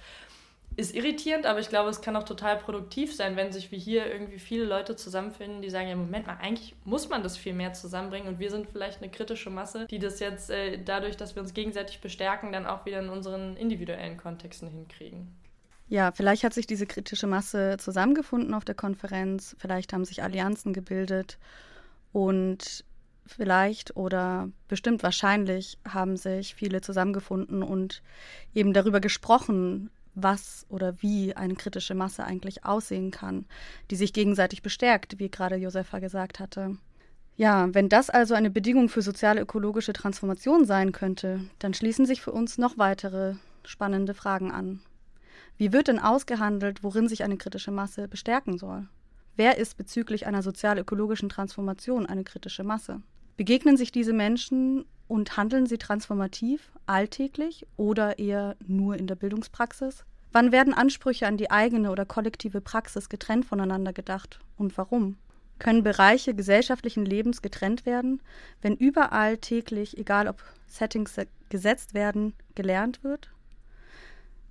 ist 0.75 0.93
irritierend, 0.93 1.47
aber 1.47 1.59
ich 1.59 1.69
glaube, 1.69 1.89
es 1.89 2.01
kann 2.01 2.15
auch 2.15 2.23
total 2.23 2.57
produktiv 2.57 3.15
sein, 3.15 3.35
wenn 3.35 3.51
sich 3.51 3.71
wie 3.71 3.79
hier 3.79 4.05
irgendwie 4.05 4.37
viele 4.37 4.63
Leute 4.65 4.95
zusammenfinden, 4.95 5.61
die 5.61 5.71
sagen, 5.71 5.87
ja, 5.87 5.95
Moment 5.95 6.27
mal, 6.27 6.37
eigentlich 6.39 6.75
muss 6.85 7.09
man 7.09 7.23
das 7.23 7.35
viel 7.35 7.53
mehr 7.53 7.73
zusammenbringen 7.73 8.27
und 8.27 8.39
wir 8.39 8.51
sind 8.51 8.67
vielleicht 8.67 9.01
eine 9.01 9.09
kritische 9.09 9.49
Masse, 9.49 9.87
die 9.87 9.97
das 9.97 10.19
jetzt 10.19 10.51
äh, 10.51 10.77
dadurch, 10.83 11.17
dass 11.17 11.35
wir 11.35 11.41
uns 11.41 11.55
gegenseitig 11.55 11.99
bestärken, 11.99 12.51
dann 12.51 12.67
auch 12.67 12.85
wieder 12.85 12.99
in 12.99 13.09
unseren 13.09 13.57
individuellen 13.57 14.17
Kontexten 14.17 14.69
hinkriegen. 14.69 15.35
Ja, 15.89 16.11
vielleicht 16.11 16.43
hat 16.43 16.53
sich 16.53 16.67
diese 16.67 16.85
kritische 16.85 17.27
Masse 17.27 17.77
zusammengefunden 17.79 18.53
auf 18.53 18.65
der 18.65 18.75
Konferenz, 18.75 19.55
vielleicht 19.57 19.93
haben 19.93 20.03
sich 20.03 20.21
Allianzen 20.21 20.73
gebildet 20.73 21.37
und 22.11 22.83
vielleicht 23.25 23.95
oder 23.95 24.49
bestimmt 24.67 25.03
wahrscheinlich 25.03 25.77
haben 25.87 26.17
sich 26.17 26.55
viele 26.55 26.81
zusammengefunden 26.81 27.63
und 27.63 28.01
eben 28.53 28.73
darüber 28.73 28.99
gesprochen, 28.99 29.89
was 30.13 30.65
oder 30.69 31.01
wie 31.01 31.35
eine 31.35 31.55
kritische 31.55 31.93
Masse 31.93 32.23
eigentlich 32.23 32.65
aussehen 32.65 33.11
kann, 33.11 33.45
die 33.91 33.95
sich 33.95 34.13
gegenseitig 34.13 34.61
bestärkt, 34.61 35.19
wie 35.19 35.29
gerade 35.29 35.55
Josefa 35.55 35.99
gesagt 35.99 36.39
hatte. 36.39 36.77
Ja, 37.35 37.71
wenn 37.73 37.87
das 37.87 38.09
also 38.09 38.33
eine 38.33 38.49
Bedingung 38.49 38.89
für 38.89 39.03
soziale 39.03 39.41
ökologische 39.41 39.93
Transformation 39.93 40.65
sein 40.65 40.91
könnte, 40.91 41.41
dann 41.59 41.75
schließen 41.75 42.07
sich 42.07 42.21
für 42.21 42.31
uns 42.31 42.57
noch 42.57 42.79
weitere 42.79 43.35
spannende 43.63 44.15
Fragen 44.15 44.51
an. 44.51 44.81
Wie 45.57 45.73
wird 45.73 45.87
denn 45.87 45.99
ausgehandelt, 45.99 46.83
worin 46.83 47.07
sich 47.07 47.23
eine 47.23 47.37
kritische 47.37 47.71
Masse 47.71 48.07
bestärken 48.07 48.57
soll? 48.57 48.87
Wer 49.35 49.57
ist 49.57 49.77
bezüglich 49.77 50.27
einer 50.27 50.43
sozial-ökologischen 50.43 51.29
Transformation 51.29 52.05
eine 52.05 52.23
kritische 52.23 52.63
Masse? 52.63 53.01
Begegnen 53.37 53.77
sich 53.77 53.91
diese 53.91 54.13
Menschen 54.13 54.85
und 55.07 55.37
handeln 55.37 55.65
sie 55.65 55.77
transformativ, 55.77 56.71
alltäglich 56.85 57.65
oder 57.75 58.19
eher 58.19 58.55
nur 58.65 58.97
in 58.97 59.07
der 59.07 59.15
Bildungspraxis? 59.15 60.05
Wann 60.31 60.51
werden 60.51 60.73
Ansprüche 60.73 61.25
an 61.25 61.37
die 61.37 61.49
eigene 61.49 61.91
oder 61.91 62.05
kollektive 62.05 62.61
Praxis 62.61 63.09
getrennt 63.09 63.45
voneinander 63.45 63.93
gedacht 63.93 64.39
und 64.57 64.77
warum? 64.77 65.17
Können 65.59 65.83
Bereiche 65.83 66.35
gesellschaftlichen 66.35 67.05
Lebens 67.05 67.41
getrennt 67.41 67.87
werden, 67.87 68.21
wenn 68.61 68.75
überall 68.75 69.37
täglich, 69.37 69.97
egal 69.97 70.27
ob 70.27 70.43
Settings 70.67 71.15
gesetzt 71.49 71.95
werden, 71.95 72.33
gelernt 72.53 73.03
wird? 73.03 73.31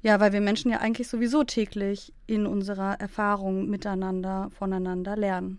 Ja, 0.07 0.21
weil 0.21 0.33
wir 0.33 0.41
Menschen 0.41 0.71
ja 0.71 0.79
eigentlich 0.79 1.09
sowieso 1.09 1.43
täglich 1.43 2.13
in 2.29 2.47
unserer 2.47 3.01
Erfahrung 3.01 3.69
miteinander, 3.69 4.51
voneinander 4.57 5.17
lernen. 5.17 5.59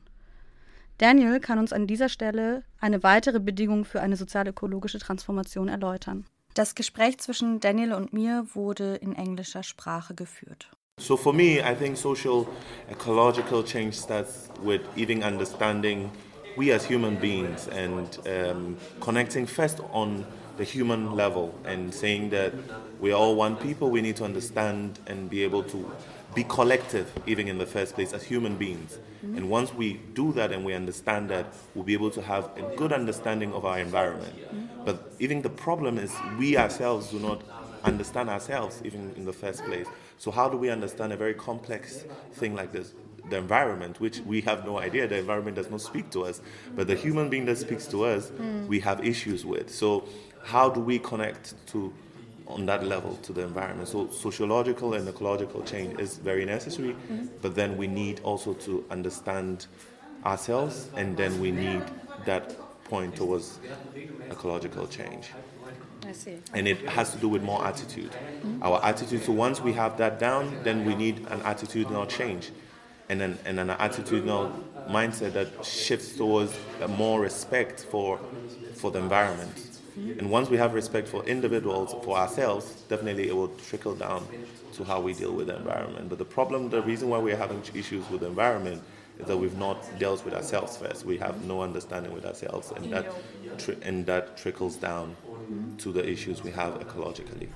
Daniel 0.99 1.41
kann 1.41 1.59
uns 1.59 1.73
an 1.73 1.85
dieser 1.85 2.07
Stelle 2.07 2.63
eine 2.79 3.03
weitere 3.03 3.41
Bedingung 3.41 3.83
für 3.83 3.99
eine 3.99 4.15
sozial-ökologische 4.15 4.99
Transformation 4.99 5.67
erläutern. 5.67 6.25
Das 6.53 6.75
Gespräch 6.75 7.17
zwischen 7.17 7.59
Daniel 7.59 7.91
und 7.91 8.13
mir 8.13 8.47
wurde 8.53 8.95
in 8.95 9.17
englischer 9.17 9.63
Sprache 9.63 10.15
geführt. 10.15 10.71
So 10.97 11.17
for 11.17 11.33
me, 11.33 11.59
I 11.59 11.75
think 11.77 11.97
social 11.97 12.47
ecological 12.89 13.65
change 13.65 13.97
starts 13.97 14.49
with 14.63 14.79
even 14.95 15.23
understanding 15.23 16.09
we 16.55 16.73
as 16.73 16.89
human 16.89 17.19
beings 17.19 17.67
and 17.67 18.17
um, 18.25 18.77
connecting 19.01 19.45
first 19.45 19.81
on 19.91 20.25
the 20.57 20.63
human 20.63 21.15
level 21.15 21.53
and 21.65 21.93
saying 21.93 22.29
that 22.31 22.53
we're 22.99 23.15
all 23.15 23.35
one 23.35 23.55
people, 23.55 23.89
we 23.89 24.01
need 24.01 24.15
to 24.17 24.23
understand 24.23 24.99
and 25.07 25.29
be 25.29 25.43
able 25.43 25.63
to 25.63 25.91
be 26.35 26.43
collective, 26.43 27.11
even 27.25 27.47
in 27.47 27.57
the 27.57 27.65
first 27.65 27.95
place, 27.95 28.13
as 28.13 28.23
human 28.23 28.57
beings. 28.57 28.97
Mm-hmm. 29.25 29.37
And 29.37 29.49
once 29.49 29.73
we 29.73 29.93
do 30.13 30.31
that 30.33 30.51
and 30.51 30.63
we 30.65 30.73
understand 30.73 31.29
that, 31.29 31.45
we'll 31.73 31.83
be 31.83 31.93
able 31.93 32.11
to 32.11 32.21
have 32.21 32.49
a 32.57 32.75
good 32.75 32.93
understanding 32.93 33.53
of 33.53 33.65
our 33.65 33.79
environment. 33.79 34.35
Mm-hmm. 34.35 34.85
But 34.85 35.13
even 35.19 35.41
the 35.41 35.49
problem 35.49 35.97
is 35.97 36.13
we 36.37 36.57
ourselves 36.57 37.09
do 37.09 37.19
not 37.19 37.41
understand 37.83 38.29
ourselves, 38.29 38.81
even 38.83 39.13
in 39.15 39.25
the 39.25 39.33
first 39.33 39.63
place. 39.65 39.87
So, 40.17 40.31
how 40.31 40.49
do 40.49 40.57
we 40.57 40.69
understand 40.69 41.13
a 41.13 41.17
very 41.17 41.33
complex 41.33 42.03
thing 42.33 42.55
like 42.55 42.71
this? 42.71 42.93
The 43.29 43.37
environment, 43.37 43.99
which 43.99 44.19
we 44.19 44.41
have 44.41 44.65
no 44.65 44.79
idea, 44.79 45.07
the 45.07 45.17
environment 45.17 45.55
does 45.55 45.69
not 45.69 45.81
speak 45.81 46.09
to 46.11 46.23
us, 46.23 46.41
but 46.75 46.87
the 46.87 46.95
human 46.95 47.29
being 47.29 47.45
that 47.45 47.57
speaks 47.57 47.85
to 47.87 48.05
us, 48.05 48.29
mm. 48.29 48.67
we 48.67 48.79
have 48.79 49.05
issues 49.05 49.45
with. 49.45 49.73
So, 49.73 50.05
how 50.47 50.69
do 50.69 50.79
we 50.79 50.97
connect 50.97 51.53
to 51.67 51.93
on 52.47 52.65
that 52.65 52.85
level 52.85 53.15
to 53.23 53.33
the 53.33 53.41
environment. 53.41 53.89
So 53.89 54.07
sociological 54.09 54.93
and 54.93 55.07
ecological 55.07 55.61
change 55.63 55.99
is 55.99 56.15
very 56.17 56.45
necessary, 56.45 56.93
mm-hmm. 56.93 57.27
but 57.41 57.55
then 57.55 57.75
we 57.75 57.87
need 57.87 58.21
also 58.23 58.53
to 58.53 58.85
understand 58.89 59.67
ourselves, 60.25 60.89
and 60.95 61.17
then 61.17 61.39
we 61.41 61.51
need 61.51 61.83
that 62.25 62.55
point 62.85 63.15
towards 63.17 63.59
ecological 64.31 64.87
change. 64.87 65.31
I 66.05 66.13
see. 66.13 66.37
And 66.53 66.67
it 66.69 66.77
has 66.87 67.11
to 67.11 67.17
do 67.17 67.27
with 67.27 67.43
more 67.43 67.65
attitude. 67.65 68.11
Mm-hmm. 68.11 68.63
Our 68.63 68.83
attitude. 68.83 69.23
So 69.23 69.33
once 69.33 69.59
we 69.59 69.73
have 69.73 69.97
that 69.97 70.17
down, 70.17 70.57
then 70.63 70.85
we 70.85 70.95
need 70.95 71.19
an 71.27 71.41
attitudinal 71.41 72.07
change, 72.07 72.51
and 73.09 73.19
then 73.19 73.37
and 73.43 73.59
an 73.59 73.69
attitudinal 73.69 74.53
mindset 74.87 75.33
that 75.33 75.65
shifts 75.65 76.15
towards 76.15 76.53
more 76.97 77.19
respect 77.19 77.85
for 77.91 78.21
for 78.75 78.89
the 78.89 78.99
environment. 78.99 79.66
Mm-hmm. 79.97 80.19
And 80.19 80.31
once 80.31 80.49
we 80.49 80.57
have 80.57 80.73
respect 80.73 81.07
for 81.07 81.25
individuals, 81.25 81.95
for 82.03 82.17
ourselves, 82.17 82.83
definitely 82.87 83.29
it 83.29 83.35
will 83.35 83.51
trickle 83.69 83.95
down 83.95 84.27
to 84.73 84.83
how 84.83 85.01
we 85.01 85.13
deal 85.13 85.33
with 85.33 85.47
the 85.47 85.57
environment. 85.57 86.09
But 86.09 86.19
the 86.19 86.25
problem, 86.25 86.69
the 86.69 86.81
reason 86.83 87.09
why 87.09 87.17
we're 87.17 87.37
having 87.37 87.61
issues 87.73 88.07
with 88.11 88.21
the 88.21 88.27
environment 88.27 88.83
is 89.19 89.25
that 89.25 89.37
we've 89.37 89.57
not 89.57 89.77
dealt 89.97 90.23
with 90.23 90.35
ourselves 90.35 90.77
first. 90.77 91.03
We 91.05 91.17
have 91.17 91.43
no 91.45 91.61
understanding 91.61 92.13
with 92.13 92.25
ourselves, 92.25 92.71
and 92.75 92.91
that 92.93 93.05
and 93.81 94.05
that 94.05 94.37
trickles 94.37 94.75
down 94.75 95.15
to 95.79 95.91
the 95.91 96.07
issues 96.07 96.43
we 96.43 96.51
have 96.51 96.79
ecologically. 96.79 97.49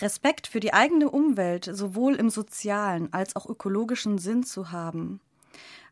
Respekt 0.00 0.46
für 0.46 0.60
die 0.60 0.72
eigene 0.72 1.10
Umwelt 1.10 1.68
sowohl 1.70 2.14
im 2.14 2.30
sozialen 2.30 3.12
als 3.12 3.36
auch 3.36 3.46
ökologischen 3.46 4.16
Sinn 4.16 4.42
zu 4.42 4.72
haben. 4.72 5.20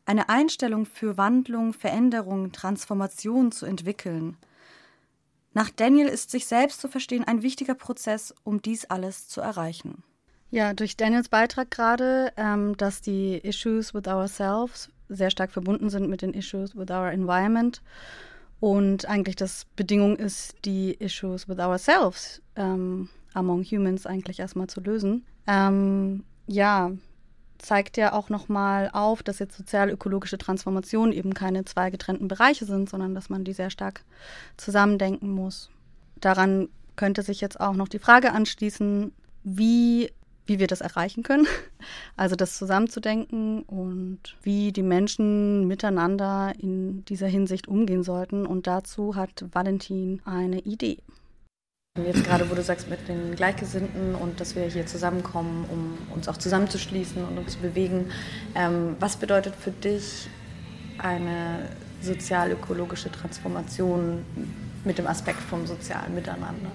Eine 0.07 0.31
Einstellung 0.31 0.87
für 0.87 1.19
Wandlung, 1.19 1.75
Veränderung, 1.75 2.51
Transformation 2.53 3.53
zu 3.53 3.67
entwickeln. 3.67 4.39
Nach 5.53 5.71
Daniel 5.71 6.07
ist 6.07 6.31
sich 6.31 6.47
selbst 6.47 6.81
zu 6.81 6.89
verstehen 6.89 7.25
ein 7.25 7.43
wichtiger 7.43 7.75
Prozess, 7.75 8.35
um 8.45 8.63
dies 8.63 8.85
alles 8.85 9.29
zu 9.29 9.41
erreichen. 9.41 10.03
Ja, 10.51 10.75
durch 10.75 10.97
Daniels 10.97 11.29
Beitrag 11.29 11.71
gerade, 11.71 12.33
ähm, 12.37 12.77
dass 12.77 13.01
die 13.01 13.39
Issues 13.39 13.95
with 13.95 14.09
ourselves 14.09 14.89
sehr 15.09 15.31
stark 15.31 15.51
verbunden 15.51 15.91
sind 15.91 16.09
mit 16.09 16.23
den 16.23 16.35
Issues 16.35 16.77
with 16.77 16.91
our 16.91 17.11
environment 17.11 17.83
und 18.61 19.07
eigentlich 19.07 19.37
das 19.37 19.67
Bedingung 19.77 20.17
ist, 20.17 20.55
die 20.65 20.95
Issues 20.95 21.49
with 21.49 21.59
ourselves 21.59 22.43
ähm, 22.57 23.09
among 23.33 23.65
humans 23.65 24.07
eigentlich 24.07 24.41
erstmal 24.41 24.67
zu 24.67 24.81
lösen. 24.81 25.25
Ähm, 25.47 26.25
ja, 26.47 26.93
zeigt 27.61 27.97
ja 27.97 28.13
auch 28.13 28.29
nochmal 28.29 28.91
auf, 28.93 29.23
dass 29.23 29.39
jetzt 29.39 29.57
sozial-ökologische 29.57 30.39
Transformationen 30.39 31.13
eben 31.13 31.35
keine 31.35 31.65
zwei 31.65 31.91
getrennten 31.91 32.29
Bereiche 32.29 32.65
sind, 32.65 32.89
sondern 32.89 33.15
dass 33.15 33.31
man 33.31 33.45
die 33.45 33.53
sehr 33.53 33.71
stark 33.71 34.03
zusammendenken 34.57 35.31
muss. 35.31 35.71
Daran 36.21 36.69
könnte 36.97 37.23
sich 37.23 37.41
jetzt 37.41 37.61
auch 37.61 37.75
noch 37.75 37.89
die 37.89 37.99
Frage 37.99 38.33
anschließen, 38.33 39.13
wie 39.45 40.11
wie 40.51 40.59
wir 40.59 40.67
das 40.67 40.81
erreichen 40.81 41.23
können. 41.23 41.47
Also 42.17 42.37
das 42.37 42.59
zusammenzudenken 42.59 43.63
und 43.63 44.37
wie 44.43 44.73
die 44.73 44.83
Menschen 44.83 45.67
miteinander 45.67 46.53
in 46.59 47.03
dieser 47.07 47.29
Hinsicht 47.29 47.69
umgehen 47.69 48.03
sollten. 48.03 48.45
Und 48.45 48.67
dazu 48.67 49.17
hat 49.17 49.47
Valentin 49.53 50.21
eine 50.27 50.61
Idee. 50.61 50.99
Jetzt 51.99 52.23
gerade, 52.23 52.49
wo 52.49 52.55
du 52.55 52.63
sagst, 52.63 52.89
mit 52.89 53.09
den 53.09 53.35
Gleichgesinnten 53.35 54.15
und 54.15 54.39
dass 54.39 54.55
wir 54.55 54.63
hier 54.67 54.87
zusammenkommen, 54.87 55.65
um 55.69 56.15
uns 56.15 56.29
auch 56.29 56.37
zusammenzuschließen 56.37 57.25
und 57.25 57.37
uns 57.37 57.55
zu 57.55 57.59
bewegen. 57.59 58.13
Ähm, 58.55 58.95
was 59.01 59.17
bedeutet 59.17 59.57
für 59.57 59.73
dich 59.73 60.29
eine 60.99 61.69
sozial-ökologische 62.01 63.11
Transformation 63.11 64.25
mit 64.85 64.99
dem 64.99 65.09
Aspekt 65.09 65.41
vom 65.41 65.67
sozialen 65.67 66.15
Miteinander? 66.15 66.71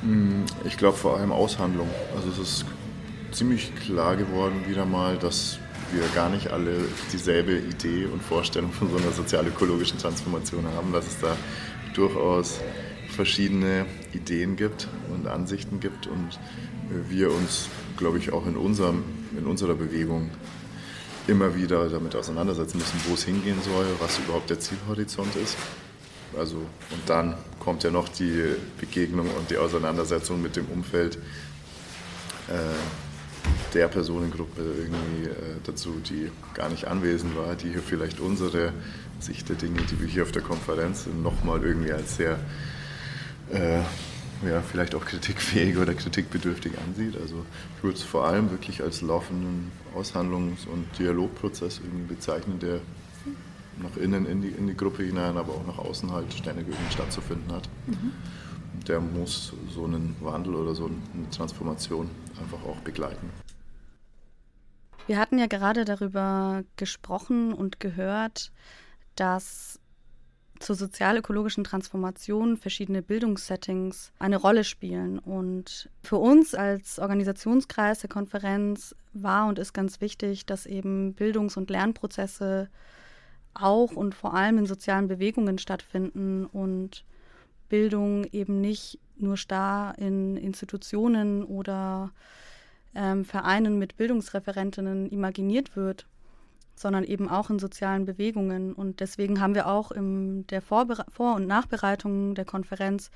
Hm, 0.00 0.44
ich 0.64 0.76
glaube 0.76 0.96
vor 0.96 1.18
allem 1.18 1.30
Aushandlung. 1.30 1.88
Also 2.16 2.30
es 2.30 2.38
ist 2.38 2.64
ziemlich 3.30 3.76
klar 3.76 4.16
geworden 4.16 4.64
wieder 4.66 4.84
mal, 4.84 5.16
dass 5.18 5.60
wir 5.92 6.02
gar 6.16 6.30
nicht 6.30 6.48
alle 6.48 6.78
dieselbe 7.12 7.58
Idee 7.58 8.06
und 8.06 8.20
Vorstellung 8.20 8.72
von 8.72 8.90
so 8.90 8.96
einer 8.96 9.12
sozial-ökologischen 9.12 10.00
Transformation 10.00 10.66
haben, 10.74 10.92
dass 10.92 11.06
es 11.06 11.20
da 11.20 11.36
durchaus 11.96 12.60
verschiedene 13.08 13.86
Ideen 14.12 14.56
gibt 14.56 14.88
und 15.12 15.26
Ansichten 15.26 15.80
gibt 15.80 16.06
und 16.06 16.38
wir 17.08 17.30
uns, 17.32 17.68
glaube 17.96 18.18
ich, 18.18 18.32
auch 18.32 18.46
in, 18.46 18.56
unserem, 18.56 19.04
in 19.36 19.46
unserer 19.46 19.74
Bewegung 19.74 20.30
immer 21.26 21.56
wieder 21.56 21.88
damit 21.88 22.14
auseinandersetzen 22.14 22.78
müssen, 22.78 23.00
wo 23.08 23.14
es 23.14 23.24
hingehen 23.24 23.58
soll, 23.62 23.86
was 23.98 24.18
überhaupt 24.18 24.50
der 24.50 24.60
Zielhorizont 24.60 25.34
ist. 25.36 25.56
Also, 26.38 26.56
und 26.56 27.02
dann 27.06 27.34
kommt 27.58 27.82
ja 27.82 27.90
noch 27.90 28.08
die 28.08 28.54
Begegnung 28.78 29.28
und 29.36 29.50
die 29.50 29.56
Auseinandersetzung 29.56 30.42
mit 30.42 30.56
dem 30.56 30.66
Umfeld 30.66 31.16
äh, 32.48 32.52
der 33.74 33.88
Personengruppe 33.88 34.62
irgendwie 34.62 35.28
äh, 35.28 35.56
dazu, 35.64 36.00
die 36.08 36.30
gar 36.54 36.68
nicht 36.68 36.86
anwesend 36.86 37.36
war, 37.36 37.54
die 37.54 37.70
hier 37.70 37.82
vielleicht 37.82 38.20
unsere 38.20 38.72
Sicht 39.20 39.48
der 39.48 39.56
Dinge, 39.56 39.80
die 39.90 40.00
wir 40.00 40.08
hier 40.08 40.22
auf 40.22 40.32
der 40.32 40.42
Konferenz 40.42 41.04
sind, 41.04 41.22
nochmal 41.22 41.62
irgendwie 41.62 41.92
als 41.92 42.16
sehr, 42.16 42.38
äh, 43.52 43.80
ja, 44.46 44.60
vielleicht 44.60 44.94
auch 44.94 45.04
kritikfähig 45.04 45.76
oder 45.78 45.94
kritikbedürftig 45.94 46.72
ansieht. 46.86 47.16
Also 47.20 47.44
ich 47.76 47.82
würde 47.82 47.96
es 47.96 48.02
vor 48.02 48.26
allem 48.26 48.50
wirklich 48.50 48.82
als 48.82 49.02
laufenden 49.02 49.72
Aushandlungs- 49.96 50.66
und 50.66 50.86
Dialogprozess 50.98 51.80
irgendwie 51.82 52.14
bezeichnen, 52.14 52.58
der 52.58 52.80
nach 53.82 53.96
innen 53.96 54.26
in 54.26 54.42
die, 54.42 54.48
in 54.48 54.66
die 54.66 54.76
Gruppe 54.76 55.02
hinein, 55.02 55.36
aber 55.36 55.52
auch 55.52 55.66
nach 55.66 55.78
außen 55.78 56.10
halt 56.12 56.32
ständig 56.32 56.66
irgendwie 56.68 56.92
stattzufinden 56.92 57.52
hat. 57.52 57.68
Mhm. 57.86 58.12
Der 58.86 59.00
muss 59.00 59.52
so 59.70 59.84
einen 59.84 60.16
Wandel 60.20 60.54
oder 60.54 60.74
so 60.74 60.86
eine 60.86 61.30
Transformation 61.30 62.10
einfach 62.40 62.62
auch 62.64 62.76
begleiten. 62.78 63.30
Wir 65.06 65.18
hatten 65.18 65.38
ja 65.38 65.46
gerade 65.46 65.84
darüber 65.84 66.64
gesprochen 66.76 67.52
und 67.52 67.78
gehört, 67.78 68.50
dass 69.14 69.78
zur 70.58 70.74
sozial-ökologischen 70.74 71.64
Transformation 71.64 72.56
verschiedene 72.56 73.02
Bildungssettings 73.02 74.12
eine 74.18 74.36
Rolle 74.36 74.64
spielen. 74.64 75.18
Und 75.18 75.90
für 76.02 76.16
uns 76.16 76.54
als 76.54 76.98
Organisationskreis 76.98 78.00
der 78.00 78.10
Konferenz 78.10 78.94
war 79.12 79.48
und 79.48 79.58
ist 79.58 79.74
ganz 79.74 80.00
wichtig, 80.00 80.46
dass 80.46 80.66
eben 80.66 81.14
Bildungs- 81.14 81.56
und 81.56 81.70
Lernprozesse 81.70 82.68
auch 83.54 83.92
und 83.92 84.14
vor 84.14 84.34
allem 84.34 84.58
in 84.58 84.66
sozialen 84.66 85.08
Bewegungen 85.08 85.58
stattfinden 85.58 86.46
und 86.46 87.04
Bildung 87.68 88.24
eben 88.32 88.60
nicht 88.60 88.98
nur 89.16 89.36
starr 89.36 89.98
in 89.98 90.36
Institutionen 90.36 91.44
oder 91.44 92.12
ähm, 92.94 93.24
Vereinen 93.24 93.78
mit 93.78 93.96
Bildungsreferentinnen 93.96 95.08
imaginiert 95.10 95.76
wird, 95.76 96.06
sondern 96.74 97.04
eben 97.04 97.28
auch 97.28 97.50
in 97.50 97.58
sozialen 97.58 98.04
Bewegungen. 98.04 98.72
Und 98.72 99.00
deswegen 99.00 99.40
haben 99.40 99.54
wir 99.54 99.66
auch 99.66 99.90
in 99.90 100.46
der 100.48 100.62
Vorbere 100.62 101.06
Vor- 101.10 101.36
und 101.36 101.46
Nachbereitung 101.46 102.34
der 102.34 102.44
Konferenz 102.44 103.10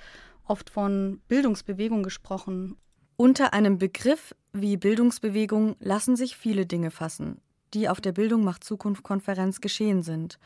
oft 0.46 0.70
von 0.70 1.20
Bildungsbewegung 1.28 2.02
gesprochen. 2.02 2.76
Unter 3.16 3.52
einem 3.52 3.78
Begriff 3.78 4.34
wie 4.52 4.76
Bildungsbewegung 4.76 5.76
lassen 5.78 6.16
sich 6.16 6.36
viele 6.36 6.66
Dinge 6.66 6.90
fassen 6.90 7.40
die 7.74 7.88
auf 7.88 8.00
der 8.00 8.12
Bildung 8.12 8.44
macht 8.44 8.64
Zukunft 8.64 9.02
Konferenz 9.02 9.60
geschehen 9.60 10.02
sind 10.02 10.38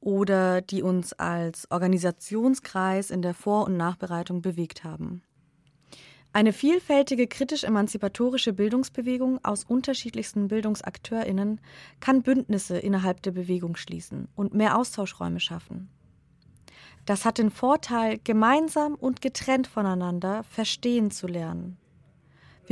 oder 0.00 0.60
die 0.60 0.82
uns 0.82 1.12
als 1.12 1.70
Organisationskreis 1.70 3.10
in 3.10 3.22
der 3.22 3.34
Vor- 3.34 3.66
und 3.66 3.76
Nachbereitung 3.76 4.42
bewegt 4.42 4.84
haben. 4.84 5.22
Eine 6.34 6.54
vielfältige 6.54 7.26
kritisch-emanzipatorische 7.26 8.54
Bildungsbewegung 8.54 9.38
aus 9.44 9.64
unterschiedlichsten 9.64 10.48
Bildungsakteurinnen 10.48 11.60
kann 12.00 12.22
Bündnisse 12.22 12.78
innerhalb 12.78 13.22
der 13.22 13.32
Bewegung 13.32 13.76
schließen 13.76 14.28
und 14.34 14.54
mehr 14.54 14.78
Austauschräume 14.78 15.40
schaffen. 15.40 15.90
Das 17.04 17.24
hat 17.26 17.38
den 17.38 17.50
Vorteil, 17.50 18.18
gemeinsam 18.24 18.94
und 18.94 19.20
getrennt 19.20 19.66
voneinander 19.66 20.42
verstehen 20.44 21.10
zu 21.10 21.26
lernen. 21.26 21.76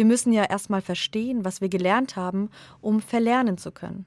Wir 0.01 0.07
müssen 0.07 0.32
ja 0.32 0.44
erstmal 0.44 0.80
verstehen, 0.80 1.44
was 1.44 1.61
wir 1.61 1.68
gelernt 1.68 2.16
haben, 2.16 2.48
um 2.80 3.03
verlernen 3.03 3.59
zu 3.59 3.70
können. 3.70 4.07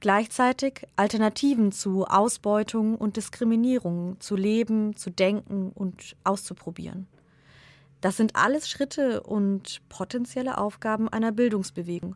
Gleichzeitig 0.00 0.86
Alternativen 0.96 1.72
zu 1.72 2.04
Ausbeutung 2.04 2.94
und 2.94 3.16
Diskriminierung 3.16 4.20
zu 4.20 4.36
leben, 4.36 4.96
zu 4.96 5.08
denken 5.08 5.72
und 5.74 6.14
auszuprobieren. 6.24 7.06
Das 8.02 8.18
sind 8.18 8.36
alles 8.36 8.68
Schritte 8.68 9.22
und 9.22 9.80
potenzielle 9.88 10.58
Aufgaben 10.58 11.08
einer 11.08 11.32
Bildungsbewegung, 11.32 12.14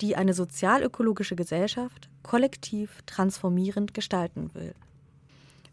die 0.00 0.16
eine 0.16 0.34
sozialökologische 0.34 1.36
Gesellschaft 1.36 2.08
kollektiv 2.24 3.02
transformierend 3.06 3.94
gestalten 3.94 4.50
will. 4.52 4.74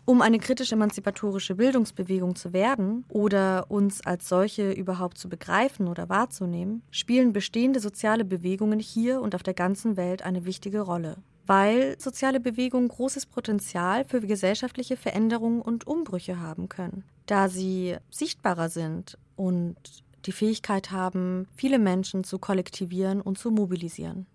Um 0.05 0.23
eine 0.23 0.39
kritisch-emanzipatorische 0.39 1.53
Bildungsbewegung 1.53 2.35
zu 2.35 2.51
werden 2.51 3.05
oder 3.09 3.65
uns 3.69 4.03
als 4.05 4.27
solche 4.27 4.71
überhaupt 4.71 5.19
zu 5.19 5.29
begreifen 5.29 5.87
oder 5.87 6.09
wahrzunehmen, 6.09 6.81
spielen 6.89 7.31
bestehende 7.31 7.79
soziale 7.79 8.25
Bewegungen 8.25 8.79
hier 8.79 9.21
und 9.21 9.35
auf 9.35 9.43
der 9.43 9.53
ganzen 9.53 9.97
Welt 9.97 10.23
eine 10.23 10.45
wichtige 10.45 10.81
Rolle. 10.81 11.17
Weil 11.45 11.99
soziale 11.99 12.39
Bewegungen 12.39 12.87
großes 12.87 13.27
Potenzial 13.27 14.03
für 14.03 14.19
gesellschaftliche 14.21 14.97
Veränderungen 14.97 15.61
und 15.61 15.85
Umbrüche 15.85 16.39
haben 16.39 16.69
können, 16.69 17.03
da 17.27 17.47
sie 17.47 17.95
sichtbarer 18.09 18.69
sind 18.69 19.17
und 19.35 19.75
die 20.25 20.31
Fähigkeit 20.31 20.91
haben, 20.91 21.47
viele 21.55 21.79
Menschen 21.79 22.23
zu 22.23 22.39
kollektivieren 22.39 23.21
und 23.21 23.37
zu 23.37 23.51
mobilisieren. 23.51 24.25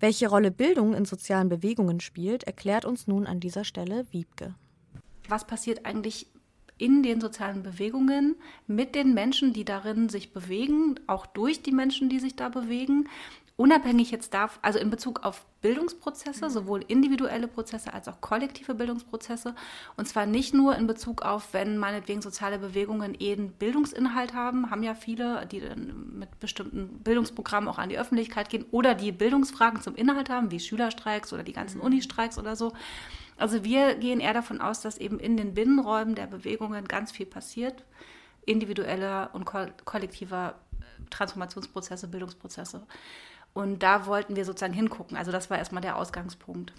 Welche 0.00 0.28
Rolle 0.28 0.50
Bildung 0.50 0.94
in 0.94 1.04
sozialen 1.04 1.48
Bewegungen 1.48 2.00
spielt, 2.00 2.44
erklärt 2.44 2.84
uns 2.84 3.06
nun 3.06 3.26
an 3.26 3.40
dieser 3.40 3.64
Stelle 3.64 4.06
Wiebke 4.10 4.54
was 5.28 5.46
passiert 5.46 5.86
eigentlich 5.86 6.26
in 6.76 7.02
den 7.02 7.20
sozialen 7.20 7.62
Bewegungen 7.62 8.36
mit 8.66 8.94
den 8.94 9.14
Menschen, 9.14 9.52
die 9.52 9.64
darin 9.64 10.08
sich 10.08 10.32
bewegen, 10.32 10.98
auch 11.06 11.26
durch 11.26 11.62
die 11.62 11.72
Menschen, 11.72 12.08
die 12.08 12.18
sich 12.18 12.34
da 12.34 12.48
bewegen, 12.48 13.08
unabhängig 13.56 14.10
jetzt 14.10 14.34
darf, 14.34 14.58
also 14.62 14.80
in 14.80 14.90
Bezug 14.90 15.24
auf 15.24 15.46
Bildungsprozesse, 15.62 16.50
sowohl 16.50 16.84
individuelle 16.88 17.46
Prozesse 17.46 17.94
als 17.94 18.08
auch 18.08 18.20
kollektive 18.20 18.74
Bildungsprozesse. 18.74 19.54
Und 19.96 20.08
zwar 20.08 20.26
nicht 20.26 20.54
nur 20.54 20.74
in 20.74 20.88
Bezug 20.88 21.22
auf, 21.22 21.54
wenn 21.54 21.78
meinetwegen 21.78 22.20
soziale 22.20 22.58
Bewegungen 22.58 23.16
eh 23.18 23.32
einen 23.32 23.52
Bildungsinhalt 23.52 24.34
haben, 24.34 24.70
haben 24.70 24.82
ja 24.82 24.96
viele, 24.96 25.46
die 25.46 25.60
dann 25.60 26.18
mit 26.18 26.40
bestimmten 26.40 26.98
Bildungsprogrammen 27.04 27.68
auch 27.68 27.78
an 27.78 27.88
die 27.88 27.98
Öffentlichkeit 27.98 28.48
gehen 28.48 28.66
oder 28.72 28.94
die 28.94 29.12
Bildungsfragen 29.12 29.80
zum 29.80 29.94
Inhalt 29.94 30.30
haben, 30.30 30.50
wie 30.50 30.58
Schülerstreiks 30.58 31.32
oder 31.32 31.44
die 31.44 31.52
ganzen 31.52 31.78
mhm. 31.78 31.84
Unistreiks 31.84 32.38
oder 32.38 32.56
so. 32.56 32.72
Also 33.36 33.64
wir 33.64 33.94
gehen 33.96 34.20
eher 34.20 34.34
davon 34.34 34.60
aus, 34.60 34.80
dass 34.80 34.98
eben 34.98 35.18
in 35.18 35.36
den 35.36 35.54
Binnenräumen 35.54 36.14
der 36.14 36.26
Bewegungen 36.26 36.86
ganz 36.86 37.12
viel 37.12 37.26
passiert, 37.26 37.84
individueller 38.46 39.30
und 39.32 39.44
kollektiver 39.44 40.54
äh, 40.80 41.10
Transformationsprozesse, 41.10 42.08
Bildungsprozesse. 42.08 42.86
Und 43.52 43.82
da 43.82 44.06
wollten 44.06 44.36
wir 44.36 44.44
sozusagen 44.44 44.72
hingucken. 44.72 45.16
Also 45.16 45.32
das 45.32 45.50
war 45.50 45.58
erstmal 45.58 45.82
der 45.82 45.96
Ausgangspunkt. 45.96 46.72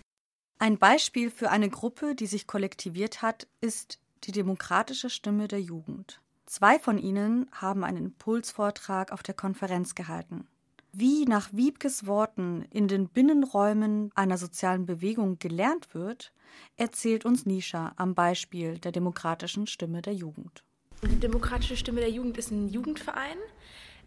Ein 0.59 0.77
Beispiel 0.77 1.31
für 1.31 1.49
eine 1.51 1.69
Gruppe, 1.69 2.15
die 2.15 2.27
sich 2.27 2.47
kollektiviert 2.47 3.21
hat, 3.21 3.47
ist 3.61 3.99
die 4.23 4.31
demokratische 4.31 5.09
Stimme 5.09 5.47
der 5.47 5.61
Jugend. 5.61 6.21
Zwei 6.45 6.79
von 6.79 6.97
ihnen 6.97 7.49
haben 7.51 7.83
einen 7.83 8.05
Impulsvortrag 8.05 9.11
auf 9.11 9.23
der 9.23 9.33
Konferenz 9.33 9.95
gehalten. 9.95 10.47
Wie 10.91 11.25
nach 11.25 11.49
Wiebkes 11.51 12.07
Worten 12.07 12.65
in 12.69 12.87
den 12.87 13.09
Binnenräumen 13.09 14.11
einer 14.15 14.37
sozialen 14.37 14.85
Bewegung 14.85 15.39
gelernt 15.39 15.93
wird, 15.93 16.31
erzählt 16.77 17.25
uns 17.25 17.45
Nisha 17.45 17.93
am 17.97 18.15
Beispiel 18.15 18.77
der 18.77 18.91
demokratischen 18.91 19.67
Stimme 19.67 20.01
der 20.01 20.13
Jugend. 20.13 20.63
Die 21.03 21.19
demokratische 21.19 21.77
Stimme 21.77 21.99
der 21.99 22.09
Jugend 22.09 22.37
ist 22.37 22.51
ein 22.51 22.69
Jugendverein, 22.69 23.37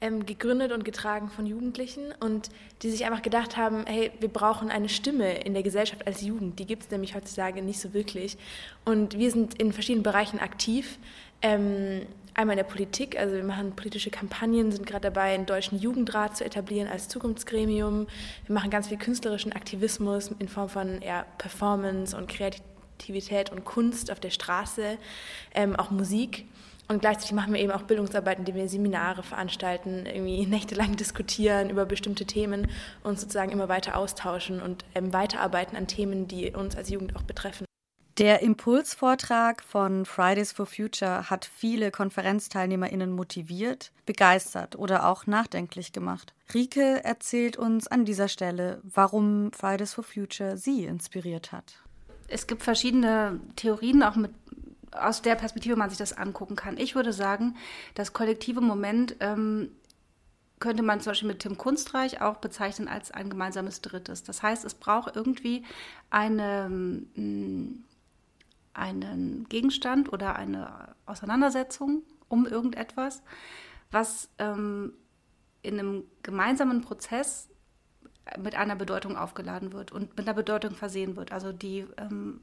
ähm, 0.01 0.27
gegründet 0.27 0.73
und 0.73 0.85
getragen 0.85 1.29
von 1.29 1.47
Jugendlichen 1.47 2.13
und 2.21 2.51
die 2.83 2.91
sich 2.91 3.05
einfach 3.05 3.23
gedacht 3.23 3.57
haben, 3.57 3.85
hey, 3.87 4.13
wir 4.21 4.29
brauchen 4.29 4.71
eine 4.71 4.89
Stimme 4.89 5.41
in 5.43 5.55
der 5.55 5.63
Gesellschaft 5.63 6.07
als 6.07 6.23
Jugend. 6.23 6.59
Die 6.59 6.67
gibt 6.67 6.85
es 6.85 6.91
nämlich 6.91 7.15
heutzutage 7.15 7.63
nicht 7.63 7.81
so 7.81 7.93
wirklich. 7.95 8.37
Und 8.85 9.19
wir 9.19 9.31
sind 9.31 9.61
in 9.61 9.73
verschiedenen 9.73 10.05
Bereichen 10.05 10.39
aktiv. 10.39 10.99
Ähm, 11.43 12.07
einmal 12.39 12.55
in 12.55 12.65
der 12.65 12.73
Politik, 12.73 13.19
also 13.19 13.35
wir 13.35 13.43
machen 13.43 13.75
politische 13.75 14.11
Kampagnen, 14.11 14.71
sind 14.71 14.87
gerade 14.87 15.11
dabei, 15.11 15.35
einen 15.35 15.45
deutschen 15.45 15.79
Jugendrat 15.79 16.37
zu 16.37 16.45
etablieren 16.45 16.89
als 16.89 17.09
Zukunftsgremium. 17.09 18.07
Wir 18.47 18.55
machen 18.55 18.71
ganz 18.71 18.89
viel 18.89 18.97
künstlerischen 18.97 19.53
Aktivismus 19.53 20.31
in 20.39 20.49
Form 20.49 20.69
von 20.69 21.03
eher 21.03 21.27
Performance 21.39 22.17
und 22.17 22.29
Kreativität 22.29 23.51
und 23.51 23.65
Kunst 23.65 24.13
auf 24.13 24.21
der 24.21 24.31
Straße, 24.31 24.99
ähm, 25.53 25.75
auch 25.75 25.91
Musik. 25.91 26.45
Und 26.87 27.01
gleichzeitig 27.01 27.33
machen 27.33 27.53
wir 27.53 27.61
eben 27.61 27.73
auch 27.73 27.83
Bildungsarbeit, 27.83 28.39
indem 28.39 28.55
wir 28.55 28.69
Seminare 28.69 29.25
veranstalten, 29.25 30.07
irgendwie 30.07 30.47
nächtelang 30.47 30.95
diskutieren 30.95 31.71
über 31.71 31.87
bestimmte 31.87 32.25
Themen 32.25 32.69
und 33.03 33.19
sozusagen 33.19 33.51
immer 33.51 33.69
weiter 33.69 33.97
austauschen 33.97 34.63
und 34.63 34.85
ähm, 34.95 35.13
weiterarbeiten 35.13 35.77
an 35.77 35.89
Themen, 35.89 36.29
die 36.29 36.53
uns 36.53 36.77
als 36.77 36.89
Jugend 36.89 37.17
auch 37.17 37.23
betreffen. 37.23 37.68
Der 38.19 38.43
Impulsvortrag 38.43 39.63
von 39.63 40.05
Fridays 40.05 40.51
for 40.51 40.67
Future 40.67 41.31
hat 41.31 41.45
viele 41.45 41.93
KonferenzteilnehmerInnen 41.93 43.13
motiviert, 43.13 43.93
begeistert 44.07 44.75
oder 44.75 45.07
auch 45.09 45.29
nachdenklich 45.29 45.93
gemacht. 45.93 46.35
Rike 46.53 47.05
erzählt 47.05 47.57
uns 47.57 47.87
an 47.87 48.05
dieser 48.05 48.27
Stelle, 48.27 48.81
warum 48.83 49.53
Fridays 49.53 49.95
for 49.95 50.03
Future 50.03 50.57
sie 50.57 50.85
inspiriert 50.85 51.53
hat. 51.53 51.79
Es 52.27 52.49
gibt 52.49 52.65
verschiedene 52.65 53.39
Theorien, 53.55 54.03
auch 54.03 54.17
mit 54.17 54.33
aus 54.91 55.23
der 55.23 55.37
Perspektive 55.37 55.77
man 55.77 55.91
sich 55.91 55.99
das 55.99 56.13
angucken 56.13 56.57
kann. 56.57 56.77
Ich 56.77 56.97
würde 56.97 57.13
sagen, 57.13 57.55
das 57.95 58.15
kollektive 58.15 58.61
Moment 58.61 59.15
ähm, 59.21 59.71
könnte 60.59 60.83
man 60.83 61.01
zum 61.01 61.13
Beispiel 61.13 61.29
mit 61.29 61.41
Tim 61.41 61.57
Kunstreich 61.57 62.21
auch 62.21 62.39
bezeichnen 62.39 62.89
als 62.89 63.11
ein 63.11 63.31
gemeinsames 63.31 63.81
Drittes. 63.81 64.25
Das 64.25 64.43
heißt, 64.43 64.65
es 64.65 64.75
braucht 64.75 65.17
irgendwie 65.17 65.65
eine, 66.11 66.69
mm, 66.69 67.85
einen 68.79 69.49
Gegenstand 69.49 70.13
oder 70.13 70.37
eine 70.37 70.95
Auseinandersetzung 71.07 72.03
um 72.29 72.47
irgendetwas, 72.47 73.23
was 73.91 74.31
ähm, 74.39 74.93
in 75.63 75.79
einem 75.79 76.05
gemeinsamen 76.23 76.81
Prozess 76.83 77.49
mit 78.37 78.55
einer 78.55 78.77
Bedeutung 78.77 79.17
aufgeladen 79.17 79.73
wird 79.73 79.93
und 79.93 80.17
mit 80.17 80.27
einer 80.27 80.35
Bedeutung 80.35 80.75
versehen 80.75 81.17
wird. 81.17 81.33
Also 81.33 81.53
die, 81.53 81.87
ähm, 81.97 82.41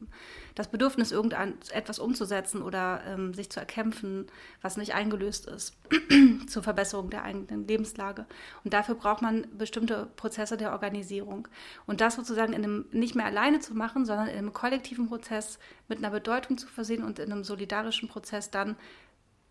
das 0.56 0.68
Bedürfnis, 0.70 1.12
irgendetwas 1.12 2.00
umzusetzen 2.00 2.62
oder 2.62 3.02
ähm, 3.08 3.34
sich 3.34 3.50
zu 3.50 3.60
erkämpfen, 3.60 4.28
was 4.62 4.78
nicht 4.78 4.96
eingelöst 4.96 5.46
ist, 5.48 5.78
zur 6.48 6.64
Verbesserung 6.64 7.10
der 7.10 7.24
eigenen 7.24 7.68
Lebenslage. 7.68 8.26
Und 8.64 8.74
dafür 8.74 8.96
braucht 8.96 9.22
man 9.22 9.46
bestimmte 9.58 10.08
Prozesse 10.16 10.58
der 10.58 10.72
Organisierung. 10.72 11.48
Und 11.86 12.02
das 12.02 12.16
sozusagen 12.16 12.54
in 12.54 12.64
einem, 12.64 12.86
nicht 12.92 13.16
mehr 13.16 13.26
alleine 13.26 13.60
zu 13.60 13.76
machen, 13.76 14.06
sondern 14.06 14.28
in 14.28 14.38
einem 14.38 14.54
kollektiven 14.54 15.08
Prozess 15.08 15.60
mit 15.88 16.00
einer 16.00 16.10
Bedeutung 16.10 16.58
zu 16.58 16.68
versehen 16.68 17.04
und 17.04 17.20
in 17.20 17.32
einem 17.32 17.44
solidarischen 17.44 18.10
Prozess 18.10 18.50
dann 18.50 18.76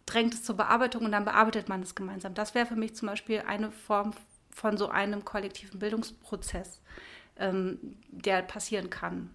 drängt 0.06 0.34
es 0.34 0.42
zur 0.42 0.56
Bearbeitung 0.56 1.04
und 1.04 1.12
dann 1.12 1.24
bearbeitet 1.24 1.68
man 1.68 1.82
es 1.82 1.94
gemeinsam. 1.94 2.34
Das 2.34 2.54
wäre 2.54 2.66
für 2.66 2.76
mich 2.76 2.94
zum 2.94 3.08
Beispiel 3.08 3.42
eine 3.46 3.70
Form 3.70 4.12
von 4.54 4.78
so 4.78 4.88
einem 4.88 5.24
kollektiven 5.24 5.80
Bildungsprozess, 5.80 6.80
ähm, 7.36 7.98
der 8.08 8.40
passieren 8.42 8.88
kann, 8.88 9.28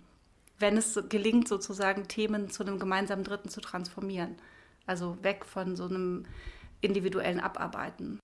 wenn 0.58 0.78
es 0.78 1.00
gelingt, 1.10 1.48
sozusagen 1.48 2.08
Themen 2.08 2.50
zu 2.50 2.64
einem 2.64 2.80
gemeinsamen 2.80 3.26
Dritten 3.26 3.50
zu 3.50 3.62
transformieren. 3.62 4.38
Also 4.88 5.22
weg 5.22 5.46
von 5.46 5.76
so 5.76 5.86
einem 5.86 6.26
individuellen 6.82 7.40
Abarbeiten. 7.40 8.20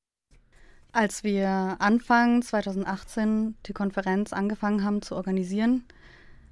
Als 0.93 1.23
wir 1.25 1.75
Anfang 1.79 2.41
2018 2.41 3.55
die 3.65 3.73
Konferenz 3.73 4.31
angefangen 4.31 4.83
haben 4.85 5.01
zu 5.01 5.15
organisieren, 5.15 5.83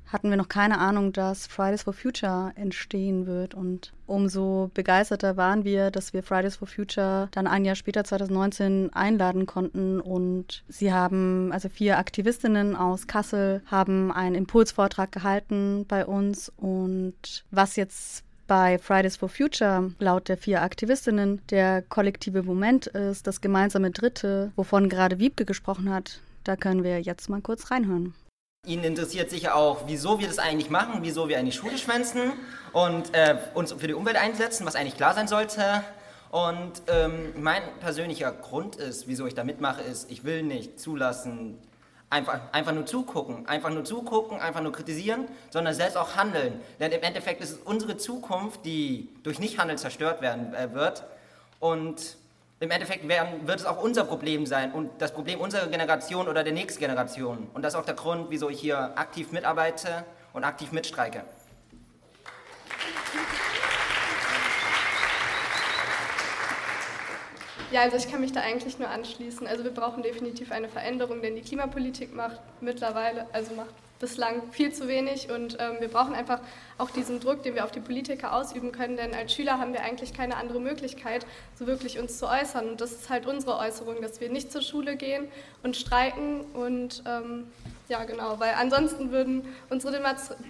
hatten 0.07 0.29
wir 0.29 0.37
noch 0.37 0.49
keine 0.49 0.77
Ahnung, 0.77 1.11
dass 1.13 1.47
Fridays 1.47 1.83
for 1.83 1.93
Future 1.93 2.51
entstehen 2.55 3.25
wird. 3.25 3.53
Und 3.53 3.93
umso 4.05 4.69
begeisterter 4.73 5.37
waren 5.37 5.63
wir, 5.63 5.91
dass 5.91 6.13
wir 6.13 6.23
Fridays 6.23 6.57
for 6.57 6.67
Future 6.67 7.29
dann 7.31 7.47
ein 7.47 7.65
Jahr 7.65 7.75
später, 7.75 8.03
2019, 8.03 8.91
einladen 8.93 9.45
konnten. 9.45 9.99
Und 9.99 10.63
sie 10.67 10.93
haben, 10.93 11.51
also 11.51 11.69
vier 11.69 11.97
Aktivistinnen 11.97 12.75
aus 12.75 13.07
Kassel, 13.07 13.61
haben 13.65 14.11
einen 14.11 14.35
Impulsvortrag 14.35 15.11
gehalten 15.11 15.85
bei 15.87 16.05
uns. 16.05 16.51
Und 16.57 17.43
was 17.51 17.75
jetzt 17.75 18.23
bei 18.47 18.77
Fridays 18.77 19.17
for 19.17 19.29
Future 19.29 19.91
laut 19.99 20.27
der 20.27 20.37
vier 20.37 20.61
Aktivistinnen 20.61 21.41
der 21.49 21.81
kollektive 21.81 22.43
Moment 22.43 22.87
ist, 22.87 23.25
das 23.25 23.41
gemeinsame 23.41 23.91
Dritte, 23.91 24.51
wovon 24.55 24.89
gerade 24.89 25.19
Wiebke 25.19 25.45
gesprochen 25.45 25.89
hat, 25.89 26.19
da 26.43 26.55
können 26.55 26.83
wir 26.83 27.01
jetzt 27.01 27.29
mal 27.29 27.41
kurz 27.41 27.71
reinhören. 27.71 28.13
Ihnen 28.65 28.85
interessiert 28.85 29.29
sicher 29.29 29.57
auch, 29.57 29.87
wieso 29.87 30.21
wir 30.21 30.27
das 30.27 30.39
eigentlich 30.39 30.69
machen, 30.69 30.99
wieso 31.01 31.27
wir 31.27 31.37
eigentlich 31.37 31.55
Schule 31.55 31.77
schwänzen 31.77 32.31
und 32.71 33.13
äh, 33.13 33.37
uns 33.55 33.73
für 33.73 33.87
die 33.87 33.93
Umwelt 33.93 34.15
einsetzen, 34.15 34.65
was 34.65 34.77
eigentlich 34.77 34.95
klar 34.95 35.13
sein 35.13 35.27
sollte. 35.27 35.83
Und 36.31 36.81
ähm, 36.87 37.33
mein 37.35 37.61
persönlicher 37.81 38.31
Grund 38.31 38.77
ist, 38.77 39.05
wieso 39.05 39.27
ich 39.27 39.35
da 39.35 39.43
mitmache, 39.43 39.81
ist, 39.81 40.09
ich 40.09 40.23
will 40.23 40.43
nicht 40.43 40.79
zulassen, 40.79 41.59
einfach, 42.09 42.39
einfach 42.53 42.71
nur 42.71 42.85
zugucken, 42.85 43.45
einfach 43.47 43.69
nur 43.69 43.83
zugucken, 43.83 44.39
einfach 44.39 44.61
nur 44.61 44.71
kritisieren, 44.71 45.27
sondern 45.49 45.73
selbst 45.73 45.97
auch 45.97 46.15
handeln. 46.15 46.61
Denn 46.79 46.93
im 46.93 47.01
Endeffekt 47.01 47.41
ist 47.41 47.51
es 47.51 47.57
unsere 47.57 47.97
Zukunft, 47.97 48.63
die 48.63 49.09
durch 49.23 49.39
Nichthandel 49.39 49.77
zerstört 49.77 50.21
werden 50.21 50.53
äh, 50.53 50.73
wird. 50.73 51.03
Und 51.59 52.15
im 52.63 52.71
Endeffekt 52.71 53.05
werden, 53.09 53.45
wird 53.45 53.59
es 53.59 53.65
auch 53.65 53.83
unser 53.83 54.05
Problem 54.05 54.45
sein 54.45 54.71
und 54.71 54.89
das 55.01 55.13
Problem 55.13 55.41
unserer 55.41 55.67
Generation 55.67 56.29
oder 56.29 56.45
der 56.45 56.53
nächsten 56.53 56.79
Generation. 56.79 57.49
Und 57.53 57.61
das 57.61 57.73
ist 57.73 57.79
auch 57.79 57.85
der 57.85 57.93
Grund, 57.93 58.27
wieso 58.29 58.49
ich 58.49 58.57
hier 58.57 58.97
aktiv 58.97 59.33
mitarbeite 59.33 60.05
und 60.31 60.45
aktiv 60.45 60.71
mitstreike. 60.71 61.23
Ja, 67.71 67.81
also 67.81 67.97
ich 67.97 68.09
kann 68.09 68.21
mich 68.21 68.31
da 68.31 68.39
eigentlich 68.39 68.79
nur 68.79 68.87
anschließen. 68.87 69.45
Also 69.45 69.65
wir 69.65 69.71
brauchen 69.71 70.01
definitiv 70.01 70.53
eine 70.53 70.69
Veränderung, 70.69 71.21
denn 71.21 71.35
die 71.35 71.41
Klimapolitik 71.41 72.13
macht 72.15 72.39
mittlerweile, 72.61 73.27
also 73.33 73.55
macht 73.55 73.73
bislang 74.03 74.51
viel 74.51 74.73
zu 74.73 74.89
wenig. 74.89 75.31
Und 75.31 75.55
ähm, 75.61 75.77
wir 75.79 75.87
brauchen 75.87 76.13
einfach 76.13 76.41
auch 76.77 76.89
diesen 76.89 77.21
Druck, 77.21 77.41
den 77.43 77.55
wir 77.55 77.63
auf 77.63 77.71
die 77.71 77.79
Politiker 77.79 78.33
ausüben 78.33 78.73
können, 78.73 78.97
denn 78.97 79.13
als 79.13 79.33
Schüler 79.33 79.59
haben 79.59 79.71
wir 79.71 79.81
eigentlich 79.81 80.13
keine 80.13 80.35
andere 80.35 80.59
Möglichkeit, 80.59 81.25
so 81.57 81.67
wirklich 81.67 81.99
uns 81.99 82.19
zu 82.19 82.27
äußern. 82.27 82.67
Und 82.67 82.81
das 82.81 82.91
ist 82.91 83.09
halt 83.09 83.25
unsere 83.25 83.57
Äußerung, 83.57 84.01
dass 84.01 84.19
wir 84.19 84.29
nicht 84.29 84.51
zur 84.51 84.61
Schule 84.61 84.97
gehen 84.97 85.29
und 85.63 85.77
streiken. 85.77 86.41
Und 86.53 87.01
ähm, 87.07 87.47
ja 87.87 88.03
genau, 88.03 88.41
weil 88.41 88.55
ansonsten 88.55 89.11
würden 89.11 89.45
unsere 89.69 89.97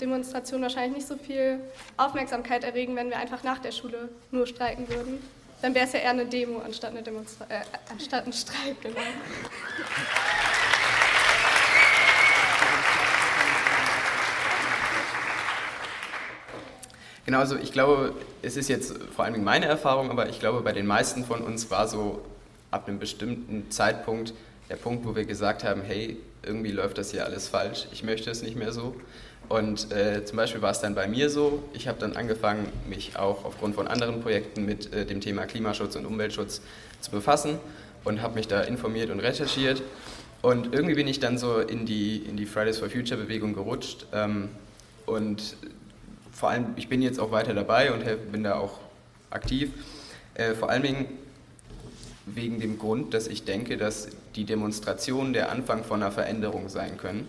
Demonstrationen 0.02 0.64
wahrscheinlich 0.64 0.98
nicht 0.98 1.08
so 1.08 1.16
viel 1.16 1.60
Aufmerksamkeit 1.96 2.64
erregen, 2.64 2.96
wenn 2.96 3.12
wir 3.12 3.18
einfach 3.18 3.44
nach 3.44 3.60
der 3.60 3.72
Schule 3.72 4.10
nur 4.32 4.48
streiken 4.48 4.90
würden. 4.90 5.22
Dann 5.62 5.76
wäre 5.76 5.86
es 5.86 5.94
ja 5.94 6.00
eher 6.00 6.10
eine 6.10 6.26
Demo 6.26 6.60
anstatt, 6.60 6.90
eine 6.90 7.04
Demonstra 7.04 7.46
äh, 7.50 7.62
anstatt 7.92 8.26
ein 8.26 8.34
Streik. 8.34 8.82
Genau. 8.82 9.00
Genau, 17.26 17.40
also 17.40 17.56
ich 17.56 17.72
glaube, 17.72 18.14
es 18.42 18.58
ist 18.58 18.68
jetzt 18.68 18.98
vor 19.16 19.26
allem 19.26 19.44
meine 19.44 19.66
Erfahrung, 19.66 20.12
aber 20.12 20.28
ich 20.30 20.40
glaube, 20.40 20.62
bei 20.62 20.74
den 20.74 20.86
meisten 20.86 21.24
von 21.24 21.42
uns 21.42 21.72
war 21.72 21.88
so 21.88 22.22
ab 22.70 22.88
einem 22.88 23.00
bestimmten 23.00 23.72
Zeitpunkt 23.72 24.34
der 24.70 24.76
Punkt, 24.76 25.06
wo 25.06 25.16
wir 25.16 25.26
gesagt 25.26 25.64
haben, 25.64 25.82
hey, 25.82 26.18
irgendwie 26.44 26.72
läuft 26.72 26.98
das 26.98 27.12
hier 27.12 27.26
alles 27.26 27.48
falsch, 27.48 27.88
ich 27.94 28.04
möchte 28.04 28.30
es 28.30 28.42
nicht 28.42 28.58
mehr 28.58 28.74
so. 28.74 28.96
Und 29.50 29.92
äh, 29.92 30.24
zum 30.26 30.38
Beispiel 30.38 30.62
war 30.62 30.72
es 30.72 30.80
dann 30.80 30.96
bei 30.96 31.08
mir 31.08 31.30
so, 31.30 31.64
ich 31.74 31.88
habe 31.88 32.00
dann 32.00 32.16
angefangen, 32.16 32.68
mich 32.90 33.18
auch 33.18 33.46
aufgrund 33.46 33.76
von 33.76 33.88
anderen 33.88 34.22
Projekten 34.22 34.66
mit 34.66 34.92
äh, 34.94 35.06
dem 35.06 35.22
Thema 35.22 35.46
Klimaschutz 35.46 35.96
und 35.96 36.06
Umweltschutz 36.06 36.62
zu 37.02 37.12
befassen 37.12 37.58
und 38.04 38.22
habe 38.22 38.36
mich 38.36 38.48
da 38.48 38.62
informiert 38.62 39.10
und 39.10 39.20
recherchiert. 39.20 39.82
Und 40.42 40.74
irgendwie 40.74 40.96
bin 40.96 41.08
ich 41.08 41.20
dann 41.20 41.38
so 41.38 41.60
in 41.60 41.86
die, 41.86 42.18
in 42.18 42.36
die 42.36 42.46
Fridays 42.46 42.80
for 42.80 42.90
Future 42.90 43.22
Bewegung 43.22 43.54
gerutscht. 43.54 44.08
Ähm, 44.14 44.50
und 45.06 45.56
vor 46.34 46.50
allem, 46.50 46.68
ich 46.76 46.90
bin 46.90 47.02
jetzt 47.02 47.20
auch 47.20 47.32
weiter 47.32 47.54
dabei 47.54 47.94
und 47.94 48.04
bin 48.32 48.44
da 48.44 48.56
auch 48.56 48.80
aktiv. 49.30 49.72
Äh, 50.34 50.54
vor 50.54 50.70
allen 50.70 50.84
Dingen 50.84 51.06
wegen 52.26 52.60
dem 52.60 52.80
Grund, 52.80 53.14
dass 53.14 53.28
ich 53.28 53.44
denke, 53.44 53.78
dass 53.78 54.08
die 54.36 54.46
Demonstrationen 54.46 55.34
der 55.34 55.52
Anfang 55.52 55.84
von 55.84 56.02
einer 56.02 56.12
Veränderung 56.12 56.70
sein 56.70 56.98
können 56.98 57.28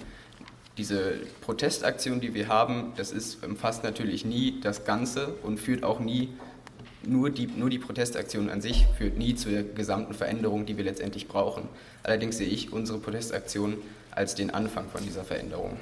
diese 0.76 1.18
Protestaktion, 1.40 2.20
die 2.20 2.34
wir 2.34 2.48
haben, 2.48 2.92
das 2.96 3.12
ist, 3.12 3.44
umfasst 3.44 3.84
natürlich 3.84 4.24
nie 4.24 4.60
das 4.60 4.84
Ganze 4.84 5.28
und 5.42 5.60
führt 5.60 5.84
auch 5.84 6.00
nie, 6.00 6.30
nur 7.06 7.30
die, 7.30 7.46
nur 7.46 7.70
die 7.70 7.78
Protestaktion 7.78 8.48
an 8.48 8.60
sich 8.60 8.86
führt 8.98 9.16
nie 9.16 9.34
zur 9.34 9.62
gesamten 9.62 10.14
Veränderung, 10.14 10.66
die 10.66 10.76
wir 10.76 10.84
letztendlich 10.84 11.28
brauchen. 11.28 11.68
Allerdings 12.02 12.38
sehe 12.38 12.48
ich 12.48 12.72
unsere 12.72 12.98
Protestaktion 12.98 13.76
als 14.10 14.34
den 14.34 14.50
Anfang 14.50 14.88
von 14.88 15.02
dieser 15.04 15.22
Veränderung. 15.22 15.76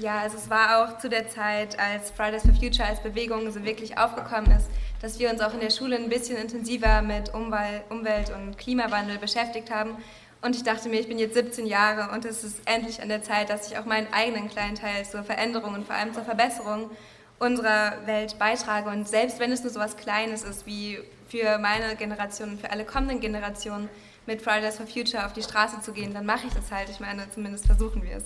Ja, 0.00 0.20
also 0.20 0.36
es 0.36 0.50
war 0.50 0.84
auch 0.84 0.98
zu 0.98 1.08
der 1.08 1.28
Zeit, 1.28 1.78
als 1.78 2.10
Fridays 2.10 2.42
for 2.42 2.54
Future 2.54 2.86
als 2.86 3.02
Bewegung 3.02 3.50
so 3.50 3.64
wirklich 3.64 3.96
aufgekommen 3.96 4.50
ist, 4.50 4.66
dass 5.00 5.18
wir 5.18 5.30
uns 5.30 5.40
auch 5.40 5.54
in 5.54 5.60
der 5.60 5.70
Schule 5.70 5.96
ein 5.96 6.08
bisschen 6.08 6.36
intensiver 6.36 7.00
mit 7.02 7.32
Umwelt 7.34 8.30
und 8.30 8.58
Klimawandel 8.58 9.18
beschäftigt 9.18 9.70
haben. 9.70 9.96
Und 10.42 10.54
ich 10.54 10.62
dachte 10.62 10.88
mir, 10.88 11.00
ich 11.00 11.08
bin 11.08 11.18
jetzt 11.18 11.34
17 11.34 11.66
Jahre 11.66 12.14
und 12.14 12.24
es 12.24 12.44
ist 12.44 12.60
endlich 12.66 13.00
an 13.00 13.08
der 13.08 13.22
Zeit, 13.22 13.48
dass 13.48 13.70
ich 13.70 13.78
auch 13.78 13.86
meinen 13.86 14.12
eigenen 14.12 14.50
kleinen 14.50 14.74
Teil 14.74 15.04
zur 15.06 15.24
Veränderung 15.24 15.74
und 15.74 15.86
vor 15.86 15.96
allem 15.96 16.12
zur 16.12 16.24
Verbesserung 16.24 16.90
unserer 17.38 18.06
Welt 18.06 18.38
beitrage. 18.38 18.90
Und 18.90 19.08
selbst 19.08 19.40
wenn 19.40 19.50
es 19.50 19.62
nur 19.62 19.72
so 19.72 19.80
etwas 19.80 19.96
Kleines 19.96 20.44
ist, 20.44 20.66
wie 20.66 20.98
für 21.28 21.58
meine 21.58 21.96
Generation 21.96 22.50
und 22.50 22.60
für 22.60 22.70
alle 22.70 22.84
kommenden 22.84 23.20
Generationen 23.20 23.88
mit 24.26 24.42
Fridays 24.42 24.76
for 24.76 24.86
Future 24.86 25.24
auf 25.24 25.32
die 25.32 25.42
Straße 25.42 25.80
zu 25.80 25.92
gehen, 25.92 26.12
dann 26.12 26.26
mache 26.26 26.46
ich 26.46 26.52
das 26.52 26.70
halt. 26.70 26.90
Ich 26.90 27.00
meine, 27.00 27.28
zumindest 27.30 27.66
versuchen 27.66 28.02
wir 28.02 28.16
es. 28.16 28.24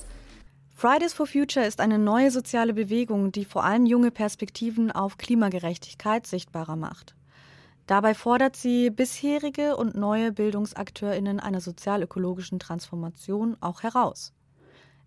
Fridays 0.81 1.13
for 1.13 1.27
Future 1.27 1.67
ist 1.67 1.79
eine 1.79 1.99
neue 1.99 2.31
soziale 2.31 2.73
Bewegung, 2.73 3.33
die 3.33 3.45
vor 3.45 3.65
allem 3.65 3.85
junge 3.85 4.11
Perspektiven 4.11 4.91
auf 4.91 5.19
Klimagerechtigkeit 5.19 6.27
sichtbarer 6.27 6.77
macht. 6.77 7.15
Dabei 7.87 8.15
fordert 8.15 8.57
sie 8.57 8.89
bisherige 8.89 9.77
und 9.77 9.95
neue 9.95 10.33
Bildungsakteurinnen 10.33 11.39
einer 11.39 11.61
sozial-ökologischen 11.61 12.61
Transformation 12.61 13.59
auch 13.61 13.83
heraus. 13.83 14.33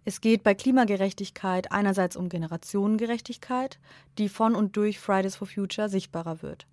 Es 0.05 0.21
geht 0.21 0.43
bei 0.43 0.53
Klimagerechtigkeit 0.53 1.71
einerseits 1.71 2.17
um 2.17 2.29
Generationengerechtigkeit, 2.29 3.79
die 4.19 4.29
von 4.29 4.53
und 4.53 4.77
durch 4.77 4.99
Fridays 4.99 5.37
for 5.37 5.47
Future 5.47 5.89
sichtbarer 5.89 6.43
wird. 6.43 6.67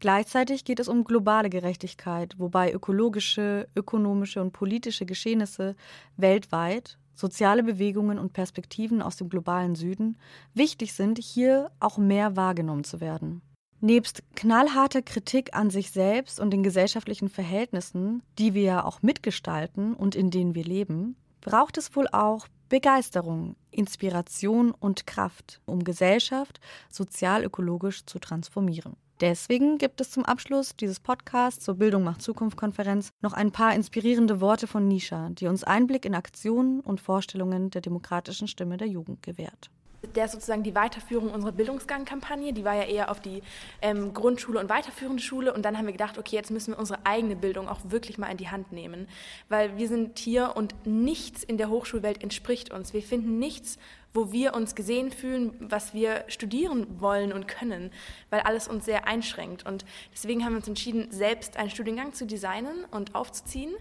Gleichzeitig 0.00 0.64
geht 0.64 0.80
es 0.80 0.88
um 0.88 1.04
globale 1.04 1.48
Gerechtigkeit, 1.48 2.34
wobei 2.38 2.72
ökologische, 2.72 3.68
ökonomische 3.76 4.40
und 4.40 4.50
politische 4.50 5.06
Geschehnisse 5.06 5.76
weltweit 6.16 6.98
soziale 7.14 7.62
Bewegungen 7.62 8.18
und 8.18 8.32
Perspektiven 8.32 9.02
aus 9.02 9.16
dem 9.16 9.28
globalen 9.28 9.74
Süden 9.74 10.16
wichtig 10.54 10.92
sind, 10.92 11.18
hier 11.18 11.70
auch 11.80 11.98
mehr 11.98 12.36
wahrgenommen 12.36 12.84
zu 12.84 13.00
werden. 13.00 13.42
Nebst 13.80 14.22
knallharter 14.36 15.02
Kritik 15.02 15.54
an 15.54 15.70
sich 15.70 15.90
selbst 15.90 16.38
und 16.38 16.50
den 16.50 16.62
gesellschaftlichen 16.62 17.28
Verhältnissen, 17.28 18.22
die 18.38 18.54
wir 18.54 18.62
ja 18.62 18.84
auch 18.84 19.02
mitgestalten 19.02 19.94
und 19.94 20.14
in 20.14 20.30
denen 20.30 20.54
wir 20.54 20.64
leben, 20.64 21.16
braucht 21.40 21.76
es 21.78 21.94
wohl 21.96 22.06
auch 22.12 22.46
Begeisterung, 22.68 23.56
Inspiration 23.70 24.70
und 24.70 25.06
Kraft, 25.06 25.60
um 25.66 25.84
Gesellschaft 25.84 26.60
sozial-ökologisch 26.90 28.06
zu 28.06 28.18
transformieren. 28.18 28.96
Deswegen 29.20 29.78
gibt 29.78 30.00
es 30.00 30.10
zum 30.10 30.24
Abschluss 30.24 30.74
dieses 30.76 30.98
Podcasts 30.98 31.64
zur 31.64 31.76
Bildung 31.76 32.02
macht 32.02 32.22
Zukunft 32.22 32.56
Konferenz 32.56 33.10
noch 33.20 33.32
ein 33.32 33.52
paar 33.52 33.74
inspirierende 33.74 34.40
Worte 34.40 34.66
von 34.66 34.88
Nisha, 34.88 35.28
die 35.30 35.46
uns 35.46 35.62
Einblick 35.62 36.04
in 36.04 36.14
Aktionen 36.14 36.80
und 36.80 37.00
Vorstellungen 37.00 37.70
der 37.70 37.82
demokratischen 37.82 38.48
Stimme 38.48 38.76
der 38.76 38.88
Jugend 38.88 39.22
gewährt 39.22 39.70
der 40.14 40.24
ist 40.24 40.32
sozusagen 40.32 40.62
die 40.62 40.74
Weiterführung 40.74 41.30
unserer 41.30 41.52
Bildungsgangkampagne. 41.52 42.52
Die 42.52 42.64
war 42.64 42.74
ja 42.74 42.84
eher 42.84 43.10
auf 43.10 43.20
die 43.20 43.42
ähm, 43.80 44.12
Grundschule 44.12 44.58
und 44.58 44.68
weiterführende 44.68 45.22
Schule. 45.22 45.52
Und 45.52 45.64
dann 45.64 45.76
haben 45.76 45.86
wir 45.86 45.92
gedacht, 45.92 46.18
okay, 46.18 46.36
jetzt 46.36 46.50
müssen 46.50 46.72
wir 46.72 46.78
unsere 46.78 47.04
eigene 47.06 47.36
Bildung 47.36 47.68
auch 47.68 47.80
wirklich 47.84 48.18
mal 48.18 48.28
in 48.28 48.36
die 48.36 48.48
Hand 48.48 48.72
nehmen. 48.72 49.08
Weil 49.48 49.76
wir 49.76 49.88
sind 49.88 50.18
hier 50.18 50.56
und 50.56 50.74
nichts 50.86 51.42
in 51.42 51.56
der 51.56 51.70
Hochschulwelt 51.70 52.22
entspricht 52.22 52.72
uns. 52.72 52.92
Wir 52.92 53.02
finden 53.02 53.38
nichts, 53.38 53.78
wo 54.14 54.32
wir 54.32 54.54
uns 54.54 54.74
gesehen 54.74 55.10
fühlen, 55.10 55.54
was 55.58 55.94
wir 55.94 56.24
studieren 56.28 57.00
wollen 57.00 57.32
und 57.32 57.48
können, 57.48 57.90
weil 58.30 58.40
alles 58.40 58.68
uns 58.68 58.84
sehr 58.84 59.06
einschränkt. 59.06 59.66
Und 59.66 59.84
deswegen 60.12 60.44
haben 60.44 60.52
wir 60.52 60.58
uns 60.58 60.68
entschieden, 60.68 61.10
selbst 61.10 61.56
einen 61.56 61.70
Studiengang 61.70 62.12
zu 62.12 62.26
designen 62.26 62.84
und 62.90 63.14
aufzuziehen. 63.14 63.72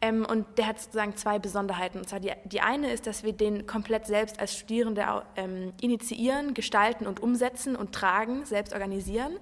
Ähm, 0.00 0.26
und 0.28 0.46
der 0.58 0.66
hat 0.66 0.80
sozusagen 0.80 1.16
zwei 1.16 1.38
Besonderheiten. 1.38 1.98
Und 1.98 2.08
zwar 2.08 2.20
die, 2.20 2.32
die 2.44 2.60
eine 2.60 2.90
ist, 2.92 3.06
dass 3.06 3.22
wir 3.22 3.32
den 3.32 3.66
komplett 3.66 4.06
selbst 4.06 4.40
als 4.40 4.54
Studierende 4.54 5.04
ähm, 5.36 5.72
initiieren, 5.80 6.54
gestalten 6.54 7.06
und 7.06 7.20
umsetzen 7.20 7.76
und 7.76 7.92
tragen, 7.92 8.44
selbst 8.44 8.72
organisieren. 8.72 9.36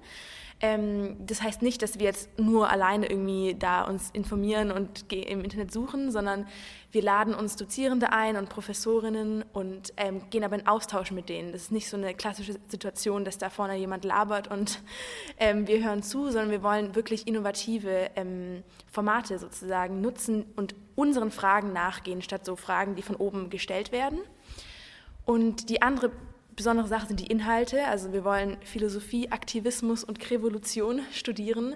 Ähm, 0.61 1.17
das 1.19 1.41
heißt 1.41 1.61
nicht, 1.61 1.81
dass 1.81 1.99
wir 1.99 2.05
jetzt 2.05 2.39
nur 2.39 2.69
alleine 2.69 3.09
irgendwie 3.09 3.55
da 3.55 3.83
uns 3.83 4.09
informieren 4.11 4.71
und 4.71 5.11
im 5.11 5.43
Internet 5.43 5.71
suchen, 5.71 6.11
sondern 6.11 6.47
wir 6.91 7.01
laden 7.01 7.33
uns 7.33 7.57
Dozierende 7.57 8.13
ein 8.13 8.37
und 8.37 8.47
Professorinnen 8.47 9.43
und 9.51 9.91
ähm, 9.97 10.21
gehen 10.29 10.45
aber 10.45 10.55
in 10.55 10.65
Austausch 10.65 11.11
mit 11.11 11.27
denen. 11.27 11.51
Das 11.51 11.63
ist 11.63 11.71
nicht 11.73 11.89
so 11.89 11.97
eine 11.97 12.13
klassische 12.13 12.55
Situation, 12.69 13.25
dass 13.25 13.37
da 13.37 13.49
vorne 13.49 13.75
jemand 13.75 14.05
labert 14.05 14.49
und 14.49 14.81
ähm, 15.39 15.67
wir 15.67 15.83
hören 15.83 16.03
zu, 16.03 16.31
sondern 16.31 16.51
wir 16.51 16.63
wollen 16.63 16.95
wirklich 16.95 17.27
innovative 17.27 18.11
ähm, 18.15 18.63
Formate 18.89 19.37
sozusagen 19.39 19.99
nutzen 19.99 20.45
und 20.55 20.73
unseren 20.95 21.31
Fragen 21.31 21.73
nachgehen, 21.73 22.21
statt 22.21 22.45
so 22.45 22.55
Fragen, 22.55 22.95
die 22.95 23.01
von 23.01 23.17
oben 23.17 23.49
gestellt 23.49 23.91
werden. 23.91 24.19
Und 25.25 25.69
die 25.69 25.81
andere 25.81 26.11
besondere 26.55 26.87
Sache 26.87 27.07
sind 27.07 27.19
die 27.19 27.27
Inhalte. 27.27 27.85
Also 27.85 28.13
wir 28.13 28.23
wollen 28.23 28.57
Philosophie, 28.61 29.31
Aktivismus 29.31 30.03
und 30.03 30.29
Revolution 30.31 31.01
studieren. 31.11 31.75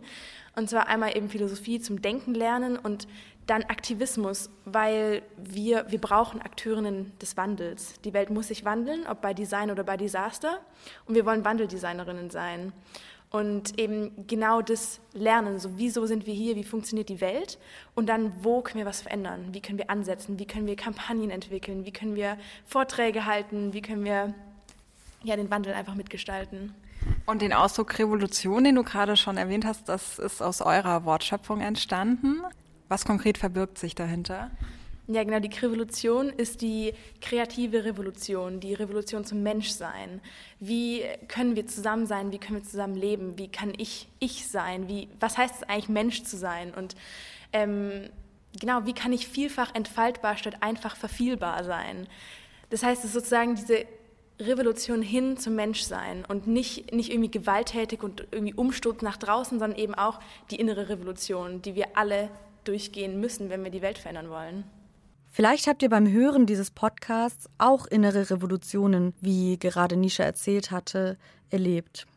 Und 0.55 0.69
zwar 0.69 0.87
einmal 0.87 1.15
eben 1.15 1.29
Philosophie 1.29 1.79
zum 1.79 2.01
Denken 2.01 2.33
lernen 2.33 2.77
und 2.77 3.07
dann 3.45 3.63
Aktivismus, 3.63 4.49
weil 4.65 5.23
wir, 5.37 5.85
wir 5.89 5.99
brauchen 5.99 6.41
Akteurinnen 6.41 7.11
des 7.19 7.35
Wandels. 7.35 7.99
Die 8.01 8.13
Welt 8.13 8.29
muss 8.29 8.49
sich 8.49 8.63
wandeln, 8.63 9.07
ob 9.07 9.21
bei 9.21 9.33
Design 9.33 9.71
oder 9.71 9.83
bei 9.83 9.97
Desaster. 9.97 10.59
Und 11.05 11.15
wir 11.15 11.25
wollen 11.25 11.43
Wandeldesignerinnen 11.43 12.29
sein. 12.29 12.73
Und 13.31 13.79
eben 13.79 14.25
genau 14.25 14.61
das 14.61 14.99
lernen, 15.13 15.59
so 15.59 15.77
wieso 15.77 16.07
sind 16.07 16.25
wir 16.25 16.33
hier, 16.33 16.55
wie 16.55 16.63
funktioniert 16.63 17.09
die 17.09 17.21
Welt 17.21 17.59
und 17.93 18.09
dann 18.09 18.33
wo 18.41 18.61
können 18.61 18.79
wir 18.79 18.87
was 18.87 19.01
verändern, 19.01 19.49
wie 19.51 19.61
können 19.61 19.77
wir 19.77 19.91
ansetzen, 19.91 20.39
wie 20.39 20.47
können 20.47 20.65
wir 20.65 20.75
Kampagnen 20.75 21.29
entwickeln, 21.29 21.85
wie 21.85 21.91
können 21.91 22.15
wir 22.15 22.39
Vorträge 22.65 23.27
halten, 23.27 23.71
wie 23.71 23.83
können 23.83 24.03
wir 24.03 24.33
ja, 25.23 25.35
den 25.35 25.49
Wandel 25.49 25.73
einfach 25.73 25.95
mitgestalten. 25.95 26.73
Und 27.25 27.41
den 27.41 27.53
Ausdruck 27.53 27.97
Revolution, 27.99 28.63
den 28.63 28.75
du 28.75 28.83
gerade 28.83 29.15
schon 29.15 29.37
erwähnt 29.37 29.65
hast, 29.65 29.87
das 29.89 30.19
ist 30.19 30.41
aus 30.41 30.61
eurer 30.61 31.05
Wortschöpfung 31.05 31.61
entstanden. 31.61 32.41
Was 32.87 33.05
konkret 33.05 33.37
verbirgt 33.37 33.77
sich 33.77 33.95
dahinter? 33.95 34.51
Ja, 35.07 35.23
genau. 35.23 35.39
Die 35.39 35.49
Revolution 35.49 36.29
ist 36.29 36.61
die 36.61 36.93
kreative 37.19 37.83
Revolution, 37.83 38.59
die 38.59 38.75
Revolution 38.75 39.25
zum 39.25 39.41
Menschsein. 39.41 40.21
Wie 40.59 41.03
können 41.27 41.55
wir 41.55 41.65
zusammen 41.65 42.05
sein? 42.05 42.31
Wie 42.31 42.37
können 42.37 42.59
wir 42.59 42.63
zusammen 42.63 42.95
leben? 42.95 43.37
Wie 43.37 43.47
kann 43.47 43.73
ich 43.75 44.07
ich 44.19 44.47
sein? 44.47 44.87
Wie, 44.87 45.07
was 45.19 45.37
heißt 45.37 45.55
es 45.55 45.63
eigentlich, 45.63 45.89
Mensch 45.89 46.23
zu 46.23 46.37
sein? 46.37 46.73
Und 46.75 46.95
ähm, 47.53 48.09
genau, 48.59 48.85
wie 48.85 48.93
kann 48.93 49.11
ich 49.11 49.27
vielfach 49.27 49.73
entfaltbar 49.73 50.37
statt 50.37 50.57
einfach 50.61 50.95
verfielbar 50.95 51.63
sein? 51.63 52.07
Das 52.69 52.83
heißt, 52.83 53.03
es 53.03 53.07
ist 53.07 53.13
sozusagen 53.13 53.55
diese 53.55 53.85
Revolution 54.39 55.01
hin 55.01 55.37
zum 55.37 55.55
Menschsein 55.55 56.23
und 56.25 56.47
nicht, 56.47 56.93
nicht 56.93 57.11
irgendwie 57.11 57.31
gewalttätig 57.31 58.03
und 58.03 58.25
irgendwie 58.31 58.53
Umsturz 58.53 59.01
nach 59.01 59.17
draußen, 59.17 59.59
sondern 59.59 59.77
eben 59.77 59.95
auch 59.95 60.19
die 60.49 60.55
innere 60.55 60.89
Revolution, 60.89 61.61
die 61.61 61.75
wir 61.75 61.97
alle 61.97 62.29
durchgehen 62.63 63.19
müssen, 63.19 63.49
wenn 63.49 63.63
wir 63.63 63.71
die 63.71 63.81
Welt 63.81 63.97
verändern 63.97 64.29
wollen. 64.29 64.63
Vielleicht 65.31 65.67
habt 65.67 65.83
ihr 65.83 65.89
beim 65.89 66.11
Hören 66.11 66.45
dieses 66.45 66.71
Podcasts 66.71 67.49
auch 67.57 67.85
innere 67.85 68.29
Revolutionen, 68.29 69.13
wie 69.21 69.57
gerade 69.57 69.95
Nisha 69.95 70.23
erzählt 70.23 70.71
hatte, 70.71 71.17
erlebt. 71.49 72.07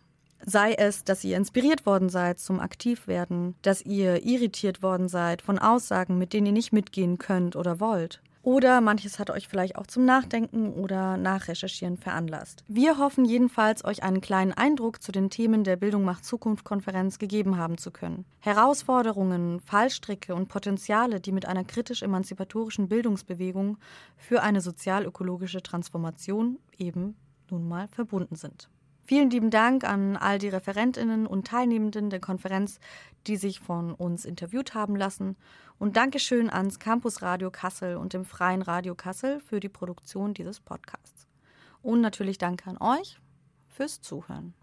Sei 0.45 0.73
es, 0.73 1.05
dass 1.05 1.23
ihr 1.23 1.37
inspiriert 1.37 1.87
worden 1.87 2.09
seid 2.09 2.41
zum 2.41 2.59
Aktivwerden, 2.59 3.55
dass 3.63 3.83
ihr 3.83 4.25
irritiert 4.25 4.83
worden 4.83 5.09
seid 5.09 5.43
von 5.43 5.59
Aussagen, 5.59 6.19
mit 6.19 6.33
denen 6.33 6.47
ihr 6.47 6.53
nicht 6.53 6.73
mitgehen 6.73 7.19
könnt 7.19 7.55
oder 7.55 7.81
wollt. 7.81 8.21
Oder 8.43 8.81
manches 8.81 9.21
hat 9.21 9.31
euch 9.31 9.47
vielleicht 9.47 9.77
auch 9.77 9.87
zum 9.87 10.05
Nachdenken 10.05 10.73
oder 10.73 11.17
Nachrecherchieren 11.17 11.97
veranlasst. 11.97 12.65
Wir 12.67 12.99
hoffen 12.99 13.25
jedenfalls, 13.25 13.85
euch 13.85 14.03
einen 14.03 14.21
kleinen 14.21 14.53
Eindruck 14.53 15.01
zu 15.01 15.13
den 15.13 15.31
Themen 15.31 15.63
der 15.63 15.77
Bildung 15.77 16.05
macht 16.05 16.25
Zukunft 16.25 16.65
Konferenz 16.65 17.21
gegeben 17.21 17.57
haben 17.57 17.79
zu 17.79 17.93
können. 17.93 18.25
Herausforderungen, 18.41 19.61
Fallstricke 19.61 20.35
und 20.35 20.49
Potenziale, 20.49 21.21
die 21.21 21.31
mit 21.31 21.47
einer 21.47 21.63
kritisch-emanzipatorischen 21.63 22.89
Bildungsbewegung 22.89 23.79
für 24.17 24.43
eine 24.43 24.61
sozial-ökologische 24.61 25.63
Transformation 25.63 26.59
eben 26.79 27.15
nun 27.49 27.69
mal 27.69 27.87
verbunden 27.89 28.35
sind. 28.35 28.69
Vielen 29.05 29.31
lieben 29.31 29.51
Dank 29.51 29.85
an 29.85 30.17
all 30.17 30.39
die 30.39 30.49
Referentinnen 30.49 31.27
und 31.27 31.47
Teilnehmenden 31.47 32.09
der 32.09 32.21
Konferenz, 32.21 32.79
die 33.27 33.37
sich 33.37 33.61
von 33.61 33.95
uns 33.95 34.25
interviewt 34.25 34.75
haben 34.75 34.97
lassen. 34.97 35.37
Und 35.83 35.97
Dankeschön 35.97 36.49
ans 36.49 36.79
Campus 36.79 37.23
Radio 37.23 37.51
Kassel 37.51 37.97
und 37.97 38.13
dem 38.13 38.25
Freien 38.25 38.63
Radio 38.63 38.95
Kassel 38.95 39.41
für 39.41 39.59
die 39.59 39.69
Produktion 39.69 40.33
dieses 40.33 40.61
Podcasts. 40.61 41.27
Und 41.83 42.01
natürlich 42.01 42.39
danke 42.39 42.71
an 42.71 42.77
euch 42.79 43.19
fürs 43.67 44.01
Zuhören. 44.01 44.55